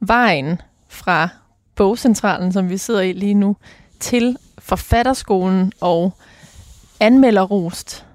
vejen 0.00 0.60
fra 0.88 1.28
bogcentralen, 1.74 2.52
som 2.52 2.70
vi 2.70 2.76
sidder 2.76 3.00
i 3.00 3.12
lige 3.12 3.34
nu, 3.34 3.56
til 4.00 4.36
forfatterskolen 4.58 5.72
og 5.80 6.12
anmelderrost 7.00 8.05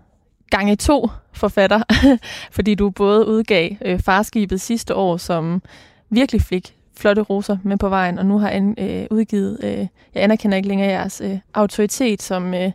gange 0.51 0.75
to 0.75 1.09
forfatter, 1.33 1.83
fordi 2.57 2.75
du 2.75 2.89
både 2.89 3.27
udgav 3.27 3.69
øh, 3.85 3.99
Farskibet 3.99 4.61
sidste 4.61 4.95
år, 4.95 5.17
som 5.17 5.61
virkelig 6.09 6.41
fik 6.41 6.75
flotte 6.97 7.21
roser 7.21 7.57
med 7.63 7.77
på 7.77 7.89
vejen, 7.89 8.19
og 8.19 8.25
nu 8.25 8.37
har 8.37 8.49
an, 8.49 8.75
øh, 8.77 9.07
udgivet, 9.11 9.59
øh, 9.63 9.87
jeg 10.13 10.23
anerkender 10.23 10.57
ikke 10.57 10.69
længere 10.69 10.89
jeres 10.89 11.21
øh, 11.21 11.39
autoritet, 11.53 12.21
som 12.21 12.53
øh, 12.53 12.71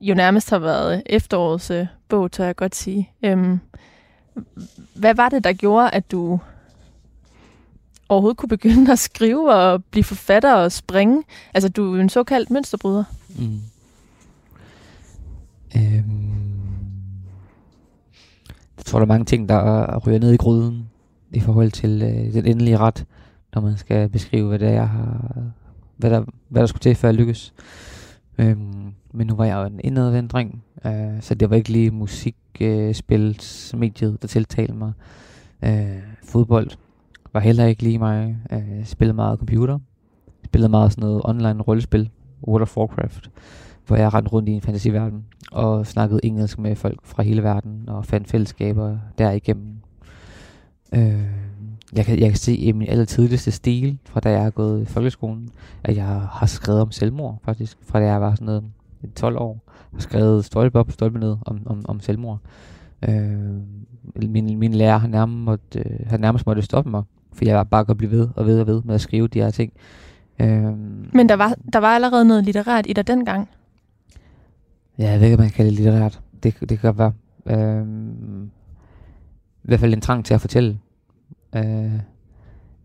jo 0.00 0.14
nærmest 0.14 0.50
har 0.50 0.58
været 0.58 1.02
efterårets 1.06 1.70
øh, 1.70 1.86
bog, 2.08 2.32
tør 2.32 2.44
jeg 2.44 2.56
godt 2.56 2.76
sige. 2.76 3.10
Øhm, 3.22 3.60
hvad 4.94 5.14
var 5.14 5.28
det, 5.28 5.44
der 5.44 5.52
gjorde, 5.52 5.90
at 5.90 6.10
du 6.10 6.40
overhovedet 8.08 8.36
kunne 8.36 8.48
begynde 8.48 8.92
at 8.92 8.98
skrive 8.98 9.54
og 9.54 9.84
blive 9.84 10.04
forfatter 10.04 10.54
og 10.54 10.72
springe? 10.72 11.22
Altså, 11.54 11.68
du 11.68 11.96
er 11.96 12.00
en 12.00 12.08
såkaldt 12.08 12.50
mønsterbryder. 12.50 13.04
Mm. 13.38 13.60
Øhm. 15.76 16.49
Jeg 18.80 18.84
tror, 18.84 18.98
der 18.98 19.06
er 19.06 19.08
mange 19.08 19.24
ting, 19.24 19.48
der 19.48 19.98
ryger 20.06 20.18
ned 20.18 20.32
i 20.32 20.36
gryden 20.36 20.88
i 21.32 21.40
forhold 21.40 21.70
til 21.70 22.02
øh, 22.02 22.32
den 22.32 22.46
endelige 22.46 22.78
ret, 22.78 23.06
når 23.54 23.62
man 23.62 23.76
skal 23.76 24.08
beskrive, 24.08 24.48
hvad 24.48 24.58
det 24.58 24.68
er, 24.68 24.72
jeg 24.72 24.88
har 24.88 25.50
hvad 26.00 26.10
der, 26.10 26.24
hvad 26.48 26.60
der 26.60 26.66
skulle 26.66 26.80
til, 26.80 26.94
før 26.94 27.08
jeg 27.08 27.14
lykkes. 27.14 27.54
Øhm, 28.38 28.92
men 29.12 29.26
nu 29.26 29.34
var 29.34 29.44
jeg 29.44 29.56
jo 29.56 29.64
en 29.64 29.80
indadvendt 29.84 30.32
dreng, 30.32 30.64
øh, 30.86 31.20
så 31.20 31.34
det 31.34 31.50
var 31.50 31.56
ikke 31.56 31.70
lige 31.70 31.90
musikspilsmediet, 31.90 34.12
øh, 34.12 34.18
der 34.22 34.28
tiltalte 34.28 34.74
mig. 34.74 34.92
Øh, 35.64 35.98
fodbold 36.24 36.70
var 37.32 37.40
heller 37.40 37.66
ikke 37.66 37.82
lige 37.82 37.98
mig. 37.98 38.36
Øh, 38.52 38.84
spillede 38.84 39.16
meget 39.16 39.38
computer. 39.38 39.78
Spillede 40.44 40.70
meget 40.70 40.92
sådan 40.92 41.08
noget 41.08 41.22
online 41.24 41.62
rollespil, 41.62 42.10
World 42.48 42.62
of 42.62 42.76
Warcraft, 42.76 43.30
hvor 43.90 43.96
jeg 43.96 44.14
rendte 44.14 44.30
rundt 44.30 44.48
i 44.48 44.52
en 44.52 44.60
fantasiverden 44.60 45.24
og 45.52 45.86
snakkede 45.86 46.20
engelsk 46.22 46.58
med 46.58 46.76
folk 46.76 46.98
fra 47.04 47.22
hele 47.22 47.42
verden 47.42 47.88
og 47.88 48.06
fandt 48.06 48.28
fællesskaber 48.28 48.98
derigennem. 49.18 49.74
Øh, 50.94 51.24
jeg, 51.92 52.04
kan, 52.04 52.18
jeg 52.18 52.28
kan 52.28 52.36
se 52.36 52.56
i 52.56 52.72
min 52.72 52.88
aller 52.88 53.04
tidligste 53.04 53.50
stil, 53.50 53.98
fra 54.04 54.20
da 54.20 54.30
jeg 54.30 54.46
er 54.46 54.50
gået 54.50 54.82
i 54.82 54.84
folkeskolen, 54.84 55.48
at 55.84 55.96
jeg 55.96 56.04
har 56.06 56.46
skrevet 56.46 56.80
om 56.80 56.90
selvmord, 56.90 57.38
faktisk, 57.44 57.78
fra 57.82 58.00
da 58.00 58.06
jeg 58.06 58.20
var 58.20 58.34
sådan 58.34 58.46
noget 58.46 58.64
12 59.16 59.36
år. 59.36 59.62
Har 59.92 60.00
skrevet 60.00 60.44
stolpe 60.44 60.78
op, 60.78 60.90
stolpe 60.90 61.18
ned 61.18 61.36
om, 61.46 61.60
om, 61.66 61.82
om 61.88 62.00
selvmord. 62.00 62.38
Øh, 63.08 63.60
min, 64.28 64.58
min 64.58 64.74
lærer 64.74 64.98
har 64.98 65.08
nærmest, 65.08 65.44
måtte, 65.44 65.78
øh, 65.78 66.06
har 66.06 66.16
nærmest 66.16 66.46
måtte 66.46 66.62
stoppe 66.62 66.90
mig, 66.90 67.02
for 67.32 67.44
jeg 67.44 67.56
var 67.56 67.64
bare 67.64 67.84
godt 67.84 67.98
blive 67.98 68.10
ved 68.10 68.28
og 68.36 68.46
ved 68.46 68.60
og 68.60 68.66
ved 68.66 68.82
med 68.84 68.94
at 68.94 69.00
skrive 69.00 69.28
de 69.28 69.40
her 69.40 69.50
ting. 69.50 69.72
Øh, 70.40 70.62
Men 71.14 71.28
der 71.28 71.36
var, 71.36 71.54
der 71.72 71.78
var 71.78 71.94
allerede 71.94 72.24
noget 72.24 72.44
litterært 72.44 72.86
i 72.88 72.92
dig 72.92 73.06
dengang? 73.06 73.48
Ja, 75.00 75.10
jeg 75.10 75.20
ved 75.20 75.26
ikke, 75.26 75.34
om 75.34 75.40
man 75.40 75.48
kan 75.48 75.56
kalde 75.56 75.70
det 75.70 75.78
litterært. 75.78 76.20
Det, 76.42 76.60
det 76.68 76.78
kan 76.78 76.98
være. 76.98 77.12
Øh, 77.46 77.86
I 79.62 79.66
hvert 79.66 79.80
fald 79.80 79.94
en 79.94 80.00
trang 80.00 80.24
til 80.24 80.34
at 80.34 80.40
fortælle. 80.40 80.78
Øh, 81.56 82.00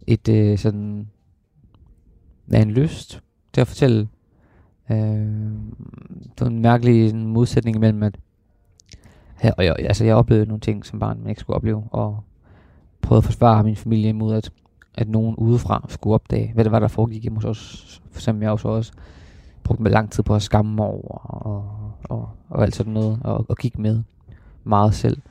et 0.07 0.29
øh, 0.29 0.57
sådan... 0.57 1.07
Ja, 2.51 2.61
en 2.61 2.71
lyst 2.71 3.23
til 3.53 3.61
at 3.61 3.67
fortælle. 3.67 4.07
Øh, 4.91 4.97
det 6.23 6.41
var 6.41 6.47
en 6.47 6.61
mærkelig 6.61 7.15
modsætning 7.15 7.75
imellem, 7.75 8.03
at 8.03 8.19
Ja, 9.43 9.51
og 9.57 9.65
jeg, 9.65 9.75
altså, 9.79 10.05
jeg 10.05 10.15
oplevede 10.15 10.45
nogle 10.45 10.61
ting 10.61 10.85
som 10.85 10.99
barn, 10.99 11.19
man 11.19 11.29
ikke 11.29 11.41
skulle 11.41 11.55
opleve, 11.55 11.83
og 11.91 12.23
prøvede 13.01 13.19
at 13.19 13.25
forsvare 13.25 13.63
min 13.63 13.75
familie 13.75 14.09
imod, 14.09 14.35
at, 14.35 14.51
at 14.95 15.09
nogen 15.09 15.35
udefra 15.35 15.85
skulle 15.89 16.13
opdage, 16.13 16.51
hvad 16.53 16.63
det 16.63 16.71
var, 16.71 16.79
der 16.79 16.87
foregik 16.87 17.21
hjemme 17.21 17.37
hos 17.37 17.45
os, 17.45 18.01
for 18.11 18.19
eksempel 18.19 18.41
jeg 18.41 18.51
også, 18.51 18.67
også 18.67 18.93
brugte 19.63 19.83
mig 19.83 19.91
lang 19.91 20.11
tid 20.11 20.23
på 20.23 20.35
at 20.35 20.41
skamme 20.41 20.75
mig 20.75 20.85
over, 20.85 21.17
og, 21.17 21.84
og, 22.09 22.29
og 22.49 22.63
alt 22.63 22.75
sådan 22.75 22.93
noget, 22.93 23.19
og, 23.23 23.45
og 23.49 23.57
kigge 23.57 23.81
med 23.81 24.03
meget 24.63 24.93
selv. 24.93 25.21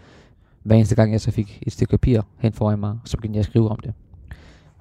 Hver 0.63 0.77
eneste 0.77 0.95
gang, 0.95 1.13
jeg 1.13 1.21
så 1.21 1.31
fik 1.31 1.59
et 1.63 1.73
stykke 1.73 1.91
papir 1.91 2.21
hen 2.39 2.53
foran 2.53 2.79
mig, 2.79 2.99
så 3.05 3.17
begyndte 3.17 3.37
jeg 3.37 3.41
at 3.41 3.47
skrive 3.47 3.69
om 3.69 3.79
det. 3.79 3.95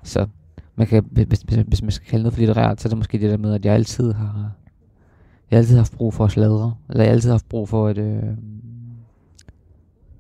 Så 0.04 0.28
man 0.76 0.88
kan, 0.88 1.06
hvis, 1.12 1.42
hvis, 1.42 1.64
hvis 1.68 1.82
man 1.82 1.92
skal 1.92 2.08
kalde 2.08 2.24
noget 2.24 2.34
for 2.34 2.40
litterært, 2.40 2.82
så 2.82 2.88
er 2.88 2.90
det 2.90 2.98
måske 2.98 3.20
det 3.20 3.30
der 3.30 3.38
med, 3.38 3.54
at 3.54 3.66
jeg 3.66 3.74
altid 3.74 4.14
har, 4.14 4.52
jeg 5.52 5.58
altid 5.58 5.76
har 5.76 5.82
haft 5.82 5.98
brug 5.98 6.14
for 6.14 6.26
at 6.26 6.32
sladre, 6.32 6.76
eller 6.90 7.04
jeg 7.04 7.14
altid 7.14 7.30
har 7.30 7.34
haft 7.34 7.50
brug 7.50 7.70
for 7.70 7.88
at, 7.88 7.98
øh, 7.98 8.24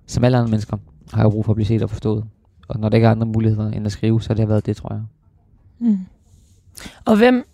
som 0.05 0.23
alle 0.23 0.37
andre 0.37 0.49
mennesker, 0.49 0.77
har 1.13 1.21
jeg 1.23 1.31
brug 1.31 1.45
for 1.45 1.51
at 1.51 1.55
blive 1.55 1.67
set 1.67 1.83
og 1.83 1.89
forstået. 1.89 2.25
Og 2.67 2.79
når 2.79 2.89
der 2.89 2.95
ikke 2.95 3.07
er 3.07 3.11
andre 3.11 3.27
muligheder 3.27 3.71
end 3.71 3.85
at 3.85 3.91
skrive, 3.91 4.21
så 4.21 4.29
har 4.29 4.35
det 4.35 4.49
været 4.49 4.65
det, 4.65 4.77
tror 4.77 4.93
jeg. 4.93 5.03
Mm. 5.79 5.99
Og 7.05 7.17
hvem 7.17 7.45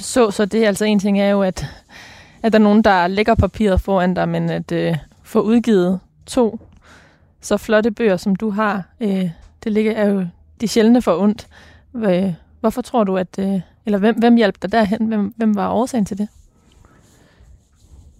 så 0.00 0.30
så 0.30 0.44
det? 0.44 0.64
Altså 0.64 0.84
en 0.84 0.98
ting 0.98 1.20
er 1.20 1.28
jo, 1.28 1.42
at, 1.42 1.66
at 2.44 2.52
der 2.52 2.58
er 2.58 2.62
nogen, 2.62 2.84
der 2.84 3.06
lægger 3.06 3.34
papiret 3.34 3.80
foran 3.80 4.14
dig, 4.14 4.28
men 4.28 4.50
at 4.50 4.72
øh, 4.72 4.96
få 5.22 5.40
udgivet 5.40 6.00
to 6.26 6.60
så 7.40 7.56
flotte 7.56 7.90
bøger, 7.90 8.16
som 8.16 8.36
du 8.36 8.50
har, 8.50 8.88
øh, 9.00 9.30
det 9.64 9.72
ligger, 9.72 9.92
er 9.92 10.08
jo 10.08 10.26
de 10.60 10.68
sjældne 10.68 11.02
for 11.02 11.18
ondt. 11.18 11.46
Hvorfor 12.60 12.82
tror 12.82 13.04
du, 13.04 13.16
at... 13.16 13.38
Øh, 13.38 13.60
eller 13.86 13.98
hvem, 13.98 14.18
hvem 14.18 14.36
hjalp 14.36 14.62
dig 14.62 14.72
derhen? 14.72 15.06
Hvem, 15.06 15.34
hvem 15.36 15.54
var 15.54 15.70
årsagen 15.70 16.04
til 16.04 16.18
det? 16.18 16.28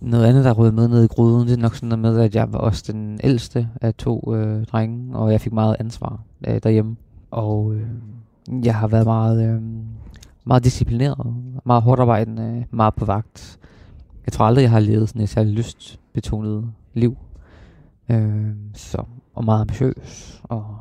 Noget 0.01 0.27
andet, 0.27 0.45
der 0.45 0.53
rød 0.53 0.73
med 0.73 0.89
ned 0.89 1.05
i 1.05 1.07
gryden, 1.07 1.49
det 1.49 1.53
er 1.53 1.63
nok 1.63 1.75
sådan 1.75 1.89
noget 1.89 2.15
med, 2.15 2.25
at 2.25 2.35
jeg 2.35 2.53
var 2.53 2.59
også 2.59 2.93
den 2.93 3.21
ældste 3.25 3.69
af 3.81 3.95
to 3.95 4.35
øh, 4.35 4.65
drenge, 4.65 5.17
og 5.17 5.33
jeg 5.33 5.41
fik 5.41 5.53
meget 5.53 5.77
ansvar 5.79 6.21
øh, 6.47 6.61
derhjemme. 6.63 6.97
Og 7.31 7.75
øh, 7.75 7.87
jeg 8.65 8.75
har 8.75 8.87
været 8.87 9.07
meget, 9.07 9.49
øh, 9.49 9.63
meget 10.45 10.65
disciplineret, 10.65 11.35
meget 11.65 11.83
hårdt 11.83 12.01
arbejdende, 12.01 12.65
meget 12.71 12.95
på 12.95 13.05
vagt. 13.05 13.59
Jeg 14.27 14.33
tror 14.33 14.45
aldrig, 14.45 14.63
jeg 14.63 14.71
har 14.71 14.81
levet 14.81 15.09
sådan 15.09 15.23
et 15.23 15.29
særligt 15.29 15.57
lystbetonet 15.57 16.73
liv. 16.95 17.17
Øh, 18.09 18.51
så, 18.75 19.05
og 19.35 19.45
meget 19.45 19.61
ambitiøs, 19.61 20.41
og 20.43 20.77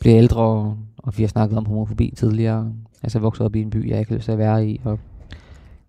bliver 0.00 0.18
ældre, 0.18 0.76
og 0.96 1.18
vi 1.18 1.22
har 1.22 1.28
snakket 1.28 1.58
om 1.58 1.66
homofobi 1.66 2.12
tidligere. 2.16 2.72
Altså 3.02 3.18
jeg 3.18 3.22
voksede 3.22 3.46
op 3.46 3.56
i 3.56 3.62
en 3.62 3.70
by, 3.70 3.90
jeg 3.90 3.98
ikke 3.98 4.10
har 4.10 4.16
lyst 4.16 4.24
til 4.24 4.32
at 4.32 4.38
være 4.38 4.68
i, 4.68 4.80
og 4.84 4.98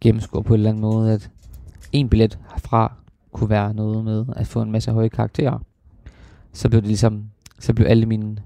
gennemskue 0.01 0.43
på 0.43 0.53
en 0.53 0.59
eller 0.59 0.69
anden 0.69 0.81
måde, 0.81 1.13
at 1.13 1.31
en 1.91 2.09
billet 2.09 2.39
herfra 2.53 2.93
kunne 3.31 3.49
være 3.49 3.73
noget 3.73 4.05
med 4.05 4.25
at 4.35 4.47
få 4.47 4.61
en 4.61 4.71
masse 4.71 4.91
høje 4.91 5.09
karakterer. 5.09 5.59
Så 6.53 6.69
blev 6.69 6.81
det 6.81 6.87
ligesom, 6.87 7.25
så 7.59 7.73
blev 7.73 7.87
alle 7.87 8.05
mine, 8.05 8.37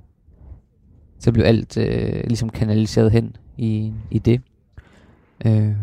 så 1.19 1.31
blev 1.31 1.43
alt 1.45 1.77
øh, 1.77 2.23
ligesom 2.27 2.49
kanaliseret 2.49 3.11
hen 3.11 3.35
i, 3.57 3.93
i 4.11 4.19
det. 4.19 4.41
Øh, 5.45 5.75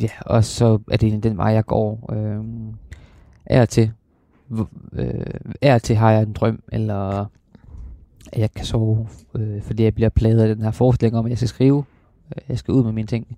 ja, 0.00 0.08
og 0.26 0.44
så 0.44 0.78
er 0.90 0.96
det 0.96 1.22
den 1.22 1.36
vej, 1.36 1.46
jeg 1.46 1.66
går. 1.66 2.12
Øhm, 2.12 2.68
øh, 2.68 2.74
er 3.46 3.64
til, 3.64 3.92
øh, 4.92 5.24
er 5.60 5.78
til 5.78 5.96
har 5.96 6.10
jeg 6.10 6.22
en 6.22 6.32
drøm, 6.32 6.62
eller 6.72 7.26
at 8.32 8.40
jeg 8.40 8.52
kan 8.52 8.64
sove, 8.64 9.08
øh, 9.34 9.62
fordi 9.62 9.82
jeg 9.82 9.94
bliver 9.94 10.08
pladet 10.08 10.42
af 10.42 10.54
den 10.54 10.64
her 10.64 10.70
forestilling 10.70 11.18
om, 11.18 11.26
at 11.26 11.30
jeg 11.30 11.38
skal 11.38 11.48
skrive, 11.48 11.84
øh, 12.36 12.42
jeg 12.48 12.58
skal 12.58 12.74
ud 12.74 12.84
med 12.84 12.92
mine 12.92 13.06
ting. 13.06 13.36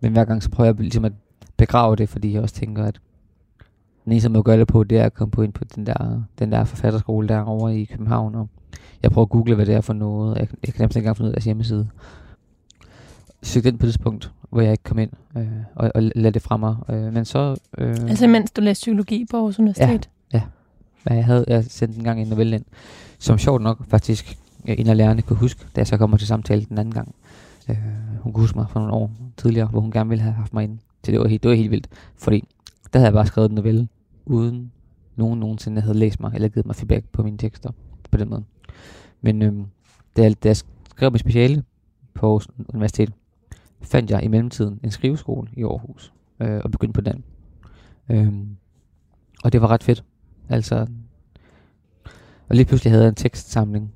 Men 0.00 0.12
hver 0.12 0.24
gang 0.24 0.42
så 0.42 0.50
prøver 0.50 0.68
jeg 0.68 0.80
ligesom 0.80 1.04
at 1.04 1.12
begrave 1.56 1.96
det, 1.96 2.08
fordi 2.08 2.32
jeg 2.32 2.42
også 2.42 2.54
tænker, 2.54 2.84
at 2.84 3.00
den 4.04 4.12
eneste 4.12 4.28
måde 4.28 4.38
at 4.38 4.44
gøre 4.44 4.58
det 4.58 4.66
på, 4.66 4.84
det 4.84 4.98
er 4.98 5.04
at 5.04 5.14
komme 5.14 5.30
på 5.32 5.42
ind 5.42 5.52
på 5.52 5.64
den 5.64 5.86
der, 5.86 6.22
den 6.38 6.52
der 6.52 6.64
forfatterskole 6.64 7.28
derovre 7.28 7.78
i 7.78 7.84
København, 7.84 8.34
og 8.34 8.48
jeg 9.02 9.10
prøver 9.10 9.24
at 9.24 9.30
google, 9.30 9.54
hvad 9.54 9.66
det 9.66 9.74
er 9.74 9.80
for 9.80 9.92
noget. 9.92 10.38
Jeg, 10.38 10.48
jeg 10.66 10.74
kan 10.74 10.82
nemlig 10.82 10.96
ikke 10.96 10.98
engang 10.98 11.16
finde 11.16 11.26
ud 11.26 11.30
af 11.30 11.34
deres 11.34 11.44
hjemmeside. 11.44 11.88
Søgte 13.42 13.68
ind 13.68 13.78
på 13.78 13.86
det 13.86 13.94
tidspunkt, 13.94 14.32
hvor 14.50 14.60
jeg 14.60 14.72
ikke 14.72 14.84
kom 14.84 14.98
ind, 14.98 15.10
øh, 15.36 15.48
og, 15.74 15.90
og 15.94 16.02
lade 16.02 16.34
det 16.34 16.42
fra 16.42 16.56
mig. 16.56 16.76
Øh, 16.88 17.12
men 17.12 17.24
så... 17.24 17.56
Øh, 17.78 17.88
altså 17.88 18.26
mens 18.26 18.50
du 18.50 18.60
læste 18.60 18.82
psykologi 18.82 19.26
på 19.30 19.36
Aarhus 19.36 19.58
Universitet? 19.58 20.10
Ja, 20.32 20.42
ja. 21.08 21.14
Jeg 21.14 21.24
havde 21.24 21.44
jeg 21.48 21.64
sendt 21.64 21.96
en 21.96 22.04
gang 22.04 22.20
en 22.20 22.28
novelle 22.28 22.56
ind, 22.56 22.64
som 23.18 23.38
sjovt 23.38 23.62
nok 23.62 23.86
faktisk 23.88 24.38
en 24.64 24.86
af 24.86 24.96
lærerne 24.96 25.22
kunne 25.22 25.38
huske, 25.38 25.60
da 25.60 25.78
jeg 25.80 25.86
så 25.86 25.96
kommer 25.96 26.16
til 26.16 26.26
samtale 26.26 26.64
den 26.64 26.78
anden 26.78 26.94
gang. 26.94 27.14
Øh, 27.68 27.76
hun 28.20 28.32
kunne 28.32 28.42
huske 28.42 28.58
mig 28.58 28.66
for 28.70 28.80
nogle 28.80 28.94
år 28.94 29.10
tidligere, 29.36 29.68
hvor 29.68 29.80
hun 29.80 29.90
gerne 29.90 30.08
ville 30.08 30.22
have 30.22 30.34
haft 30.34 30.54
mig 30.54 30.64
ind. 30.64 30.78
Så 31.04 31.12
det 31.12 31.20
var 31.20 31.28
helt, 31.28 31.42
det 31.42 31.48
var 31.48 31.54
helt 31.54 31.70
vildt, 31.70 31.88
fordi 32.16 32.44
der 32.92 32.98
havde 32.98 33.06
jeg 33.06 33.14
bare 33.14 33.26
skrevet 33.26 33.48
en 33.48 33.54
novelle, 33.54 33.88
uden 34.26 34.72
nogen 35.16 35.40
nogensinde 35.40 35.80
havde 35.80 35.98
læst 35.98 36.20
mig, 36.20 36.32
eller 36.34 36.48
givet 36.48 36.66
mig 36.66 36.76
feedback 36.76 37.04
på 37.12 37.22
mine 37.22 37.38
tekster 37.38 37.70
på 38.10 38.18
den 38.18 38.28
måde. 38.28 38.44
Men 39.20 39.42
øhm, 39.42 39.64
da, 40.16 40.22
jeg, 40.22 40.42
da 40.42 40.48
jeg 40.48 40.56
skrev 40.90 41.12
mit 41.12 41.20
speciale 41.20 41.64
på 42.14 42.26
Aarhus 42.26 42.48
Universitet, 42.68 43.12
fandt 43.82 44.10
jeg 44.10 44.24
i 44.24 44.28
mellemtiden 44.28 44.80
en 44.84 44.90
skriveskole 44.90 45.48
i 45.52 45.62
Aarhus, 45.62 46.12
øh, 46.40 46.60
og 46.64 46.70
begyndte 46.70 46.92
på 46.92 47.00
den. 47.00 47.24
Øhm, 48.10 48.56
og 49.44 49.52
det 49.52 49.62
var 49.62 49.68
ret 49.68 49.82
fedt. 49.82 50.04
Altså, 50.48 50.86
og 52.48 52.56
lige 52.56 52.64
pludselig 52.64 52.92
havde 52.92 53.04
jeg 53.04 53.08
en 53.08 53.14
tekstsamling, 53.14 53.92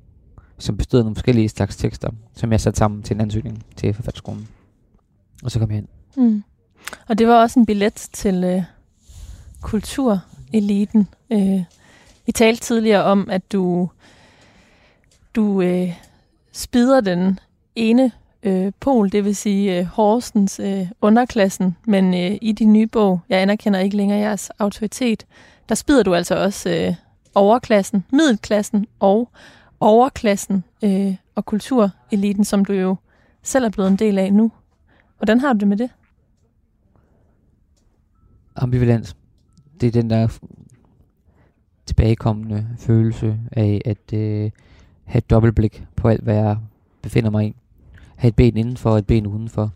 som 0.59 0.77
bestod 0.77 1.01
af 1.01 1.05
nogle 1.05 1.17
forskellige 1.17 1.49
slags 1.49 1.77
tekster, 1.77 2.11
som 2.35 2.53
jeg 2.53 2.61
satte 2.61 2.79
sammen 2.79 3.03
til 3.03 3.15
en 3.15 3.21
ansøgning 3.21 3.65
til 3.77 3.95
forfatterskolen. 3.95 4.49
Og 5.45 5.51
så 5.51 5.59
kom 5.59 5.71
jeg 5.71 5.79
ind. 5.79 5.89
Mm. 6.17 6.43
Og 7.09 7.19
det 7.19 7.27
var 7.27 7.43
også 7.43 7.61
en 7.61 7.67
billet 7.67 7.95
til 7.95 8.45
øh, 8.45 8.63
kultureliten. 9.61 11.09
Øh, 11.31 11.63
vi 12.27 12.33
talte 12.33 12.63
tidligere 12.63 13.05
om, 13.05 13.31
at 13.31 13.53
du, 13.53 13.91
du 15.35 15.63
øh, 15.63 16.01
spider 16.53 17.01
den 17.01 17.39
ene 17.77 18.13
øh, 18.45 18.73
pol, 18.81 19.13
det 19.13 19.25
vil 19.25 19.37
sige 19.37 19.79
øh, 19.79 19.85
Horsens 19.85 20.61
øh, 20.61 20.87
underklassen, 21.01 21.77
men 21.87 22.15
øh, 22.15 22.39
i 22.43 22.53
din 22.53 22.73
nye 22.73 22.87
bog, 22.87 23.21
jeg 23.29 23.43
anerkender 23.43 23.81
ikke 23.81 23.97
længere 23.97 24.19
jeres 24.19 24.51
autoritet, 24.59 25.27
der 25.69 25.75
spider 25.75 26.03
du 26.03 26.15
altså 26.15 26.37
også 26.37 26.71
øh, 26.71 26.95
overklassen, 27.35 28.05
middelklassen 28.13 28.87
og 29.01 29.31
overklassen 29.81 30.65
øh, 30.85 31.15
og 31.35 31.47
kultureliten, 31.47 32.45
som 32.45 32.65
du 32.65 32.73
jo 32.73 32.97
selv 33.43 33.65
er 33.65 33.71
blevet 33.71 33.91
en 33.91 33.97
del 33.97 34.19
af 34.19 34.33
nu. 34.33 34.53
Hvordan 35.19 35.41
har 35.41 35.53
du 35.53 35.59
det 35.59 35.69
med 35.69 35.77
det? 35.77 35.91
ambivalens. 38.57 39.17
Det 39.81 39.87
er 39.87 39.91
den 39.91 40.11
der 40.11 40.39
tilbagekommende 41.87 42.67
følelse 42.79 43.41
af 43.53 43.81
at 43.85 44.13
øh, 44.13 44.51
have 45.05 45.19
et 45.19 45.31
dobbeltblik 45.31 45.85
på 45.97 46.09
alt, 46.09 46.23
hvad 46.23 46.35
jeg 46.35 46.59
befinder 47.03 47.31
mig 47.31 47.47
i. 47.47 47.57
Have 48.17 48.29
et 48.29 48.37
ben 48.37 48.57
indenfor 48.57 48.91
og 48.91 48.99
et 48.99 49.07
ben 49.07 49.27
udenfor. 49.27 49.71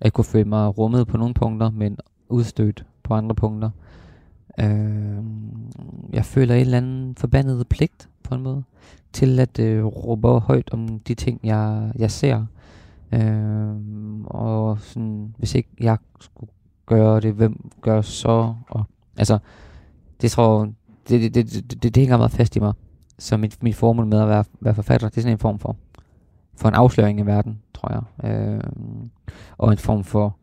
At 0.00 0.12
kunne 0.12 0.24
føle 0.24 0.48
mig 0.48 0.78
rummet 0.78 1.06
på 1.06 1.16
nogle 1.16 1.34
punkter, 1.34 1.70
men 1.70 1.98
udstødt 2.28 2.84
på 3.02 3.14
andre 3.14 3.34
punkter. 3.34 3.70
Øh, 4.60 5.24
jeg 6.12 6.24
føler 6.24 6.54
en 6.54 6.60
eller 6.60 6.76
anden 6.76 7.14
forbandet 7.14 7.68
pligt 7.68 8.08
på 8.22 8.34
en 8.34 8.42
måde 8.42 8.62
til 9.12 9.40
at 9.40 9.58
øh, 9.58 9.84
råbe 9.84 10.28
højt 10.28 10.70
om 10.72 10.98
de 10.98 11.14
ting, 11.14 11.40
jeg, 11.44 11.92
jeg 11.98 12.10
ser. 12.10 12.46
Øh, 13.12 13.74
og 14.24 14.78
sådan, 14.80 15.34
hvis 15.38 15.54
ikke 15.54 15.68
jeg 15.80 15.96
skulle 16.20 16.50
gøre 16.86 17.20
det, 17.20 17.34
hvem 17.34 17.70
gør 17.80 18.00
så? 18.00 18.54
Og, 18.68 18.84
altså, 19.16 19.38
det 20.20 20.30
tror 20.30 20.64
det, 21.08 21.34
det, 21.34 21.34
det, 21.34 21.52
det, 21.52 21.82
det, 21.82 21.94
det 21.94 21.96
hænger 21.96 22.16
meget 22.16 22.32
fast 22.32 22.56
i 22.56 22.60
mig. 22.60 22.72
Så 23.18 23.36
mit, 23.36 23.62
mit 23.62 23.76
formål 23.76 24.06
med 24.06 24.20
at 24.20 24.28
være, 24.28 24.44
være 24.60 24.74
forfatter, 24.74 25.08
det 25.08 25.16
er 25.16 25.20
sådan 25.20 25.34
en 25.34 25.38
form 25.38 25.58
for, 25.58 25.76
for 26.56 26.68
en 26.68 26.74
afsløring 26.74 27.20
af 27.20 27.26
verden, 27.26 27.62
tror 27.74 27.92
jeg. 27.92 28.30
Øh, 28.30 28.60
og 29.58 29.72
en 29.72 29.78
form 29.78 30.04
for, 30.04 30.36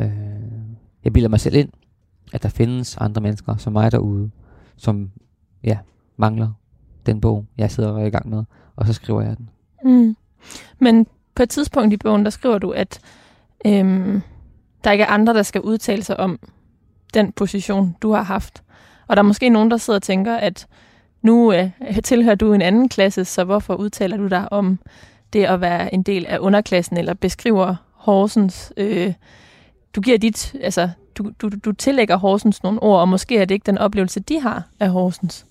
øh, 0.00 0.10
jeg 1.04 1.12
bilder 1.12 1.28
mig 1.28 1.40
selv 1.40 1.54
ind, 1.54 1.68
at 2.32 2.42
der 2.42 2.48
findes 2.48 2.96
andre 2.96 3.20
mennesker 3.20 3.56
som 3.56 3.72
mig 3.72 3.92
derude, 3.92 4.30
som 4.76 5.10
ja, 5.64 5.78
mangler 6.16 6.52
den 7.06 7.20
bog, 7.20 7.46
jeg 7.58 7.70
sidder 7.70 7.98
i 7.98 8.10
gang 8.10 8.28
med, 8.28 8.44
og 8.76 8.86
så 8.86 8.92
skriver 8.92 9.22
jeg 9.22 9.36
den. 9.36 9.50
Mm. 9.84 10.16
Men 10.78 11.06
på 11.34 11.42
et 11.42 11.50
tidspunkt 11.50 11.92
i 11.92 11.96
bogen, 11.96 12.24
der 12.24 12.30
skriver 12.30 12.58
du, 12.58 12.70
at 12.70 13.00
øhm, 13.66 14.22
der 14.84 14.92
ikke 14.92 15.04
er 15.04 15.08
andre, 15.08 15.34
der 15.34 15.42
skal 15.42 15.60
udtale 15.60 16.02
sig 16.02 16.20
om 16.20 16.38
den 17.14 17.32
position, 17.32 17.96
du 18.02 18.12
har 18.12 18.22
haft. 18.22 18.62
Og 19.06 19.16
der 19.16 19.22
er 19.22 19.26
måske 19.26 19.48
nogen, 19.48 19.70
der 19.70 19.76
sidder 19.76 19.98
og 19.98 20.02
tænker, 20.02 20.36
at 20.36 20.66
nu 21.22 21.52
øh, 21.52 21.70
tilhører 22.04 22.34
du 22.34 22.52
en 22.52 22.62
anden 22.62 22.88
klasse, 22.88 23.24
så 23.24 23.44
hvorfor 23.44 23.74
udtaler 23.74 24.16
du 24.16 24.28
dig 24.28 24.52
om 24.52 24.78
det 25.32 25.44
at 25.44 25.60
være 25.60 25.94
en 25.94 26.02
del 26.02 26.26
af 26.26 26.38
underklassen, 26.38 26.96
eller 26.96 27.14
beskriver 27.14 27.74
Horsens... 27.92 28.72
Øh, 28.76 29.14
du 29.96 30.00
giver 30.00 30.18
dit, 30.18 30.54
altså, 30.60 30.90
du, 31.14 31.32
du, 31.42 31.50
du 31.64 31.72
tillægger 31.72 32.16
Horsens 32.16 32.62
nogle 32.62 32.82
ord, 32.82 33.00
og 33.00 33.08
måske 33.08 33.38
er 33.38 33.44
det 33.44 33.54
ikke 33.54 33.66
den 33.66 33.78
oplevelse, 33.78 34.20
de 34.20 34.40
har 34.40 34.68
af 34.80 34.88
Horsens. 34.90 35.46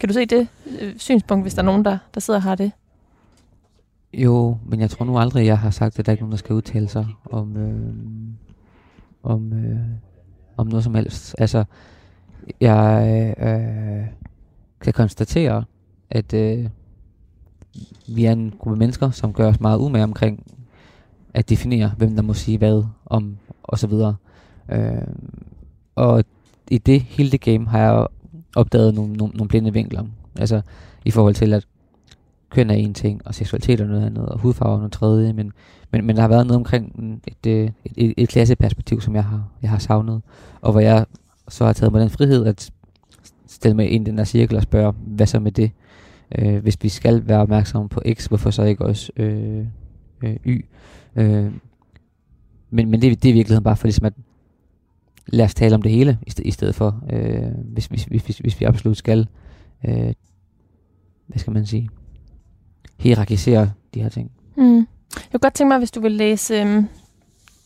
Kan 0.00 0.08
du 0.08 0.12
se 0.12 0.26
det 0.26 0.48
øh, 0.80 0.94
synspunkt, 0.98 1.44
hvis 1.44 1.54
der 1.54 1.62
er 1.62 1.66
nogen, 1.66 1.84
der, 1.84 1.98
der 2.14 2.20
sidder 2.20 2.38
og 2.38 2.42
har 2.42 2.54
det? 2.54 2.72
Jo, 4.12 4.58
men 4.66 4.80
jeg 4.80 4.90
tror 4.90 5.04
nu 5.04 5.18
aldrig, 5.18 5.46
jeg 5.46 5.58
har 5.58 5.70
sagt, 5.70 5.98
at 5.98 6.06
der 6.06 6.10
er 6.10 6.14
ikke 6.14 6.22
nogen, 6.22 6.32
der 6.32 6.38
skal 6.38 6.54
udtale 6.54 6.88
sig 6.88 7.06
om, 7.30 7.56
øh, 7.56 7.94
om, 9.22 9.52
øh, 9.52 9.80
om 10.56 10.66
noget 10.66 10.84
som 10.84 10.94
helst. 10.94 11.34
Altså, 11.38 11.64
jeg 12.60 13.34
øh, 13.38 14.06
kan 14.80 14.92
konstatere, 14.92 15.64
at 16.10 16.34
øh, 16.34 16.66
vi 18.08 18.24
er 18.24 18.32
en 18.32 18.54
gruppe 18.58 18.78
mennesker, 18.78 19.10
som 19.10 19.32
gør 19.32 19.48
os 19.48 19.60
meget 19.60 19.78
umage 19.78 20.04
omkring 20.04 20.46
at 21.34 21.48
definere, 21.48 21.92
hvem 21.96 22.14
der 22.14 22.22
må 22.22 22.34
sige 22.34 22.58
hvad 22.58 22.84
om, 23.06 23.36
og 23.62 23.78
så 23.78 23.86
videre. 23.86 24.16
Øh, 24.68 25.06
og 25.94 26.24
i 26.70 26.78
det 26.78 27.00
hele 27.00 27.30
det 27.30 27.40
game 27.40 27.66
har 27.66 27.78
jeg 27.78 28.06
opdaget 28.56 28.94
nogle, 28.94 29.12
nogle, 29.12 29.34
nogle 29.34 29.48
blinde 29.48 29.72
vinkler. 29.72 30.04
Altså 30.36 30.60
i 31.04 31.10
forhold 31.10 31.34
til, 31.34 31.52
at 31.52 31.66
køn 32.50 32.70
er 32.70 32.74
en 32.74 32.94
ting, 32.94 33.20
og 33.24 33.34
seksualitet 33.34 33.80
er 33.80 33.86
noget 33.86 34.06
andet, 34.06 34.26
og 34.26 34.38
hudfarve 34.38 34.74
er 34.74 34.78
noget 34.78 34.92
tredje, 34.92 35.32
men, 35.32 35.52
men, 35.90 36.06
men 36.06 36.16
der 36.16 36.22
har 36.22 36.28
været 36.28 36.46
noget 36.46 36.56
omkring 36.56 37.20
et, 37.26 37.46
øh, 37.46 37.70
et, 37.84 37.92
et, 37.96 38.14
et 38.16 38.28
klasseperspektiv, 38.28 39.00
som 39.00 39.14
jeg 39.14 39.24
har, 39.24 39.44
jeg 39.62 39.70
har 39.70 39.78
savnet, 39.78 40.22
og 40.60 40.72
hvor 40.72 40.80
jeg 40.80 41.06
så 41.48 41.64
har 41.64 41.72
taget 41.72 41.92
mig 41.92 42.00
den 42.00 42.10
frihed 42.10 42.46
at 42.46 42.70
stille 43.46 43.76
mig 43.76 43.90
ind 43.90 44.08
i 44.08 44.10
den 44.10 44.18
her 44.18 44.24
cirkel 44.24 44.56
og 44.56 44.62
spørge, 44.62 44.94
hvad 45.06 45.26
så 45.26 45.40
med 45.40 45.52
det? 45.52 45.70
Øh, 46.38 46.62
hvis 46.62 46.76
vi 46.82 46.88
skal 46.88 47.28
være 47.28 47.40
opmærksomme 47.40 47.88
på 47.88 48.02
X, 48.12 48.26
hvorfor 48.26 48.50
så 48.50 48.62
ikke 48.62 48.84
også 48.84 49.12
øh, 49.16 49.66
øh, 50.22 50.36
Y? 50.46 50.64
Øh, 51.16 51.52
men, 52.70 52.90
men 52.90 53.02
det, 53.02 53.22
det 53.22 53.28
er 53.28 53.32
i 53.32 53.36
virkeligheden 53.36 53.64
bare 53.64 53.76
for 53.76 53.86
ligesom 53.86 54.06
at 54.06 54.12
lad 55.26 55.44
os 55.44 55.54
tale 55.54 55.74
om 55.74 55.82
det 55.82 55.92
hele, 55.92 56.18
i, 56.26 56.30
sted, 56.30 56.44
i 56.44 56.50
stedet 56.50 56.74
for, 56.74 57.02
øh, 57.12 57.52
hvis, 57.64 57.86
hvis, 57.86 58.04
hvis, 58.04 58.22
hvis, 58.22 58.38
hvis 58.38 58.60
vi 58.60 58.64
absolut 58.64 58.96
skal, 58.96 59.28
øh, 59.84 60.14
hvad 61.26 61.38
skal 61.38 61.52
man 61.52 61.66
sige, 61.66 61.88
hierarkisere 62.98 63.70
de 63.94 64.02
her 64.02 64.08
ting. 64.08 64.30
Mm. 64.56 64.76
Jeg 64.76 64.86
kunne 65.32 65.40
godt 65.40 65.54
tænke 65.54 65.68
mig, 65.68 65.78
hvis 65.78 65.90
du 65.90 66.00
vil 66.00 66.12
læse 66.12 66.54
øh, 66.54 66.84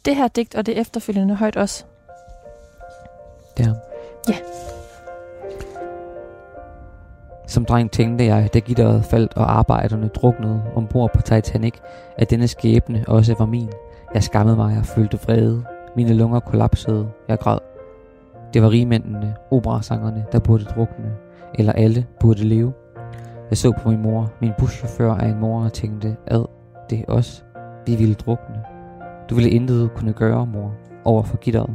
det 0.04 0.16
her 0.16 0.28
digt 0.28 0.54
og 0.54 0.66
det 0.66 0.78
efterfølgende 0.78 1.34
højt 1.34 1.56
også. 1.56 1.84
Ja. 3.58 3.72
Ja. 4.28 4.36
Som 7.46 7.64
dreng 7.64 7.90
tænkte 7.90 8.24
jeg, 8.24 8.50
da 8.54 8.58
gitteret 8.58 9.04
faldt 9.04 9.36
og 9.36 9.58
arbejderne 9.58 10.08
druknede 10.08 10.62
ombord 10.74 11.10
på 11.14 11.22
Titanic, 11.22 11.74
at 12.18 12.30
denne 12.30 12.48
skæbne 12.48 13.04
også 13.08 13.34
var 13.38 13.46
min. 13.46 13.68
Jeg 14.14 14.22
skammede 14.22 14.56
mig 14.56 14.78
og 14.78 14.84
følte 14.84 15.18
vrede. 15.20 15.64
Mine 15.96 16.14
lunger 16.14 16.40
kollapsede. 16.40 17.08
Jeg 17.28 17.38
græd. 17.38 17.58
Det 18.54 18.62
var 18.62 18.70
rigmændene, 18.70 19.34
operasangerne, 19.50 20.24
der 20.32 20.38
burde 20.38 20.64
drukne. 20.64 21.12
Eller 21.54 21.72
alle 21.72 22.06
burde 22.20 22.44
leve. 22.44 22.72
Jeg 23.50 23.58
så 23.58 23.72
på 23.72 23.90
min 23.90 24.02
mor, 24.02 24.30
min 24.40 24.52
buschauffør 24.58 25.14
af 25.14 25.28
en 25.28 25.40
mor, 25.40 25.64
og 25.64 25.72
tænkte, 25.72 26.16
ad, 26.26 26.44
det 26.90 26.98
er 26.98 27.12
os. 27.12 27.44
Vi 27.86 27.96
ville 27.96 28.14
drukne. 28.14 28.56
Du 29.30 29.34
ville 29.34 29.50
intet 29.50 29.90
kunne 29.96 30.12
gøre, 30.12 30.46
mor, 30.46 30.72
over 31.04 31.22
for 31.22 31.36
gitteret. 31.36 31.70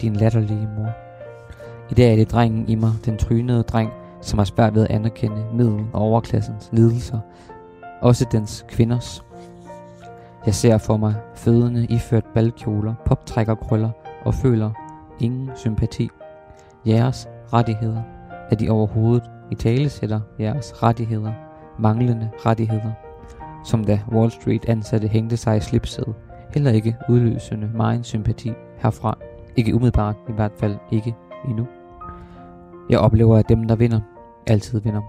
Din 0.00 0.16
latterlige 0.16 0.68
mor. 0.78 0.88
I 1.90 1.94
dag 1.94 2.12
er 2.12 2.16
det 2.16 2.32
drengen 2.32 2.68
i 2.68 2.74
mig, 2.74 2.92
den 3.04 3.16
trynede 3.16 3.62
dreng, 3.62 3.90
som 4.20 4.38
har 4.38 4.44
svært 4.44 4.74
ved 4.74 4.82
at 4.82 4.90
anerkende 4.90 5.44
middel- 5.54 5.86
og 5.92 6.00
overklassens 6.00 6.68
lidelser, 6.72 7.18
også 8.00 8.26
dens 8.32 8.64
kvinders. 8.68 9.24
Jeg 10.46 10.54
ser 10.54 10.78
for 10.78 10.96
mig 10.96 11.14
fødende 11.34 11.84
iført 11.84 12.24
balkjoler, 12.34 12.94
poptrækkerkrøller 13.04 13.90
og 14.24 14.34
føler 14.34 14.70
ingen 15.20 15.50
sympati. 15.56 16.08
Jeres 16.86 17.28
rettigheder, 17.52 18.02
er 18.50 18.56
de 18.56 18.70
overhovedet 18.70 19.30
i 19.50 19.54
talesætter 19.54 20.20
jeres 20.38 20.82
rettigheder, 20.82 21.32
manglende 21.78 22.30
rettigheder, 22.46 22.92
som 23.64 23.84
da 23.84 24.00
Wall 24.12 24.30
Street 24.30 24.64
ansatte 24.68 25.08
hængte 25.08 25.36
sig 25.36 25.56
i 25.56 25.60
slipset, 25.60 26.14
heller 26.54 26.70
ikke 26.70 26.96
udløsende 27.08 27.70
meget 27.74 28.06
sympati 28.06 28.52
herfra. 28.76 29.18
Ikke 29.56 29.74
umiddelbart, 29.74 30.16
i 30.28 30.32
hvert 30.32 30.52
fald 30.56 30.76
ikke 30.90 31.16
endnu. 31.48 31.66
Jeg 32.90 32.98
oplever, 32.98 33.36
at 33.36 33.48
dem, 33.48 33.64
der 33.64 33.76
vinder, 33.76 34.00
altid 34.46 34.80
vinder. 34.80 35.00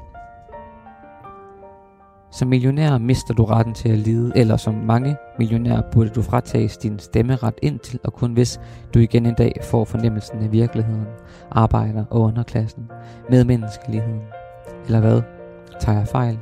Som 2.31 2.47
millionær 2.47 2.97
mister 2.97 3.33
du 3.33 3.45
retten 3.45 3.73
til 3.73 3.89
at 3.89 3.97
lide, 3.97 4.31
eller 4.35 4.57
som 4.57 4.73
mange 4.73 5.17
millionærer 5.39 5.81
burde 5.91 6.09
du 6.09 6.21
fratages 6.21 6.77
din 6.77 6.99
stemmeret 6.99 7.53
indtil, 7.61 7.99
og 8.03 8.13
kun 8.13 8.33
hvis 8.33 8.59
du 8.93 8.99
igen 8.99 9.25
en 9.25 9.33
dag 9.35 9.51
får 9.63 9.85
fornemmelsen 9.85 10.43
af 10.43 10.51
virkeligheden, 10.51 11.05
arbejder 11.51 12.05
og 12.09 12.21
underklassen, 12.21 12.91
med 13.29 13.45
menneskeligheden. 13.45 14.21
Eller 14.85 14.99
hvad? 14.99 15.21
Tager 15.79 15.97
jeg 15.97 16.07
fejl? 16.07 16.37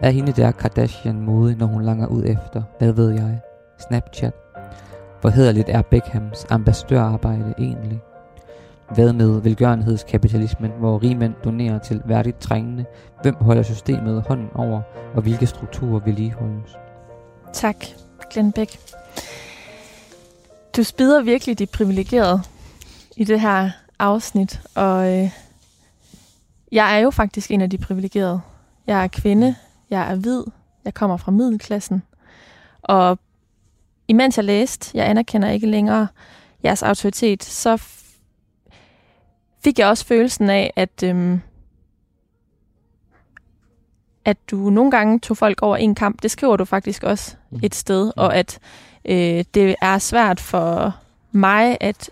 Er 0.00 0.10
hende 0.10 0.32
der 0.32 0.50
Kardashian 0.50 1.20
modig, 1.20 1.56
når 1.56 1.66
hun 1.66 1.82
langer 1.82 2.06
ud 2.06 2.24
efter, 2.24 2.62
hvad 2.78 2.92
ved 2.92 3.10
jeg? 3.10 3.40
Snapchat? 3.88 4.34
Hvor 5.20 5.30
hederligt 5.30 5.68
er 5.68 5.82
Beckhams 5.82 6.46
ambassadørarbejde 6.50 7.54
egentlig? 7.58 8.00
Hvad 8.90 9.12
med 9.12 9.40
velgørenhedskapitalismen, 9.40 10.70
hvor 10.78 11.02
rigmænd 11.02 11.34
donerer 11.44 11.78
til 11.78 12.02
værdigt 12.04 12.38
trængende? 12.38 12.84
Hvem 13.22 13.34
holder 13.34 13.62
systemet 13.62 14.22
hånden 14.22 14.48
over, 14.54 14.82
og 15.14 15.22
hvilke 15.22 15.46
strukturer 15.46 16.00
vedligeholdes? 16.00 16.76
Tak, 17.52 17.76
Glenn 18.32 18.52
Beck. 18.52 18.78
Du 20.76 20.82
spider 20.82 21.22
virkelig 21.22 21.58
de 21.58 21.66
privilegerede 21.66 22.42
i 23.16 23.24
det 23.24 23.40
her 23.40 23.70
afsnit, 23.98 24.60
og 24.74 25.12
øh, 25.12 25.30
jeg 26.72 26.94
er 26.94 26.98
jo 26.98 27.10
faktisk 27.10 27.50
en 27.50 27.60
af 27.60 27.70
de 27.70 27.78
privilegerede. 27.78 28.40
Jeg 28.86 29.04
er 29.04 29.08
kvinde, 29.08 29.54
jeg 29.90 30.12
er 30.12 30.14
hvid, 30.14 30.44
jeg 30.84 30.94
kommer 30.94 31.16
fra 31.16 31.32
middelklassen, 31.32 32.02
og 32.82 33.18
imens 34.08 34.36
jeg 34.36 34.44
læste, 34.44 34.90
jeg 34.94 35.10
anerkender 35.10 35.50
ikke 35.50 35.66
længere 35.66 36.08
jeres 36.64 36.82
autoritet, 36.82 37.44
så 37.44 37.76
fik 39.64 39.78
jeg 39.78 39.88
også 39.88 40.06
følelsen 40.06 40.50
af, 40.50 40.72
at, 40.76 41.02
øhm, 41.04 41.40
at 44.24 44.36
du 44.50 44.56
nogle 44.70 44.90
gange 44.90 45.18
tog 45.18 45.36
folk 45.36 45.62
over 45.62 45.76
en 45.76 45.94
kamp. 45.94 46.22
Det 46.22 46.30
skriver 46.30 46.56
du 46.56 46.64
faktisk 46.64 47.02
også 47.02 47.36
Mm. 47.50 47.60
et 47.62 47.74
sted, 47.74 48.12
og 48.16 48.36
at 48.36 48.58
øh, 49.04 49.44
det 49.54 49.74
er 49.82 49.98
svært 49.98 50.40
for 50.40 50.96
mig 51.32 51.76
at 51.80 52.10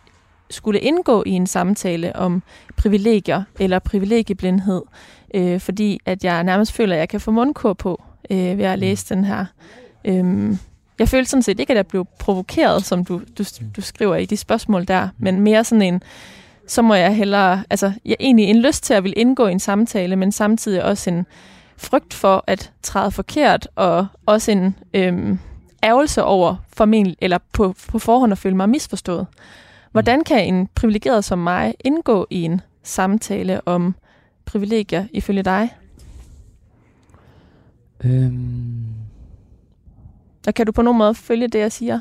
skulle 0.50 0.80
indgå 0.80 1.22
i 1.26 1.30
en 1.30 1.46
samtale 1.46 2.16
om 2.16 2.42
privilegier 2.76 3.42
eller 3.60 3.78
privilegieblindhed, 3.78 4.82
øh, 5.34 5.60
fordi 5.60 6.00
at 6.06 6.24
jeg 6.24 6.44
nærmest 6.44 6.72
føler, 6.72 6.94
at 6.94 7.00
jeg 7.00 7.08
kan 7.08 7.20
få 7.20 7.30
mundkur 7.30 7.72
på 7.72 8.02
øh, 8.30 8.58
ved 8.58 8.64
at 8.64 8.78
læse 8.78 9.14
den 9.14 9.24
her. 9.24 9.44
Øhm, 10.04 10.58
jeg 10.98 11.08
følte 11.08 11.30
sådan 11.30 11.42
set 11.42 11.60
ikke, 11.60 11.70
at 11.70 11.76
jeg 11.76 11.86
blev 11.86 12.06
provokeret, 12.18 12.84
som 12.84 13.04
du, 13.04 13.20
du, 13.38 13.44
du 13.76 13.80
skriver 13.80 14.16
i 14.16 14.24
de 14.24 14.36
spørgsmål 14.36 14.88
der, 14.88 15.08
men 15.18 15.40
mere 15.40 15.64
sådan 15.64 15.82
en, 15.82 16.02
så 16.66 16.82
må 16.82 16.94
jeg 16.94 17.16
hellere, 17.16 17.64
altså 17.70 17.86
jeg 18.04 18.16
har 18.20 18.24
egentlig 18.24 18.44
en 18.44 18.62
lyst 18.62 18.84
til 18.84 18.94
at 18.94 19.04
vil 19.04 19.14
indgå 19.16 19.46
i 19.46 19.52
en 19.52 19.60
samtale, 19.60 20.16
men 20.16 20.32
samtidig 20.32 20.84
også 20.84 21.10
en 21.10 21.26
frygt 21.76 22.14
for 22.14 22.44
at 22.46 22.72
træde 22.82 23.10
forkert, 23.10 23.68
og 23.76 24.06
også 24.26 24.50
en 24.50 24.76
øhm, 24.94 25.38
ærgelse 25.82 26.24
over 26.24 26.56
formentlig, 26.76 27.16
eller 27.20 27.38
på, 27.52 27.74
på 27.88 27.98
forhånd 27.98 28.32
at 28.32 28.38
føle 28.38 28.56
mig 28.56 28.68
misforstået. 28.68 29.26
Hvordan 29.92 30.24
kan 30.24 30.46
en 30.46 30.68
privilegeret 30.74 31.24
som 31.24 31.38
mig 31.38 31.74
indgå 31.84 32.26
i 32.30 32.42
en 32.42 32.60
samtale 32.82 33.68
om 33.68 33.94
privilegier 34.44 35.06
ifølge 35.12 35.42
dig? 35.42 35.76
Øhm, 38.04 38.86
Og 40.46 40.54
kan 40.54 40.66
du 40.66 40.72
på 40.72 40.82
nogen 40.82 40.98
måde 40.98 41.14
følge 41.14 41.48
det, 41.48 41.58
jeg 41.58 41.72
siger? 41.72 42.00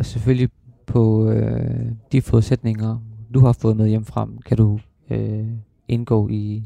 Og 0.00 0.06
selvfølgelig 0.06 0.48
på 0.86 1.30
øh, 1.30 1.92
de 2.12 2.22
forudsætninger, 2.22 2.98
du 3.34 3.40
har 3.40 3.52
fået 3.52 3.76
med 3.76 3.88
hjem 3.88 4.04
frem, 4.04 4.38
kan 4.38 4.56
du 4.56 4.78
øh, 5.10 5.46
indgå 5.88 6.28
i, 6.28 6.64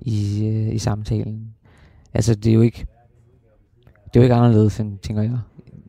i, 0.00 0.46
øh, 0.46 0.74
i 0.74 0.78
samtalen. 0.78 1.54
Altså 2.14 2.34
det 2.34 2.50
er 2.50 2.54
jo 2.54 2.60
ikke 2.60 2.86
det 3.84 4.16
er 4.16 4.20
jo 4.20 4.22
ikke 4.22 4.34
anderledes 4.34 4.80
end, 4.80 4.98
tænker 4.98 5.22
jeg, 5.22 5.38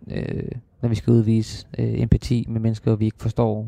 øh, 0.07 0.51
når 0.81 0.89
vi 0.89 0.95
skal 0.95 1.13
udvise 1.13 1.67
øh, 1.77 2.01
empati 2.01 2.45
med 2.49 2.61
mennesker, 2.61 2.95
vi 2.95 3.05
ikke 3.05 3.21
forstår, 3.21 3.67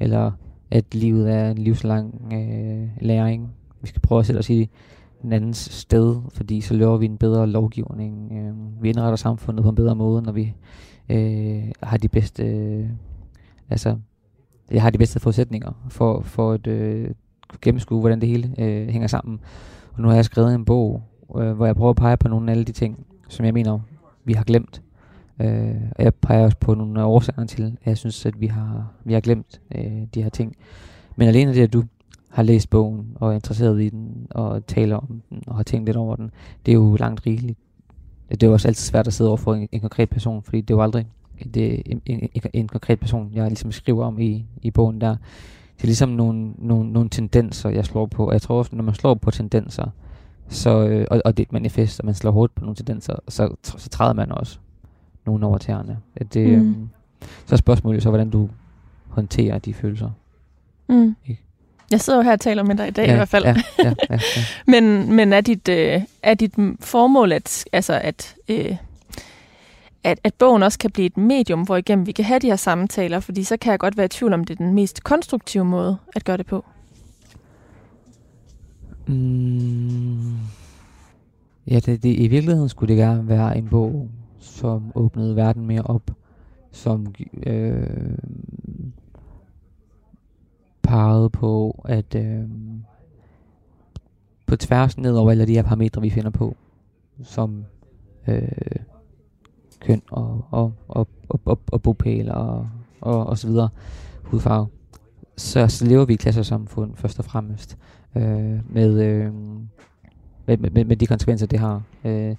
eller 0.00 0.32
at 0.70 0.94
livet 0.94 1.32
er 1.32 1.50
en 1.50 1.58
livslang 1.58 2.32
øh, 2.32 2.88
læring. 3.00 3.52
Vi 3.82 3.88
skal 3.88 4.00
prøve 4.00 4.18
at 4.18 4.26
sætte 4.26 4.38
os 4.38 4.50
i 4.50 4.70
en 5.24 5.32
andens 5.32 5.58
sted, 5.58 6.20
fordi 6.34 6.60
så 6.60 6.74
laver 6.74 6.96
vi 6.96 7.06
en 7.06 7.18
bedre 7.18 7.46
lovgivning. 7.46 8.32
Øh, 8.32 8.82
vi 8.82 8.88
indretter 8.88 9.16
samfundet 9.16 9.62
på 9.62 9.68
en 9.68 9.76
bedre 9.76 9.96
måde, 9.96 10.22
når 10.22 10.32
vi 10.32 10.54
øh, 11.08 11.62
har 11.82 11.96
de 11.96 12.08
bedste, 12.08 12.44
øh, 12.44 12.86
altså, 13.70 13.96
jeg 14.70 14.82
har 14.82 14.90
de 14.90 14.98
bedste 14.98 15.20
forudsætninger 15.20 15.72
for, 15.88 16.20
for 16.20 16.52
at 16.52 16.66
øh, 16.66 17.10
gennemskue, 17.62 18.00
hvordan 18.00 18.20
det 18.20 18.28
hele 18.28 18.54
øh, 18.58 18.88
hænger 18.88 19.08
sammen. 19.08 19.40
Og 19.92 20.02
nu 20.02 20.08
har 20.08 20.14
jeg 20.14 20.24
skrevet 20.24 20.54
en 20.54 20.64
bog, 20.64 21.02
øh, 21.36 21.52
hvor 21.52 21.66
jeg 21.66 21.76
prøver 21.76 21.90
at 21.90 21.96
pege 21.96 22.16
på 22.16 22.28
nogle 22.28 22.50
af 22.50 22.54
alle 22.54 22.64
de 22.64 22.72
ting, 22.72 23.06
som 23.28 23.44
jeg 23.44 23.54
mener, 23.54 23.78
vi 24.24 24.32
har 24.32 24.44
glemt. 24.44 24.82
Øh, 25.40 25.74
og 25.96 26.04
jeg 26.04 26.14
peger 26.14 26.44
også 26.44 26.56
på 26.56 26.74
nogle 26.74 27.00
af 27.00 27.04
årsagerne 27.04 27.46
til, 27.46 27.76
at 27.80 27.86
jeg 27.86 27.98
synes, 27.98 28.26
at 28.26 28.40
vi 28.40 28.46
har, 28.46 28.92
vi 29.04 29.12
har 29.12 29.20
glemt 29.20 29.60
øh, 29.74 30.02
de 30.14 30.22
her 30.22 30.28
ting. 30.28 30.56
Men 31.16 31.28
alene 31.28 31.54
det, 31.54 31.62
at 31.62 31.72
du 31.72 31.84
har 32.30 32.42
læst 32.42 32.70
bogen 32.70 33.06
og 33.14 33.30
er 33.30 33.34
interesseret 33.34 33.82
i 33.82 33.88
den 33.88 34.26
og 34.30 34.66
taler 34.66 34.96
om 34.96 35.22
den 35.30 35.42
og 35.46 35.56
har 35.56 35.62
tænkt 35.62 35.86
lidt 35.86 35.96
over 35.96 36.16
den, 36.16 36.30
det 36.66 36.72
er 36.72 36.76
jo 36.76 36.96
langt 36.96 37.26
rigeligt. 37.26 37.58
Det 38.30 38.42
er 38.42 38.46
jo 38.46 38.52
også 38.52 38.68
altid 38.68 38.82
svært 38.82 39.06
at 39.06 39.12
sidde 39.12 39.30
over 39.30 39.36
for 39.36 39.54
en, 39.54 39.68
en 39.72 39.80
konkret 39.80 40.10
person, 40.10 40.42
fordi 40.42 40.60
det 40.60 40.70
er 40.70 40.78
jo 40.78 40.82
aldrig 40.82 41.06
det, 41.54 41.82
en, 41.86 42.02
en, 42.06 42.28
en, 42.52 42.68
konkret 42.68 43.00
person, 43.00 43.30
jeg 43.34 43.48
ligesom 43.48 43.72
skriver 43.72 44.04
om 44.04 44.20
i, 44.20 44.46
i 44.62 44.70
bogen 44.70 45.00
der. 45.00 45.16
Det 45.76 45.82
er 45.82 45.86
ligesom 45.86 46.08
nogle, 46.08 46.52
nogle, 46.58 46.92
nogle 46.92 47.08
tendenser, 47.08 47.70
jeg 47.70 47.84
slår 47.84 48.06
på. 48.06 48.26
Og 48.26 48.32
jeg 48.32 48.42
tror 48.42 48.58
også, 48.58 48.76
når 48.76 48.84
man 48.84 48.94
slår 48.94 49.14
på 49.14 49.30
tendenser, 49.30 49.86
så, 50.48 50.86
øh, 50.88 51.06
og, 51.10 51.22
og 51.24 51.36
det 51.36 51.42
er 51.42 51.46
et 51.46 51.52
manifest, 51.52 52.00
og 52.00 52.06
man 52.06 52.14
slår 52.14 52.30
hårdt 52.30 52.54
på 52.54 52.60
nogle 52.64 52.76
tendenser, 52.76 53.14
så, 53.28 53.54
så 53.62 53.88
træder 53.88 54.12
man 54.12 54.32
også 54.32 54.58
nogen 55.26 55.42
over 55.42 55.58
tæerne. 55.58 55.98
Det, 56.34 56.58
Mm. 56.58 56.68
øhm, 56.68 56.88
så 57.46 57.54
er 57.54 57.56
spørgsmålet 57.56 58.02
så, 58.02 58.08
hvordan 58.08 58.30
du 58.30 58.48
håndterer 59.08 59.58
de 59.58 59.74
følelser. 59.74 60.10
Mm. 60.88 61.16
Ikke? 61.26 61.43
Jeg 61.94 62.00
sidder 62.00 62.18
jo 62.18 62.22
her 62.22 62.32
og 62.32 62.40
taler 62.40 62.62
med 62.62 62.76
dig 62.76 62.88
i 62.88 62.90
dag 62.90 63.06
ja, 63.06 63.12
i 63.12 63.16
hvert 63.16 63.28
fald. 63.28 63.44
Ja, 63.44 63.54
ja, 63.78 63.84
ja, 64.10 64.18
ja. 64.36 64.42
Men, 64.66 65.12
men 65.12 65.32
er, 65.32 65.40
dit, 65.40 65.68
øh, 65.68 66.02
er 66.22 66.34
dit 66.34 66.54
formål, 66.80 67.32
at, 67.32 67.64
altså 67.72 68.00
at, 68.02 68.34
øh, 68.48 68.76
at, 70.04 70.18
at 70.24 70.34
bogen 70.34 70.62
også 70.62 70.78
kan 70.78 70.90
blive 70.90 71.06
et 71.06 71.16
medium, 71.16 71.62
hvor 71.62 71.76
igennem 71.76 72.06
vi 72.06 72.12
kan 72.12 72.24
have 72.24 72.38
de 72.38 72.46
her 72.46 72.56
samtaler? 72.56 73.20
Fordi 73.20 73.44
så 73.44 73.56
kan 73.56 73.70
jeg 73.70 73.78
godt 73.78 73.96
være 73.96 74.06
i 74.06 74.08
tvivl 74.08 74.32
om, 74.32 74.44
det 74.44 74.54
er 74.54 74.64
den 74.64 74.74
mest 74.74 75.04
konstruktive 75.04 75.64
måde 75.64 75.96
at 76.16 76.24
gøre 76.24 76.36
det 76.36 76.46
på. 76.46 76.64
Mm, 79.06 80.36
ja, 81.66 81.78
det, 81.78 82.02
det, 82.02 82.18
i 82.18 82.28
virkeligheden 82.28 82.68
skulle 82.68 82.94
det 82.94 83.02
gerne 83.02 83.28
være 83.28 83.58
en 83.58 83.68
bog, 83.68 84.08
som 84.40 84.92
åbnede 84.94 85.36
verden 85.36 85.66
mere 85.66 85.82
op, 85.82 86.10
som 86.72 87.14
øh, 87.46 87.86
pegede 90.84 91.30
på, 91.30 91.84
at 91.88 92.14
øh, 92.14 92.42
på 94.46 94.56
tværs 94.56 94.98
ned 94.98 95.16
over 95.16 95.30
alle 95.30 95.46
de 95.46 95.54
her 95.54 95.62
parametre, 95.62 96.02
vi 96.02 96.10
finder 96.10 96.30
på, 96.30 96.56
som 97.22 97.64
øh, 98.28 98.48
køn 99.80 100.02
og, 100.10 100.44
og, 100.50 100.72
og, 100.88 101.08
og, 101.28 101.40
og, 101.44 101.60
og 101.72 101.82
bopæl 101.82 102.30
og, 102.30 102.68
og, 103.00 103.26
og 103.26 103.38
så 103.38 103.46
videre, 103.46 103.68
hudfarve, 104.22 104.66
så, 105.36 105.68
så 105.68 105.84
lever 105.86 106.04
vi 106.04 106.12
i 106.12 106.16
klassesamfund 106.16 106.96
først 106.96 107.18
og 107.18 107.24
fremmest 107.24 107.78
øh, 108.16 108.74
med, 108.74 109.02
øh, 109.02 109.32
med, 110.46 110.56
med, 110.58 110.84
med 110.84 110.96
de 110.96 111.06
konsekvenser, 111.06 111.46
det 111.46 111.58
har. 111.58 111.82
Øh, 112.04 112.36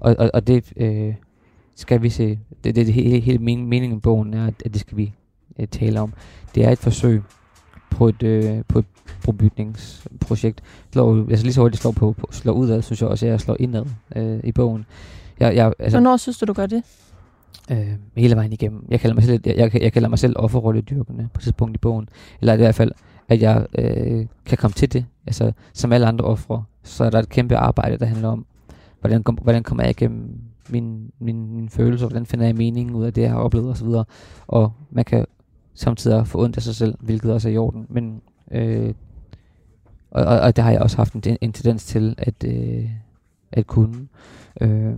og, 0.00 0.16
og, 0.18 0.30
og 0.34 0.46
det 0.46 0.72
øh, 0.76 1.14
skal 1.74 2.02
vi 2.02 2.10
se, 2.10 2.38
det, 2.64 2.76
det, 2.76 2.86
det 2.86 2.94
hele, 2.94 3.20
hele 3.20 3.38
meningen 3.38 3.98
i 3.98 4.00
bogen 4.00 4.34
er, 4.34 4.46
at, 4.46 4.54
at 4.64 4.72
det 4.72 4.80
skal 4.80 4.96
vi 4.96 5.14
øh, 5.58 5.68
tale 5.68 6.00
om. 6.00 6.12
Det 6.54 6.64
er 6.64 6.70
et 6.70 6.78
forsøg 6.78 7.22
på 7.96 8.08
et, 8.08 8.22
øh, 8.22 8.62
på 8.68 8.78
et 8.78 8.84
brobygningsprojekt. 9.24 10.62
Slår, 10.92 11.30
altså 11.30 11.44
lige 11.44 11.54
så 11.54 11.60
hurtigt 11.60 11.82
slår, 11.82 11.92
på, 11.92 12.12
på, 12.12 12.28
slår 12.30 12.52
ud 12.52 12.68
af, 12.68 12.84
synes 12.84 13.00
jeg 13.00 13.08
også, 13.08 13.26
at 13.26 13.32
jeg 13.32 13.40
slår 13.40 13.56
indad 13.60 13.84
øh, 14.16 14.40
i 14.44 14.52
bogen. 14.52 14.86
Jeg, 15.40 15.56
jeg, 15.56 15.72
altså, 15.78 15.98
Hvornår 15.98 16.16
synes 16.16 16.38
du, 16.38 16.46
du 16.46 16.52
gør 16.52 16.66
det? 16.66 16.82
øh, 17.70 17.92
hele 18.16 18.36
vejen 18.36 18.52
igennem. 18.52 18.86
Jeg 18.88 19.00
kalder 19.00 19.14
mig 19.14 19.24
selv, 19.24 19.40
jeg, 19.46 19.56
jeg, 19.56 19.82
jeg 19.82 19.92
kalder 19.92 20.08
mig 20.08 20.18
selv 20.18 20.36
offerrolledyrkende 20.36 21.28
på 21.34 21.38
et 21.38 21.42
tidspunkt 21.42 21.76
i 21.76 21.78
bogen. 21.78 22.08
Eller 22.40 22.54
i 22.54 22.56
hvert 22.56 22.74
fald, 22.74 22.92
at 23.28 23.42
jeg 23.42 23.66
øh, 23.78 24.26
kan 24.44 24.58
komme 24.58 24.72
til 24.72 24.92
det. 24.92 25.06
Altså, 25.26 25.52
som 25.72 25.92
alle 25.92 26.06
andre 26.06 26.24
ofre, 26.24 26.64
så 26.82 27.04
er 27.04 27.10
der 27.10 27.18
et 27.18 27.28
kæmpe 27.28 27.56
arbejde, 27.56 27.98
der 27.98 28.06
handler 28.06 28.28
om, 28.28 28.46
hvordan, 29.00 29.22
kom, 29.22 29.34
hvordan 29.34 29.62
kommer 29.62 29.84
jeg 29.84 29.90
igennem 29.90 30.38
min, 30.68 31.10
min, 31.18 31.54
mine 31.54 31.70
følelser, 31.70 32.06
hvordan 32.06 32.26
finder 32.26 32.46
jeg 32.46 32.54
meningen 32.54 32.94
ud 32.94 33.04
af 33.04 33.12
det, 33.12 33.22
jeg 33.22 33.30
har 33.30 33.38
oplevet 33.38 33.70
osv. 33.70 33.88
Og 34.46 34.72
man 34.90 35.04
kan 35.04 35.26
samtidig 35.76 36.26
få 36.26 36.44
ondt 36.44 36.56
af 36.56 36.62
sig 36.62 36.74
selv, 36.74 36.94
hvilket 37.00 37.32
også 37.32 37.48
er 37.48 37.52
i 37.52 37.56
orden. 37.56 37.86
Men, 37.88 38.22
øh, 38.50 38.94
og, 40.10 40.24
og, 40.24 40.40
og 40.40 40.56
det 40.56 40.64
har 40.64 40.70
jeg 40.70 40.80
også 40.80 40.96
haft 40.96 41.14
en, 41.14 41.36
en 41.40 41.52
tendens 41.52 41.84
til 41.84 42.14
at, 42.18 42.44
øh, 42.44 42.90
at 43.52 43.66
kunne. 43.66 44.08
Øh, 44.60 44.92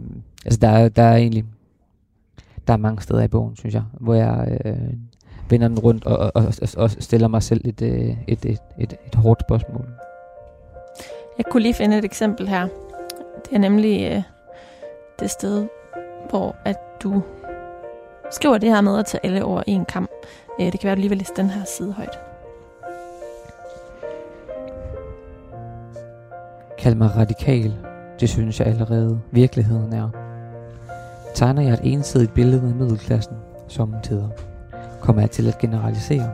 altså, 0.45 0.59
der 0.61 0.69
er, 0.69 0.89
der 0.89 1.03
er 1.03 1.17
egentlig 1.17 1.45
der 2.69 2.75
er 2.75 2.79
mange 2.79 3.03
steder 3.03 3.23
i 3.23 3.29
bogen, 3.29 3.57
synes 3.57 3.75
jeg, 3.75 3.83
hvor 3.93 4.15
jeg 4.15 4.59
øh, 4.65 4.93
vender 5.51 5.69
den 5.69 5.79
rundt 5.79 6.07
og, 6.07 6.19
og, 6.19 6.33
og, 6.35 6.53
og 6.77 6.91
stiller 6.91 7.29
mig 7.29 7.43
selv 7.43 7.61
et, 7.65 7.83
øh, 7.83 8.17
et, 8.29 8.45
et, 8.45 8.59
et, 8.79 8.97
et 9.07 9.15
hårdt 9.15 9.41
spørgsmål. 9.41 9.87
Jeg 11.39 11.47
kunne 11.51 11.63
lige 11.63 11.75
finde 11.75 11.99
et 11.99 12.05
eksempel 12.05 12.49
her. 12.49 12.69
Det 13.45 13.53
er 13.53 13.59
nemlig 13.59 14.11
øh, 14.13 14.23
det 15.21 15.31
sted, 15.31 15.67
hvor 16.31 16.57
at 16.65 16.77
du 17.03 17.23
skriver 18.31 18.59
det 18.59 18.69
her 18.69 18.81
med 18.81 18.99
at 18.99 19.07
tage 19.07 19.27
alle 19.27 19.45
over 19.45 19.63
en 19.67 19.85
kamp. 19.85 20.11
Øh, 20.61 20.67
det 20.67 20.81
kan 20.81 20.85
være, 20.85 20.93
at 20.93 20.97
du 20.97 21.01
lige 21.01 21.09
vil 21.09 21.19
læse 21.19 21.33
den 21.37 21.51
her 21.51 21.65
side 21.65 21.93
højt. 21.93 22.19
Kald 26.79 26.95
mig 26.95 27.17
radikal. 27.17 27.75
Det 28.21 28.29
synes 28.29 28.61
jeg 28.61 28.69
allerede 28.69 29.21
virkeligheden 29.31 29.93
er. 29.93 30.09
Tegner 31.35 31.63
jeg 31.63 31.73
et 31.73 31.81
ensidigt 31.83 32.35
billede 32.35 32.69
af 32.69 32.75
middelklassen, 32.75 33.37
som 33.69 33.95
tider, 34.03 34.29
kommer 35.01 35.23
jeg 35.23 35.31
til 35.31 35.49
at 35.49 35.59
generalisere. 35.59 36.31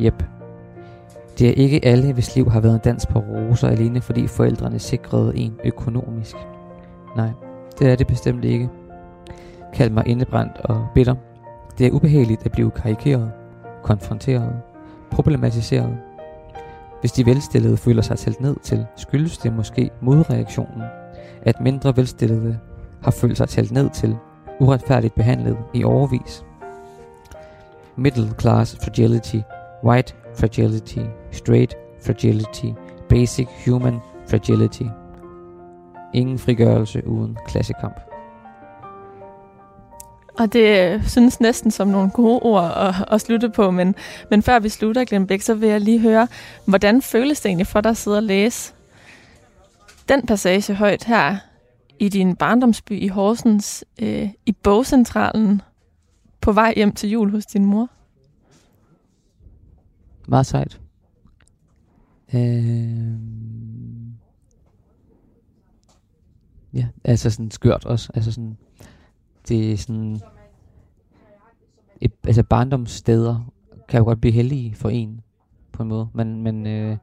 Jep. 0.00 0.24
Det 1.38 1.48
er 1.48 1.52
ikke 1.52 1.84
alle, 1.84 2.12
hvis 2.12 2.36
liv 2.36 2.50
har 2.50 2.60
været 2.60 2.74
en 2.74 2.80
dans 2.84 3.06
på 3.06 3.18
roser 3.18 3.68
alene, 3.68 4.00
fordi 4.00 4.26
forældrene 4.26 4.78
sikrede 4.78 5.36
en 5.36 5.54
økonomisk. 5.64 6.36
Nej, 7.16 7.30
det 7.78 7.90
er 7.90 7.96
det 7.96 8.06
bestemt 8.06 8.44
ikke. 8.44 8.70
Kald 9.76 9.90
mig 9.90 10.06
indebrændt 10.06 10.56
og 10.64 10.86
bitter. 10.94 11.14
Det 11.78 11.86
er 11.86 11.90
ubehageligt 11.90 12.44
at 12.46 12.52
blive 12.52 12.70
karikeret, 12.70 13.32
konfronteret, 13.82 14.52
problematiseret. 15.10 15.98
Hvis 17.00 17.12
de 17.12 17.26
velstillede 17.26 17.76
føler 17.76 18.02
sig 18.02 18.18
talt 18.18 18.40
ned 18.40 18.56
til, 18.62 18.86
skyldes 18.96 19.38
det 19.38 19.52
måske 19.52 19.90
modreaktionen, 20.00 20.82
at 21.42 21.60
mindre 21.60 21.96
velstillede 21.96 22.58
har 23.02 23.10
følt 23.10 23.36
sig 23.36 23.48
talt 23.48 23.72
ned 23.72 23.90
til, 23.90 24.16
uretfærdigt 24.60 25.14
behandlet 25.14 25.56
i 25.74 25.84
overvis. 25.84 26.44
Middle 27.96 28.30
class 28.40 28.76
fragility, 28.84 29.38
white 29.84 30.14
fragility, 30.38 31.00
straight 31.30 31.74
fragility, 32.06 32.66
basic 33.08 33.48
human 33.66 33.98
fragility. 34.30 34.84
Ingen 36.14 36.38
frigørelse 36.38 37.06
uden 37.06 37.38
klassekamp. 37.46 38.05
Og 40.38 40.52
det 40.52 40.92
øh, 40.94 41.08
synes 41.08 41.40
næsten 41.40 41.70
som 41.70 41.88
nogle 41.88 42.10
gode 42.10 42.40
ord 42.40 42.72
at, 42.76 42.94
at 43.14 43.20
slutte 43.20 43.50
på, 43.50 43.70
men, 43.70 43.94
men 44.30 44.42
før 44.42 44.58
vi 44.58 44.68
slutter, 44.68 45.04
Glenn 45.04 45.26
Bæk, 45.26 45.40
så 45.40 45.54
vil 45.54 45.68
jeg 45.68 45.80
lige 45.80 46.00
høre, 46.00 46.28
hvordan 46.64 47.02
føles 47.02 47.40
det 47.40 47.48
egentlig 47.48 47.66
for 47.66 47.80
dig 47.80 47.90
at 47.90 47.96
sidde 47.96 48.16
og 48.16 48.22
læse 48.22 48.72
den 50.08 50.26
passage 50.26 50.74
højt 50.74 51.04
her 51.04 51.36
i 51.98 52.08
din 52.08 52.36
barndomsby 52.36 53.02
i 53.02 53.08
Horsens, 53.08 53.84
øh, 54.02 54.28
i 54.46 54.52
bogcentralen, 54.52 55.62
på 56.40 56.52
vej 56.52 56.72
hjem 56.76 56.92
til 56.92 57.10
jul 57.10 57.30
hos 57.30 57.46
din 57.46 57.64
mor? 57.64 57.88
Meget 60.28 60.46
sejt. 60.46 60.80
Øh... 62.34 63.12
Ja, 66.72 66.86
altså 67.04 67.30
sådan 67.30 67.50
skørt 67.50 67.84
også. 67.84 68.10
Altså 68.14 68.32
sådan, 68.32 68.56
det 69.48 69.72
er 69.72 69.76
sådan, 69.76 70.20
et, 72.00 72.12
altså 72.26 72.42
barndomssteder 72.42 73.52
kan 73.88 73.98
jo 73.98 74.04
godt 74.04 74.20
blive 74.20 74.32
heldige 74.32 74.74
for 74.74 74.88
en, 74.88 75.20
på 75.72 75.82
en 75.82 75.88
måde. 75.88 76.08
Men, 76.14 76.42
men 76.42 76.66
øh, 76.66 76.96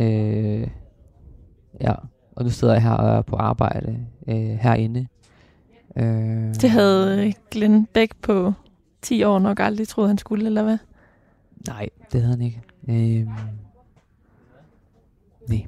øh, 0.00 0.68
ja, 1.80 1.94
og 2.36 2.44
nu 2.44 2.50
sidder 2.50 2.74
jeg 2.74 2.82
her 2.82 2.90
og 2.90 3.16
er 3.16 3.22
på 3.22 3.36
arbejde 3.36 4.06
øh, 4.28 4.36
herinde. 4.36 5.06
Øh, 5.96 6.54
det 6.54 6.70
havde 6.70 7.32
Glenn 7.50 7.86
Beck 7.86 8.16
på 8.22 8.52
10 9.02 9.22
år 9.22 9.38
nok 9.38 9.60
aldrig 9.60 9.88
troet, 9.88 10.08
han 10.08 10.18
skulle, 10.18 10.46
eller 10.46 10.62
hvad? 10.62 10.78
Nej, 11.66 11.88
det 12.12 12.20
havde 12.20 12.36
han 12.36 12.42
ikke. 12.42 12.62
Øh, 12.88 13.26
nej. 15.48 15.66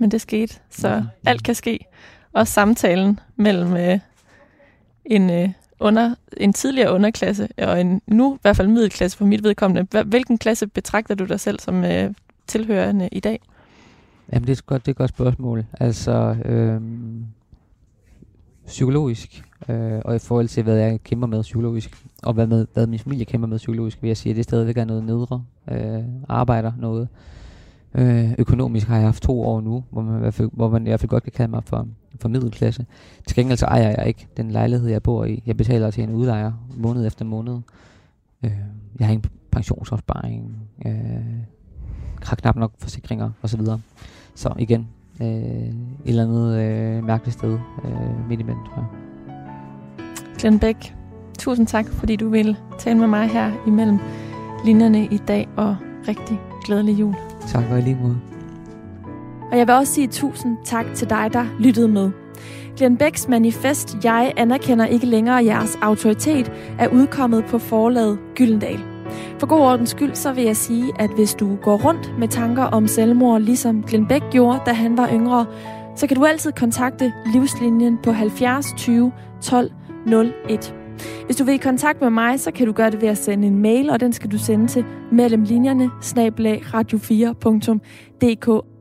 Men 0.00 0.10
det 0.10 0.20
skete, 0.20 0.60
så 0.70 1.00
mm. 1.00 1.06
alt 1.26 1.42
kan 1.42 1.54
ske. 1.54 1.86
Og 2.32 2.48
samtalen 2.48 3.20
mellem 3.36 3.76
øh, 3.76 3.98
en, 5.04 5.30
øh, 5.30 5.48
under, 5.80 6.14
en 6.36 6.52
tidligere 6.52 6.92
underklasse 6.92 7.48
og 7.58 7.80
en 7.80 8.00
nu 8.06 8.34
i 8.34 8.38
hvert 8.42 8.56
fald 8.56 8.68
middelklasse 8.68 9.18
for 9.18 9.24
mit 9.24 9.44
vedkommende. 9.44 10.02
Hvilken 10.02 10.38
klasse 10.38 10.66
betragter 10.66 11.14
du 11.14 11.24
dig 11.24 11.40
selv 11.40 11.60
som 11.60 11.84
øh, 11.84 12.14
tilhørende 12.46 13.08
i 13.12 13.20
dag? 13.20 13.40
Jamen, 14.32 14.42
det 14.42 14.48
er 14.48 14.56
et 14.56 14.66
godt, 14.66 14.86
det 14.86 14.88
er 14.88 14.92
et 14.92 14.96
godt 14.96 15.10
spørgsmål. 15.10 15.64
Altså, 15.80 16.36
øh, 16.44 16.80
psykologisk, 18.66 19.44
øh, 19.68 20.00
og 20.04 20.16
i 20.16 20.18
forhold 20.18 20.48
til, 20.48 20.62
hvad 20.62 20.76
jeg 20.76 21.02
kæmper 21.04 21.26
med 21.26 21.42
psykologisk, 21.42 22.04
og 22.22 22.32
hvad, 22.32 22.46
med, 22.46 22.66
hvad 22.74 22.86
min 22.86 22.98
familie 22.98 23.24
kæmper 23.24 23.48
med 23.48 23.58
psykologisk, 23.58 24.02
vil 24.02 24.08
jeg 24.08 24.16
sige, 24.16 24.30
at 24.30 24.36
det 24.36 24.44
stadigvæk 24.44 24.76
er 24.76 24.84
noget 24.84 25.04
nedre 25.04 25.44
øh, 25.70 26.04
arbejder, 26.28 26.72
noget 26.78 27.08
øh, 27.94 28.32
økonomisk 28.38 28.86
har 28.86 28.96
jeg 28.96 29.04
haft 29.04 29.22
to 29.22 29.42
år 29.42 29.60
nu, 29.60 29.84
hvor 29.90 30.02
man, 30.02 30.16
i 30.16 30.20
hvert 30.20 30.34
fald, 30.34 30.50
hvor 30.52 30.68
man 30.68 30.86
i 30.86 30.90
hvert 30.90 31.00
fald 31.00 31.10
godt 31.10 31.22
kan 31.22 31.32
kalde 31.32 31.50
mig 31.50 31.62
for, 31.64 31.88
for 32.20 32.28
middelklasse. 32.28 32.86
Til 33.26 33.36
gengæld 33.36 33.58
så 33.58 33.66
ejer 33.66 33.88
jeg 33.98 34.06
ikke 34.06 34.26
den 34.36 34.50
lejlighed, 34.50 34.88
jeg 34.88 35.02
bor 35.02 35.24
i. 35.24 35.42
Jeg 35.46 35.56
betaler 35.56 35.90
til 35.90 36.02
en 36.02 36.10
udlejer 36.10 36.52
måned 36.76 37.06
efter 37.06 37.24
måned. 37.24 37.58
Øh, 38.44 38.52
jeg 38.98 39.06
har 39.06 39.12
ingen 39.12 39.30
pensionsopsparing, 39.50 40.56
øh, 40.86 40.92
har 42.22 42.36
knap 42.36 42.56
nok 42.56 42.72
forsikringer 42.78 43.30
osv. 43.42 43.64
Så, 43.64 43.78
så 44.34 44.52
igen, 44.58 44.88
øh, 45.20 45.26
et 45.26 45.74
eller 46.04 46.22
andet 46.22 46.58
øh, 46.58 47.04
mærkeligt 47.04 47.38
sted 47.38 47.58
øh, 47.84 48.28
midt 48.28 48.40
imellem, 48.40 48.64
tror 48.64 48.76
jeg. 48.76 48.86
Glenn 50.38 50.58
Bæk, 50.58 50.94
tusind 51.38 51.66
tak, 51.66 51.86
fordi 51.88 52.16
du 52.16 52.28
vil 52.28 52.56
tale 52.78 52.98
med 52.98 53.06
mig 53.06 53.28
her 53.28 53.52
imellem 53.66 53.98
linjerne 54.64 55.06
i 55.06 55.18
dag, 55.28 55.48
og 55.56 55.76
rigtig 56.08 56.40
glædelig 56.64 57.00
jul. 57.00 57.14
Tak 57.48 57.64
og 57.70 57.78
i 57.78 57.82
lige 57.82 57.98
måde. 58.02 58.16
Og 59.52 59.58
jeg 59.58 59.66
vil 59.66 59.74
også 59.74 59.94
sige 59.94 60.06
tusind 60.06 60.56
tak 60.64 60.86
til 60.94 61.10
dig, 61.10 61.30
der 61.32 61.44
lyttede 61.58 61.88
med. 61.88 62.10
Glenn 62.76 62.96
Becks 62.96 63.28
manifest, 63.28 63.96
Jeg 64.04 64.32
anerkender 64.36 64.86
ikke 64.86 65.06
længere 65.06 65.44
jeres 65.44 65.78
autoritet, 65.82 66.52
er 66.78 66.88
udkommet 66.88 67.44
på 67.44 67.58
forlaget 67.58 68.18
Gyldendal. 68.34 68.80
For 69.38 69.46
god 69.46 69.60
ordens 69.60 69.90
skyld, 69.90 70.14
så 70.14 70.32
vil 70.32 70.44
jeg 70.44 70.56
sige, 70.56 70.92
at 70.98 71.10
hvis 71.10 71.34
du 71.34 71.56
går 71.56 71.76
rundt 71.76 72.18
med 72.18 72.28
tanker 72.28 72.62
om 72.62 72.88
selvmord, 72.88 73.40
ligesom 73.40 73.82
Glenn 73.82 74.08
Beck 74.08 74.24
gjorde, 74.30 74.60
da 74.66 74.72
han 74.72 74.96
var 74.96 75.10
yngre, 75.12 75.46
så 75.96 76.06
kan 76.06 76.16
du 76.16 76.24
altid 76.24 76.52
kontakte 76.52 77.12
Livslinjen 77.32 77.98
på 78.02 78.12
70 78.12 78.66
20 78.76 79.12
12 79.42 79.70
01. 80.48 80.83
Hvis 81.26 81.36
du 81.36 81.44
vil 81.44 81.54
i 81.54 81.58
kontakt 81.58 82.00
med 82.00 82.10
mig, 82.10 82.40
så 82.40 82.50
kan 82.50 82.66
du 82.66 82.72
gøre 82.72 82.90
det 82.90 83.02
ved 83.02 83.08
at 83.08 83.18
sende 83.18 83.46
en 83.46 83.58
mail, 83.58 83.90
og 83.90 84.00
den 84.00 84.12
skal 84.12 84.30
du 84.30 84.38
sende 84.38 84.66
til 84.66 84.84
mellemlinjerne 85.12 85.90
radio4.dk. 86.74 88.73